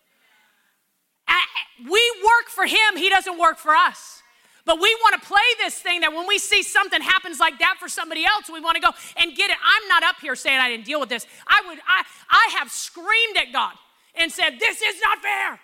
We 1.79 2.13
work 2.23 2.49
for 2.49 2.67
Him, 2.67 2.97
He 2.97 3.09
doesn't 3.09 3.39
work 3.39 3.59
for 3.59 3.75
us. 3.75 4.22
But 4.65 4.81
we 4.81 4.95
want 5.03 5.21
to 5.21 5.27
play 5.27 5.41
this 5.59 5.75
thing 5.75 6.01
that 6.01 6.13
when 6.13 6.27
we 6.29 6.39
see 6.39 6.63
something 6.63 7.01
happens 7.03 7.41
like 7.41 7.59
that 7.59 7.77
for 7.81 7.89
somebody 7.89 8.25
else, 8.25 8.49
we 8.49 8.61
want 8.61 8.77
to 8.77 8.81
go 8.81 8.91
and 9.17 9.35
get 9.35 9.51
it. 9.51 9.57
I'm 9.63 9.89
not 9.89 10.05
up 10.05 10.17
here 10.21 10.37
saying 10.37 10.59
I 10.59 10.69
didn't 10.69 10.85
deal 10.85 11.01
with 11.01 11.09
this. 11.09 11.27
I 11.47 11.63
would 11.67 11.79
I 11.87 12.05
I 12.31 12.57
have 12.59 12.71
screamed 12.71 13.37
at 13.37 13.53
God 13.53 13.73
and 14.15 14.31
said, 14.31 14.61
"This 14.61 14.81
is 14.81 15.01
not 15.03 15.19
fair. 15.19 15.61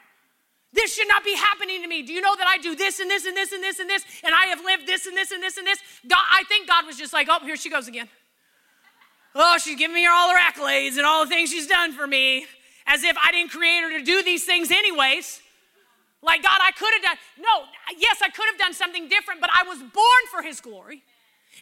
This 0.72 0.94
should 0.94 1.08
not 1.08 1.24
be 1.24 1.34
happening 1.34 1.80
to 1.82 1.88
me. 1.88 2.02
Do 2.02 2.12
you 2.12 2.20
know 2.20 2.34
that 2.36 2.46
I 2.46 2.58
do 2.58 2.74
this 2.74 2.98
and 2.98 3.10
this 3.10 3.24
and 3.24 3.36
this 3.36 3.52
and 3.52 3.62
this 3.62 3.78
and 3.78 3.88
this 3.88 4.04
and 4.24 4.34
I 4.34 4.46
have 4.46 4.64
lived 4.64 4.86
this 4.86 5.06
and 5.06 5.16
this 5.16 5.30
and 5.30 5.42
this 5.42 5.56
and 5.56 5.66
this?" 5.66 5.78
God, 6.08 6.24
I 6.30 6.42
think 6.48 6.66
God 6.66 6.84
was 6.84 6.96
just 6.96 7.12
like, 7.12 7.28
"Oh, 7.30 7.38
here 7.44 7.56
she 7.56 7.70
goes 7.70 7.86
again." 7.86 8.08
Oh, 9.34 9.58
she's 9.58 9.76
giving 9.76 9.94
me 9.94 10.06
all 10.06 10.30
her 10.30 10.38
accolades 10.38 10.96
and 10.96 11.06
all 11.06 11.24
the 11.24 11.28
things 11.28 11.50
she's 11.50 11.68
done 11.68 11.92
for 11.92 12.06
me, 12.06 12.46
as 12.86 13.04
if 13.04 13.16
I 13.22 13.30
didn't 13.30 13.52
create 13.52 13.82
her 13.82 13.90
to 13.98 14.02
do 14.02 14.24
these 14.24 14.44
things 14.44 14.72
anyways. 14.72 15.40
Like, 16.22 16.42
God, 16.42 16.58
I 16.60 16.72
could 16.72 16.92
have 16.94 17.02
done, 17.02 17.18
no, 17.38 17.66
yes, 17.96 18.18
I 18.22 18.28
could 18.28 18.46
have 18.50 18.58
done 18.58 18.74
something 18.74 19.08
different, 19.08 19.40
but 19.40 19.50
I 19.54 19.62
was 19.62 19.78
born 19.78 20.22
for 20.30 20.42
His 20.42 20.60
glory. 20.60 21.02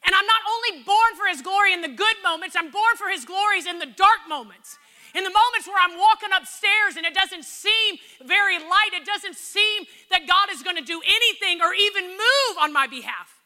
And 0.05 0.15
I'm 0.15 0.27
not 0.27 0.43
only 0.49 0.85
born 0.85 1.13
for 1.17 1.29
His 1.29 1.43
glory 1.43 1.73
in 1.73 1.83
the 1.83 1.93
good 1.93 2.17
moments, 2.25 2.57
I'm 2.57 2.71
born 2.71 2.97
for 2.97 3.09
His 3.09 3.25
glories 3.25 3.67
in 3.67 3.79
the 3.79 3.87
dark 3.87 4.25
moments. 4.29 4.79
In 5.15 5.25
the 5.25 5.31
moments 5.31 5.67
where 5.67 5.81
I'm 5.81 5.99
walking 5.99 6.29
upstairs 6.37 6.97
and 6.97 7.07
it 7.07 7.15
doesn't 7.15 7.45
seem 7.45 7.97
very 8.25 8.59
light, 8.59 8.93
it 8.93 9.07
doesn't 9.07 9.37
seem 9.37 9.85
that 10.11 10.27
God 10.27 10.51
is 10.53 10.63
going 10.63 10.77
to 10.77 10.85
do 10.85 11.01
anything 11.05 11.61
or 11.63 11.73
even 11.73 12.09
move 12.09 12.55
on 12.61 12.73
my 12.73 12.87
behalf. 12.87 13.41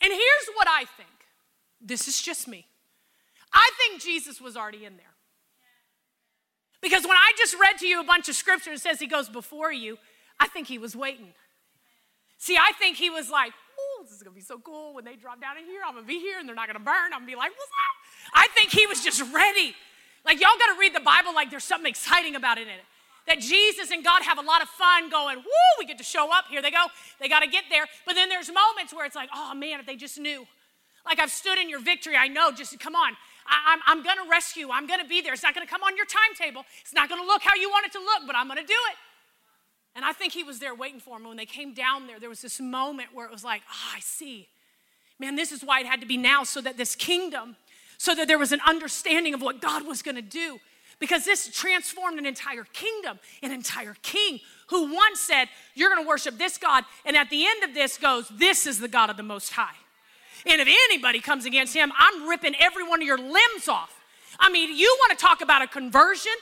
And 0.00 0.12
here's 0.12 0.48
what 0.54 0.68
I 0.68 0.84
think 0.96 1.10
this 1.80 2.08
is 2.08 2.20
just 2.20 2.48
me. 2.48 2.66
I 3.52 3.70
think 3.78 4.02
Jesus 4.02 4.40
was 4.40 4.56
already 4.56 4.84
in 4.84 4.96
there. 4.96 5.13
Because 6.84 7.04
when 7.04 7.16
I 7.16 7.32
just 7.38 7.56
read 7.58 7.78
to 7.78 7.86
you 7.86 7.98
a 7.98 8.04
bunch 8.04 8.28
of 8.28 8.34
scripture 8.34 8.70
and 8.70 8.78
says 8.78 9.00
he 9.00 9.06
goes 9.06 9.30
before 9.30 9.72
you, 9.72 9.96
I 10.38 10.48
think 10.48 10.68
he 10.68 10.76
was 10.76 10.94
waiting. 10.94 11.32
See, 12.36 12.58
I 12.58 12.72
think 12.78 12.98
he 12.98 13.08
was 13.08 13.30
like, 13.30 13.52
oh, 13.80 14.02
this 14.04 14.12
is 14.12 14.22
gonna 14.22 14.36
be 14.36 14.42
so 14.42 14.58
cool. 14.58 14.92
When 14.92 15.02
they 15.02 15.16
drop 15.16 15.40
down 15.40 15.56
in 15.56 15.64
here, 15.64 15.80
I'm 15.84 15.94
gonna 15.94 16.06
be 16.06 16.20
here 16.20 16.38
and 16.38 16.46
they're 16.46 16.54
not 16.54 16.66
gonna 16.66 16.84
burn. 16.84 17.14
I'm 17.14 17.20
gonna 17.20 17.26
be 17.26 17.36
like, 17.36 17.52
what's 17.52 17.70
up? 17.72 18.34
I 18.34 18.48
think 18.54 18.70
he 18.70 18.86
was 18.86 19.02
just 19.02 19.22
ready 19.32 19.74
Like, 20.26 20.40
y'all 20.40 20.58
got 20.58 20.74
to 20.74 20.78
read 20.78 20.94
the 20.94 21.00
Bible 21.00 21.34
like 21.34 21.50
there's 21.50 21.64
something 21.64 21.88
exciting 21.88 22.36
about 22.36 22.58
it 22.58 22.62
in 22.62 22.74
it. 22.74 22.84
That 23.26 23.40
Jesus 23.40 23.90
and 23.90 24.04
God 24.04 24.22
have 24.22 24.38
a 24.38 24.42
lot 24.42 24.60
of 24.60 24.68
fun 24.68 25.08
going, 25.08 25.38
woo, 25.38 25.70
we 25.78 25.86
get 25.86 25.96
to 25.98 26.04
show 26.04 26.30
up. 26.32 26.46
Here 26.50 26.60
they 26.60 26.70
go. 26.70 26.84
They 27.18 27.28
got 27.28 27.40
to 27.40 27.46
get 27.46 27.64
there. 27.70 27.86
But 28.04 28.14
then 28.14 28.28
there's 28.28 28.48
moments 28.52 28.92
where 28.92 29.06
it's 29.06 29.16
like, 29.16 29.30
oh 29.34 29.54
man, 29.54 29.80
if 29.80 29.86
they 29.86 29.96
just 29.96 30.18
knew. 30.18 30.46
Like 31.06 31.18
I've 31.18 31.30
stood 31.30 31.58
in 31.58 31.68
your 31.68 31.80
victory, 31.80 32.16
I 32.16 32.28
know, 32.28 32.52
just 32.52 32.78
come 32.78 32.94
on. 32.94 33.12
I, 33.46 33.72
am 33.74 33.80
I'm, 33.86 33.98
I'm 33.98 34.04
gonna 34.04 34.28
rescue, 34.30 34.68
I'm 34.70 34.86
gonna 34.86 35.06
be 35.06 35.20
there. 35.20 35.32
It's 35.32 35.42
not 35.42 35.54
gonna 35.54 35.66
come 35.66 35.82
on 35.82 35.96
your 35.96 36.06
timetable, 36.06 36.64
it's 36.80 36.94
not 36.94 37.08
gonna 37.08 37.22
look 37.22 37.42
how 37.42 37.54
you 37.54 37.70
want 37.70 37.86
it 37.86 37.92
to 37.92 37.98
look, 37.98 38.26
but 38.26 38.36
I'm 38.36 38.48
gonna 38.48 38.62
do 38.62 38.72
it. 38.90 38.96
And 39.96 40.04
I 40.04 40.12
think 40.12 40.32
he 40.32 40.42
was 40.42 40.58
there 40.58 40.74
waiting 40.74 41.00
for 41.00 41.16
him. 41.16 41.24
When 41.24 41.36
they 41.36 41.46
came 41.46 41.72
down 41.72 42.06
there, 42.06 42.18
there 42.18 42.28
was 42.28 42.42
this 42.42 42.60
moment 42.60 43.10
where 43.12 43.26
it 43.26 43.32
was 43.32 43.44
like, 43.44 43.62
ah, 43.70 43.92
oh, 43.92 43.96
I 43.96 44.00
see. 44.00 44.48
Man, 45.20 45.36
this 45.36 45.52
is 45.52 45.62
why 45.62 45.80
it 45.80 45.86
had 45.86 46.00
to 46.00 46.06
be 46.06 46.16
now, 46.16 46.42
so 46.42 46.60
that 46.60 46.76
this 46.76 46.96
kingdom, 46.96 47.56
so 47.98 48.14
that 48.14 48.26
there 48.26 48.38
was 48.38 48.50
an 48.50 48.60
understanding 48.66 49.34
of 49.34 49.40
what 49.40 49.60
God 49.60 49.86
was 49.86 50.02
gonna 50.02 50.22
do. 50.22 50.58
Because 50.98 51.24
this 51.24 51.48
transformed 51.52 52.18
an 52.18 52.26
entire 52.26 52.64
kingdom, 52.72 53.18
an 53.42 53.50
entire 53.50 53.96
king 54.02 54.40
who 54.68 54.94
once 54.94 55.20
said, 55.20 55.48
You're 55.74 55.94
gonna 55.94 56.06
worship 56.06 56.38
this 56.38 56.58
God, 56.58 56.84
and 57.04 57.16
at 57.16 57.30
the 57.30 57.46
end 57.46 57.62
of 57.64 57.74
this 57.74 57.98
goes, 57.98 58.28
This 58.28 58.66
is 58.66 58.80
the 58.80 58.88
God 58.88 59.10
of 59.10 59.16
the 59.16 59.22
Most 59.22 59.52
High. 59.52 59.74
And 60.46 60.60
if 60.60 60.68
anybody 60.68 61.20
comes 61.20 61.46
against 61.46 61.74
him, 61.74 61.92
I'm 61.98 62.28
ripping 62.28 62.54
every 62.60 62.86
one 62.86 63.00
of 63.00 63.06
your 63.06 63.18
limbs 63.18 63.68
off. 63.68 64.00
I 64.38 64.50
mean, 64.50 64.76
you 64.76 64.94
want 65.00 65.18
to 65.18 65.24
talk 65.24 65.40
about 65.40 65.62
a 65.62 65.66
conversion? 65.66 66.32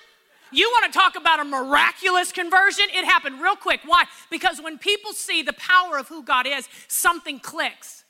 You 0.51 0.69
want 0.71 0.93
to 0.93 0.99
talk 0.99 1.17
about 1.17 1.41
a 1.41 1.45
miraculous 1.45 2.33
conversion? 2.33 2.87
It 2.93 3.05
happened 3.05 3.41
real 3.41 3.57
quick. 3.57 3.81
Why? 3.85 4.05
Because 4.31 4.61
when 4.61 4.77
people 4.79 5.13
see 5.13 5.43
the 5.43 5.55
power 5.55 5.99
of 5.99 6.09
who 6.09 6.23
God 6.23 6.47
is, 6.47 6.69
something 6.89 7.39
clicks. 7.39 8.05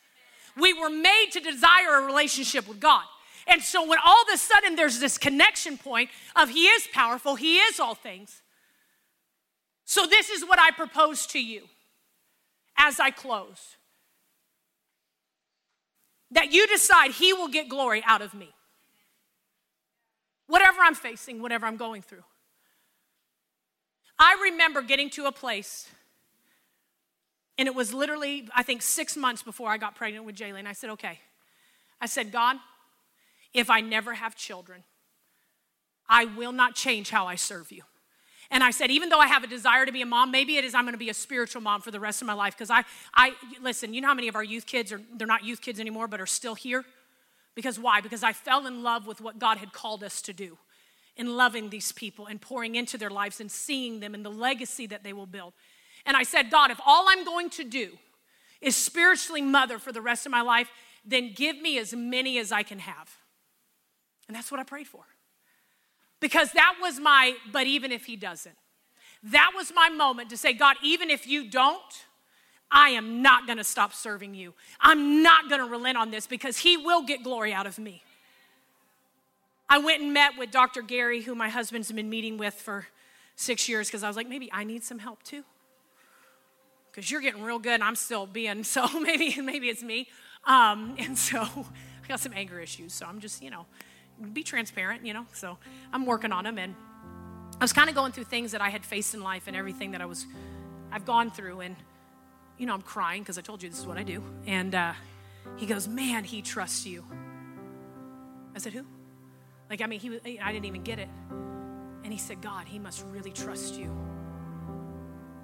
We 0.57 0.73
were 0.73 0.91
made 0.91 1.29
to 1.33 1.41
desire 1.41 1.99
a 1.99 2.07
relationship 2.07 2.69
with 2.69 2.81
God. 2.81 3.05
And 3.47 3.63
so 3.63 3.87
when 3.87 3.99
all 4.05 4.23
of 4.23 4.29
a 4.35 4.39
sudden 4.39 4.77
there's 4.77 4.99
this 4.99 5.19
connection 5.19 5.79
point 5.79 6.11
of 6.37 6.49
He 6.49 6.67
is 6.67 6.87
powerful, 6.93 7.37
He 7.37 7.59
is 7.59 7.81
all 7.81 7.95
things. 7.95 8.43
So 9.85 10.07
this 10.07 10.31
is 10.31 10.43
what 10.45 10.59
I 10.59 10.71
propose 10.71 11.27
to 11.29 11.43
you 11.43 11.63
as 12.79 12.99
I 12.99 13.11
close 13.11 13.77
that 16.33 16.53
you 16.53 16.67
decide 16.67 17.13
He 17.13 17.33
will 17.33 17.49
get 17.49 17.69
glory 17.69 18.03
out 18.07 18.23
of 18.23 18.35
me. 18.35 18.53
Whatever 20.47 20.79
I'm 20.83 20.95
facing, 20.95 21.41
whatever 21.41 21.67
I'm 21.67 21.77
going 21.77 22.03
through. 22.03 22.25
I 24.19 24.51
remember 24.51 24.83
getting 24.83 25.11
to 25.11 25.27
a 25.27 25.33
place, 25.33 25.89
and 27.59 27.67
it 27.67 27.75
was 27.75 27.95
literally, 27.95 28.49
I 28.55 28.63
think, 28.63 28.83
six 28.83 29.17
months 29.17 29.43
before 29.43 29.71
I 29.71 29.79
got 29.79 29.95
pregnant 29.95 30.25
with 30.25 30.37
Jaylee. 30.37 30.67
I 30.67 30.73
said, 30.73 30.91
okay. 30.91 31.21
I 32.01 32.07
said, 32.07 32.33
God, 32.33 32.57
if 33.55 33.71
I 33.71 33.81
never 33.81 34.15
have 34.15 34.37
children, 34.37 34.85
I 36.09 36.25
will 36.25 36.53
not 36.53 36.75
change 36.75 37.11
how 37.11 37.27
I 37.27 37.37
serve 37.37 37.73
you. 37.73 37.83
And 38.53 38.63
I 38.63 38.71
said, 38.71 38.91
even 38.91 39.09
though 39.09 39.19
I 39.19 39.29
have 39.29 39.43
a 39.43 39.47
desire 39.47 39.87
to 39.87 39.93
be 39.93 40.03
a 40.03 40.07
mom, 40.07 40.31
maybe 40.31 40.59
it 40.59 40.65
is 40.65 40.75
I'm 40.75 40.85
going 40.85 40.93
to 40.93 40.99
be 40.99 41.09
a 41.09 41.15
spiritual 41.15 41.63
mom 41.63 41.81
for 41.81 41.91
the 41.91 41.99
rest 41.99 42.21
of 42.21 42.27
my 42.27 42.35
life. 42.35 42.55
Because 42.55 42.71
I, 42.71 42.85
I, 43.15 43.33
listen, 43.63 43.95
you 43.95 44.03
know 44.03 44.09
how 44.09 44.15
many 44.15 44.29
of 44.29 44.37
our 44.37 44.45
youth 44.45 44.67
kids 44.67 44.93
are, 44.93 45.01
they're 45.17 45.27
not 45.27 45.43
youth 45.43 45.63
kids 45.63 45.81
anymore, 45.81 46.07
but 46.07 46.21
are 46.21 46.27
still 46.27 46.55
here? 46.55 46.85
Because 47.55 47.79
why? 47.79 48.03
Because 48.03 48.23
I 48.23 48.35
fell 48.35 48.67
in 48.67 48.83
love 48.83 49.07
with 49.07 49.23
what 49.23 49.39
God 49.39 49.57
had 49.57 49.73
called 49.73 50.05
us 50.05 50.21
to 50.23 50.35
do 50.35 50.59
in 51.17 51.35
loving 51.35 51.71
these 51.71 51.93
people 51.93 52.27
and 52.27 52.43
pouring 52.43 52.75
into 52.75 52.99
their 52.99 53.11
lives 53.11 53.41
and 53.41 53.51
seeing 53.51 54.01
them 54.01 54.15
and 54.15 54.23
the 54.23 54.31
legacy 54.31 54.87
that 54.87 55.03
they 55.03 55.15
will 55.15 55.27
build. 55.27 55.55
And 56.05 56.15
I 56.15 56.23
said, 56.23 56.51
God, 56.51 56.71
if 56.71 56.81
all 56.85 57.07
I'm 57.09 57.25
going 57.25 57.49
to 57.51 57.65
do 57.65 57.97
is 58.61 58.77
spiritually 58.77 59.41
mother 59.41 59.79
for 59.79 59.93
the 59.93 60.01
rest 60.03 60.27
of 60.27 60.33
my 60.33 60.43
life, 60.43 60.71
then 61.07 61.33
give 61.35 61.59
me 61.59 61.79
as 61.79 61.95
many 61.95 62.39
as 62.39 62.53
I 62.53 62.63
can 62.63 62.81
have. 62.81 63.17
And 64.29 64.37
that's 64.37 64.51
what 64.51 64.61
I 64.61 64.65
prayed 64.65 64.89
for 64.89 65.05
because 66.23 66.53
that 66.53 66.77
was 66.81 66.99
my, 66.99 67.35
but 67.51 67.67
even 67.67 67.93
if 67.93 68.07
he 68.07 68.17
doesn't. 68.17 68.55
That 69.25 69.51
was 69.55 69.73
my 69.75 69.91
moment 69.91 70.31
to 70.31 70.37
say, 70.37 70.53
God, 70.55 70.77
even 70.83 71.11
if 71.11 71.27
you 71.27 71.51
don't, 71.51 72.07
I 72.71 72.91
am 72.91 73.21
not 73.21 73.47
gonna 73.47 73.65
stop 73.65 73.93
serving 73.93 74.35
you. 74.35 74.55
I'm 74.81 75.23
not 75.23 75.51
gonna 75.51 75.67
relent 75.67 75.99
on 75.99 76.11
this 76.11 76.27
because 76.27 76.59
he 76.59 76.79
will 76.79 77.03
get 77.03 77.23
glory 77.23 77.53
out 77.53 77.67
of 77.67 77.79
me. 77.79 78.03
I 79.69 79.79
went 79.79 80.01
and 80.01 80.15
met 80.15 80.39
with 80.39 80.51
Dr. 80.51 80.81
Gary, 80.81 81.23
who 81.23 81.35
my 81.35 81.49
husband's 81.49 81.91
been 81.91 82.09
meeting 82.09 82.39
with 82.39 82.55
for 82.55 82.87
six 83.37 83.69
years, 83.69 83.89
because 83.89 84.03
I 84.03 84.09
was 84.09 84.17
like, 84.17 84.29
maybe 84.29 84.49
I 84.53 84.65
need 84.65 84.85
some 84.85 85.01
help 85.01 85.23
too. 85.23 85.45
Because 86.91 87.11
you're 87.11 87.21
getting 87.21 87.43
real 87.43 87.59
good 87.59 87.75
and 87.75 87.85
I'm 87.85 87.97
still 87.97 88.27
being, 88.27 88.65
so 88.65 88.87
maybe, 89.01 89.41
maybe 89.41 89.69
it's 89.69 89.83
me. 89.83 90.09
Um, 90.45 90.95
and 90.99 91.19
so 91.19 91.41
I 91.41 92.09
got 92.09 92.21
some 92.21 92.33
anger 92.35 92.61
issues, 92.61 92.93
so 92.93 93.07
I'm 93.07 93.21
just, 93.21 93.43
you 93.43 93.51
know, 93.51 93.67
be 94.33 94.43
transparent, 94.43 95.07
you 95.07 95.15
know. 95.15 95.27
So 95.33 95.59
I'm 95.93 96.07
working 96.07 96.33
on 96.33 96.45
them, 96.45 96.59
and 96.59 96.75
I 97.61 97.65
was 97.65 97.73
kind 97.73 97.89
of 97.89 97.95
going 97.95 98.13
through 98.13 98.25
things 98.25 98.53
that 98.53 98.61
I 98.61 98.71
had 98.71 98.85
faced 98.85 99.15
in 99.15 99.23
life 99.23 99.45
and 99.47 99.57
everything 99.57 99.93
that 99.93 100.01
I 100.01 100.07
was, 100.07 100.27
I've 100.91 101.05
gone 101.05 101.31
through, 101.31 101.61
and 101.61 101.77
you 102.59 102.67
know, 102.67 102.75
I'm 102.75 102.83
crying 102.83 103.23
because 103.23 103.39
I 103.39 103.41
told 103.41 103.63
you 103.63 103.69
this 103.69 103.79
is 103.79 103.87
what 103.87 103.99
I 103.99 104.03
do. 104.03 104.23
And 104.47 104.75
uh, 104.75 104.93
he 105.57 105.67
goes, 105.67 105.89
"Man, 105.89 106.25
he 106.25 106.43
trusts 106.43 106.87
you." 106.87 107.05
I 108.55 108.59
said, 108.59 108.73
"Who?" 108.73 108.85
Like, 109.71 109.81
I 109.81 109.87
mean, 109.87 110.01
he, 110.01 110.39
I 110.39 110.53
didn't 110.53 110.67
even 110.67 110.83
get 110.83 110.99
it. 110.99 111.09
And 112.05 112.13
he 112.13 112.19
said, 112.19 112.41
"God, 112.41 112.67
he 112.67 112.79
must 112.79 113.05
really 113.11 113.33
trust 113.33 113.79
you." 113.79 113.91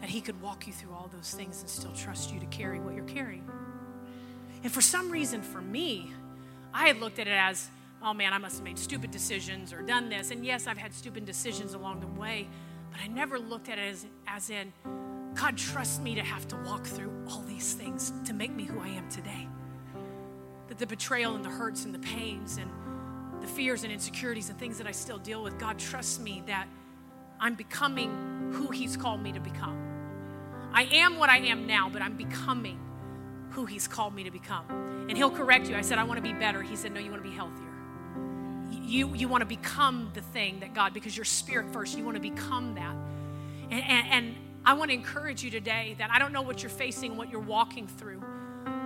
That 0.01 0.09
he 0.11 0.21
could 0.21 0.41
walk 0.41 0.67
you 0.67 0.73
through 0.73 0.93
all 0.93 1.11
those 1.13 1.33
things 1.33 1.61
and 1.61 1.69
still 1.69 1.93
trust 1.93 2.33
you 2.33 2.39
to 2.39 2.47
carry 2.47 2.79
what 2.79 2.95
you're 2.95 3.05
carrying. 3.05 3.49
And 4.63 4.73
for 4.73 4.81
some 4.81 5.11
reason, 5.11 5.43
for 5.43 5.61
me, 5.61 6.13
I 6.73 6.87
had 6.87 7.01
looked 7.01 7.19
at 7.19 7.27
it 7.27 7.33
as 7.33 7.69
oh 8.03 8.15
man, 8.15 8.33
I 8.33 8.39
must 8.39 8.57
have 8.57 8.65
made 8.65 8.79
stupid 8.79 9.11
decisions 9.11 9.73
or 9.73 9.83
done 9.83 10.09
this. 10.09 10.31
And 10.31 10.45
yes, 10.45 10.67
I've 10.67 10.79
had 10.79 10.95
stupid 10.95 11.25
decisions 11.25 11.75
along 11.75 12.01
the 12.01 12.07
way, 12.07 12.49
but 12.91 13.01
I 13.01 13.09
never 13.09 13.39
looked 13.39 13.69
at 13.69 13.79
it 13.79 13.91
as, 13.91 14.07
as 14.27 14.51
in, 14.51 14.73
God, 15.35 15.57
trust 15.57 16.03
me 16.03 16.15
to 16.15 16.23
have 16.23 16.47
to 16.49 16.57
walk 16.65 16.85
through 16.85 17.13
all 17.29 17.43
these 17.43 17.75
things 17.75 18.13
to 18.25 18.33
make 18.33 18.55
me 18.55 18.65
who 18.65 18.81
I 18.81 18.89
am 18.89 19.09
today. 19.09 19.49
That 20.69 20.79
the 20.79 20.87
betrayal 20.87 21.35
and 21.35 21.45
the 21.45 21.51
hurts 21.51 21.85
and 21.85 21.95
the 21.95 21.99
pains 21.99 22.59
and 22.59 22.71
the 23.41 23.47
fears 23.47 23.85
and 23.85 23.93
insecurities 23.93 24.51
and 24.51 24.59
things 24.59 24.79
that 24.79 24.87
I 24.87 24.93
still 24.93 25.19
deal 25.19 25.43
with, 25.43 25.59
God, 25.59 25.79
trust 25.79 26.21
me 26.21 26.43
that 26.47 26.67
I'm 27.41 27.55
becoming 27.55 28.53
who 28.53 28.71
He's 28.71 28.97
called 28.97 29.23
me 29.23 29.33
to 29.33 29.41
become. 29.41 29.85
I 30.73 30.85
am 30.85 31.19
what 31.19 31.31
I 31.31 31.39
am 31.39 31.67
now, 31.67 31.89
but 31.89 32.03
I'm 32.03 32.17
becoming 32.17 32.79
who 33.51 33.65
He's 33.65 33.89
called 33.89 34.15
me 34.15 34.25
to 34.25 34.31
become. 34.31 35.07
And 35.09 35.17
He'll 35.17 35.31
correct 35.31 35.69
you. 35.69 35.77
I 35.77 35.81
said, 35.83 35.99
I 35.99 36.05
want 36.05 36.19
to 36.19 36.23
be 36.23 36.33
better. 36.33 36.63
He 36.63 36.77
said, 36.77 36.93
No, 36.93 37.01
you 37.01 37.11
want 37.11 37.23
to 37.23 37.29
be 37.29 37.35
healthier 37.35 37.68
you, 38.89 39.15
you 39.15 39.29
want 39.29 39.43
to 39.43 39.47
become 39.47 40.11
the 40.15 40.21
thing 40.21 40.61
that 40.61 40.75
God, 40.75 40.95
because 40.95 41.17
you're 41.17 41.25
spirit 41.25 41.73
first, 41.73 41.97
you 41.97 42.05
want 42.05 42.17
to 42.17 42.23
become 42.23 42.75
that. 42.75 42.95
And, 43.71 43.85
and, 43.85 44.07
and 44.09 44.35
I 44.65 44.75
want 44.75 44.91
to 44.91 44.95
encourage 44.95 45.43
you 45.43 45.51
today 45.51 45.95
that 45.99 46.11
I 46.11 46.19
don't 46.19 46.33
know 46.33 46.43
what 46.43 46.63
you're 46.63 46.71
facing, 46.71 47.17
what 47.17 47.31
you're 47.31 47.41
walking 47.41 47.87
through, 47.87 48.23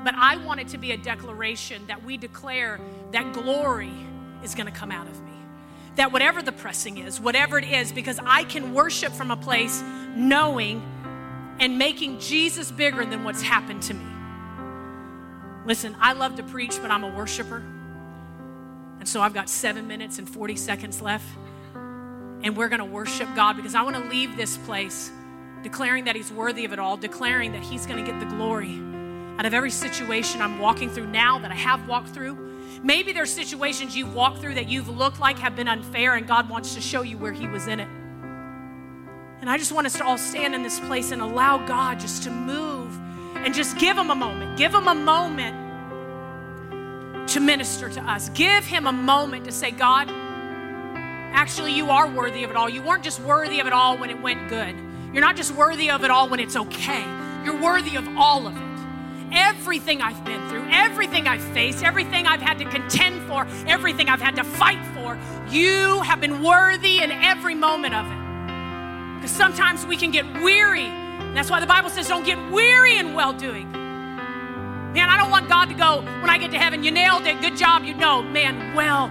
but 0.04 0.14
I 0.14 0.36
want 0.38 0.60
it 0.60 0.68
to 0.68 0.78
be 0.78 0.92
a 0.92 0.96
declaration 0.96 1.86
that 1.86 2.04
we 2.04 2.16
declare 2.16 2.80
that 3.12 3.32
glory 3.32 3.92
is 4.42 4.54
going 4.54 4.66
to 4.66 4.72
come 4.72 4.90
out 4.90 5.06
of 5.06 5.20
me. 5.22 5.32
That 5.96 6.12
whatever 6.12 6.42
the 6.42 6.52
pressing 6.52 6.98
is, 6.98 7.20
whatever 7.20 7.58
it 7.58 7.64
is, 7.64 7.92
because 7.92 8.18
I 8.24 8.44
can 8.44 8.74
worship 8.74 9.12
from 9.12 9.30
a 9.30 9.36
place 9.36 9.82
knowing 10.16 10.82
and 11.60 11.78
making 11.78 12.18
Jesus 12.18 12.70
bigger 12.70 13.04
than 13.04 13.24
what's 13.24 13.42
happened 13.42 13.82
to 13.82 13.94
me. 13.94 14.06
Listen, 15.64 15.94
I 16.00 16.14
love 16.14 16.36
to 16.36 16.42
preach, 16.42 16.80
but 16.80 16.90
I'm 16.90 17.04
a 17.04 17.14
worshiper. 17.14 17.62
And 19.02 19.08
so 19.08 19.20
I've 19.20 19.34
got 19.34 19.48
seven 19.48 19.88
minutes 19.88 20.20
and 20.20 20.28
40 20.28 20.54
seconds 20.54 21.02
left. 21.02 21.26
And 21.74 22.56
we're 22.56 22.68
going 22.68 22.78
to 22.78 22.84
worship 22.84 23.28
God 23.34 23.56
because 23.56 23.74
I 23.74 23.82
want 23.82 23.96
to 23.96 24.04
leave 24.08 24.36
this 24.36 24.56
place 24.58 25.10
declaring 25.64 26.04
that 26.04 26.14
He's 26.14 26.30
worthy 26.30 26.64
of 26.64 26.72
it 26.72 26.78
all, 26.78 26.96
declaring 26.96 27.50
that 27.50 27.64
He's 27.64 27.84
going 27.84 28.04
to 28.04 28.08
get 28.08 28.20
the 28.20 28.26
glory 28.26 28.80
out 29.38 29.44
of 29.44 29.54
every 29.54 29.72
situation 29.72 30.40
I'm 30.40 30.60
walking 30.60 30.88
through 30.88 31.08
now 31.08 31.40
that 31.40 31.50
I 31.50 31.56
have 31.56 31.88
walked 31.88 32.10
through. 32.10 32.78
Maybe 32.84 33.12
there's 33.12 33.32
situations 33.32 33.96
you've 33.96 34.14
walked 34.14 34.38
through 34.38 34.54
that 34.54 34.68
you've 34.68 34.88
looked 34.88 35.18
like 35.18 35.36
have 35.40 35.56
been 35.56 35.66
unfair, 35.66 36.14
and 36.14 36.24
God 36.28 36.48
wants 36.48 36.76
to 36.76 36.80
show 36.80 37.02
you 37.02 37.18
where 37.18 37.32
He 37.32 37.48
was 37.48 37.66
in 37.66 37.80
it. 37.80 37.88
And 39.40 39.50
I 39.50 39.58
just 39.58 39.72
want 39.72 39.88
us 39.88 39.94
to 39.94 40.04
all 40.04 40.16
stand 40.16 40.54
in 40.54 40.62
this 40.62 40.78
place 40.78 41.10
and 41.10 41.20
allow 41.20 41.66
God 41.66 41.98
just 41.98 42.22
to 42.22 42.30
move 42.30 42.96
and 43.34 43.52
just 43.52 43.76
give 43.78 43.98
Him 43.98 44.10
a 44.10 44.14
moment. 44.14 44.56
Give 44.56 44.72
Him 44.72 44.86
a 44.86 44.94
moment 44.94 45.61
to 47.32 47.40
minister 47.40 47.88
to 47.88 48.00
us. 48.02 48.28
Give 48.30 48.62
him 48.64 48.86
a 48.86 48.92
moment 48.92 49.46
to 49.46 49.52
say, 49.52 49.70
God, 49.70 50.08
actually, 50.10 51.72
you 51.72 51.88
are 51.90 52.06
worthy 52.06 52.44
of 52.44 52.50
it 52.50 52.56
all. 52.56 52.68
You 52.68 52.82
weren't 52.82 53.02
just 53.02 53.20
worthy 53.20 53.58
of 53.60 53.66
it 53.66 53.72
all 53.72 53.96
when 53.96 54.10
it 54.10 54.20
went 54.20 54.50
good. 54.50 54.76
You're 55.14 55.22
not 55.22 55.36
just 55.36 55.54
worthy 55.54 55.90
of 55.90 56.04
it 56.04 56.10
all 56.10 56.28
when 56.28 56.40
it's 56.40 56.56
okay. 56.56 57.02
You're 57.44 57.60
worthy 57.60 57.96
of 57.96 58.06
all 58.18 58.46
of 58.46 58.54
it. 58.54 58.62
Everything 59.32 60.02
I've 60.02 60.22
been 60.26 60.46
through, 60.50 60.66
everything 60.70 61.26
I've 61.26 61.42
faced, 61.54 61.82
everything 61.82 62.26
I've 62.26 62.42
had 62.42 62.58
to 62.58 62.66
contend 62.66 63.26
for, 63.26 63.46
everything 63.66 64.10
I've 64.10 64.20
had 64.20 64.36
to 64.36 64.44
fight 64.44 64.84
for, 64.94 65.18
you 65.50 66.02
have 66.02 66.20
been 66.20 66.42
worthy 66.42 67.02
in 67.02 67.10
every 67.10 67.54
moment 67.54 67.94
of 67.94 68.04
it. 68.04 69.16
Because 69.16 69.34
sometimes 69.34 69.86
we 69.86 69.96
can 69.96 70.10
get 70.10 70.26
weary. 70.42 70.84
That's 71.32 71.50
why 71.50 71.60
the 71.60 71.66
Bible 71.66 71.88
says, 71.88 72.08
don't 72.08 72.26
get 72.26 72.36
weary 72.50 72.98
in 72.98 73.14
well 73.14 73.32
doing. 73.32 73.81
Man, 74.94 75.08
I 75.08 75.16
don't 75.16 75.30
want 75.30 75.48
God 75.48 75.66
to 75.70 75.74
go, 75.74 76.02
when 76.20 76.28
I 76.28 76.36
get 76.38 76.50
to 76.50 76.58
heaven, 76.58 76.84
you 76.84 76.90
nailed 76.90 77.26
it, 77.26 77.40
good 77.40 77.56
job, 77.56 77.84
you 77.84 77.94
know, 77.94 78.22
man, 78.22 78.74
well 78.74 79.10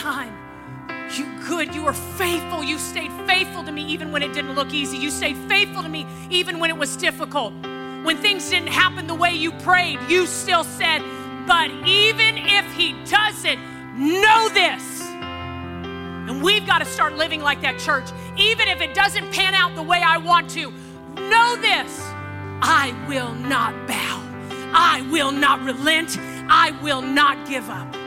done. 0.00 0.32
You 1.14 1.26
good, 1.46 1.74
you 1.74 1.84
were 1.84 1.92
faithful. 1.92 2.64
You 2.64 2.78
stayed 2.78 3.12
faithful 3.26 3.62
to 3.64 3.72
me 3.72 3.84
even 3.86 4.10
when 4.12 4.22
it 4.22 4.32
didn't 4.32 4.54
look 4.54 4.72
easy. 4.72 4.98
You 4.98 5.10
stayed 5.10 5.36
faithful 5.48 5.82
to 5.82 5.88
me 5.88 6.06
even 6.30 6.58
when 6.58 6.70
it 6.70 6.76
was 6.76 6.96
difficult. 6.96 7.52
When 8.04 8.18
things 8.18 8.48
didn't 8.50 8.68
happen 8.68 9.06
the 9.06 9.14
way 9.14 9.32
you 9.32 9.52
prayed, 9.52 9.98
you 10.08 10.26
still 10.26 10.64
said, 10.64 11.02
But 11.46 11.70
even 11.86 12.38
if 12.38 12.72
He 12.74 12.94
doesn't, 13.04 13.58
know 13.96 14.48
this. 14.48 15.02
And 15.02 16.42
we've 16.42 16.66
got 16.66 16.78
to 16.78 16.84
start 16.84 17.16
living 17.16 17.40
like 17.40 17.62
that, 17.62 17.78
church. 17.78 18.08
Even 18.36 18.68
if 18.68 18.80
it 18.80 18.94
doesn't 18.94 19.32
pan 19.32 19.54
out 19.54 19.74
the 19.74 19.82
way 19.82 20.02
I 20.02 20.18
want 20.18 20.50
to, 20.50 20.72
know 21.14 21.56
this 21.56 22.00
I 22.62 22.94
will 23.08 23.32
not 23.34 23.86
bow. 23.86 24.25
I 24.72 25.06
will 25.10 25.32
not 25.32 25.60
relent. 25.62 26.16
I 26.48 26.78
will 26.82 27.02
not 27.02 27.46
give 27.48 27.68
up. 27.70 28.05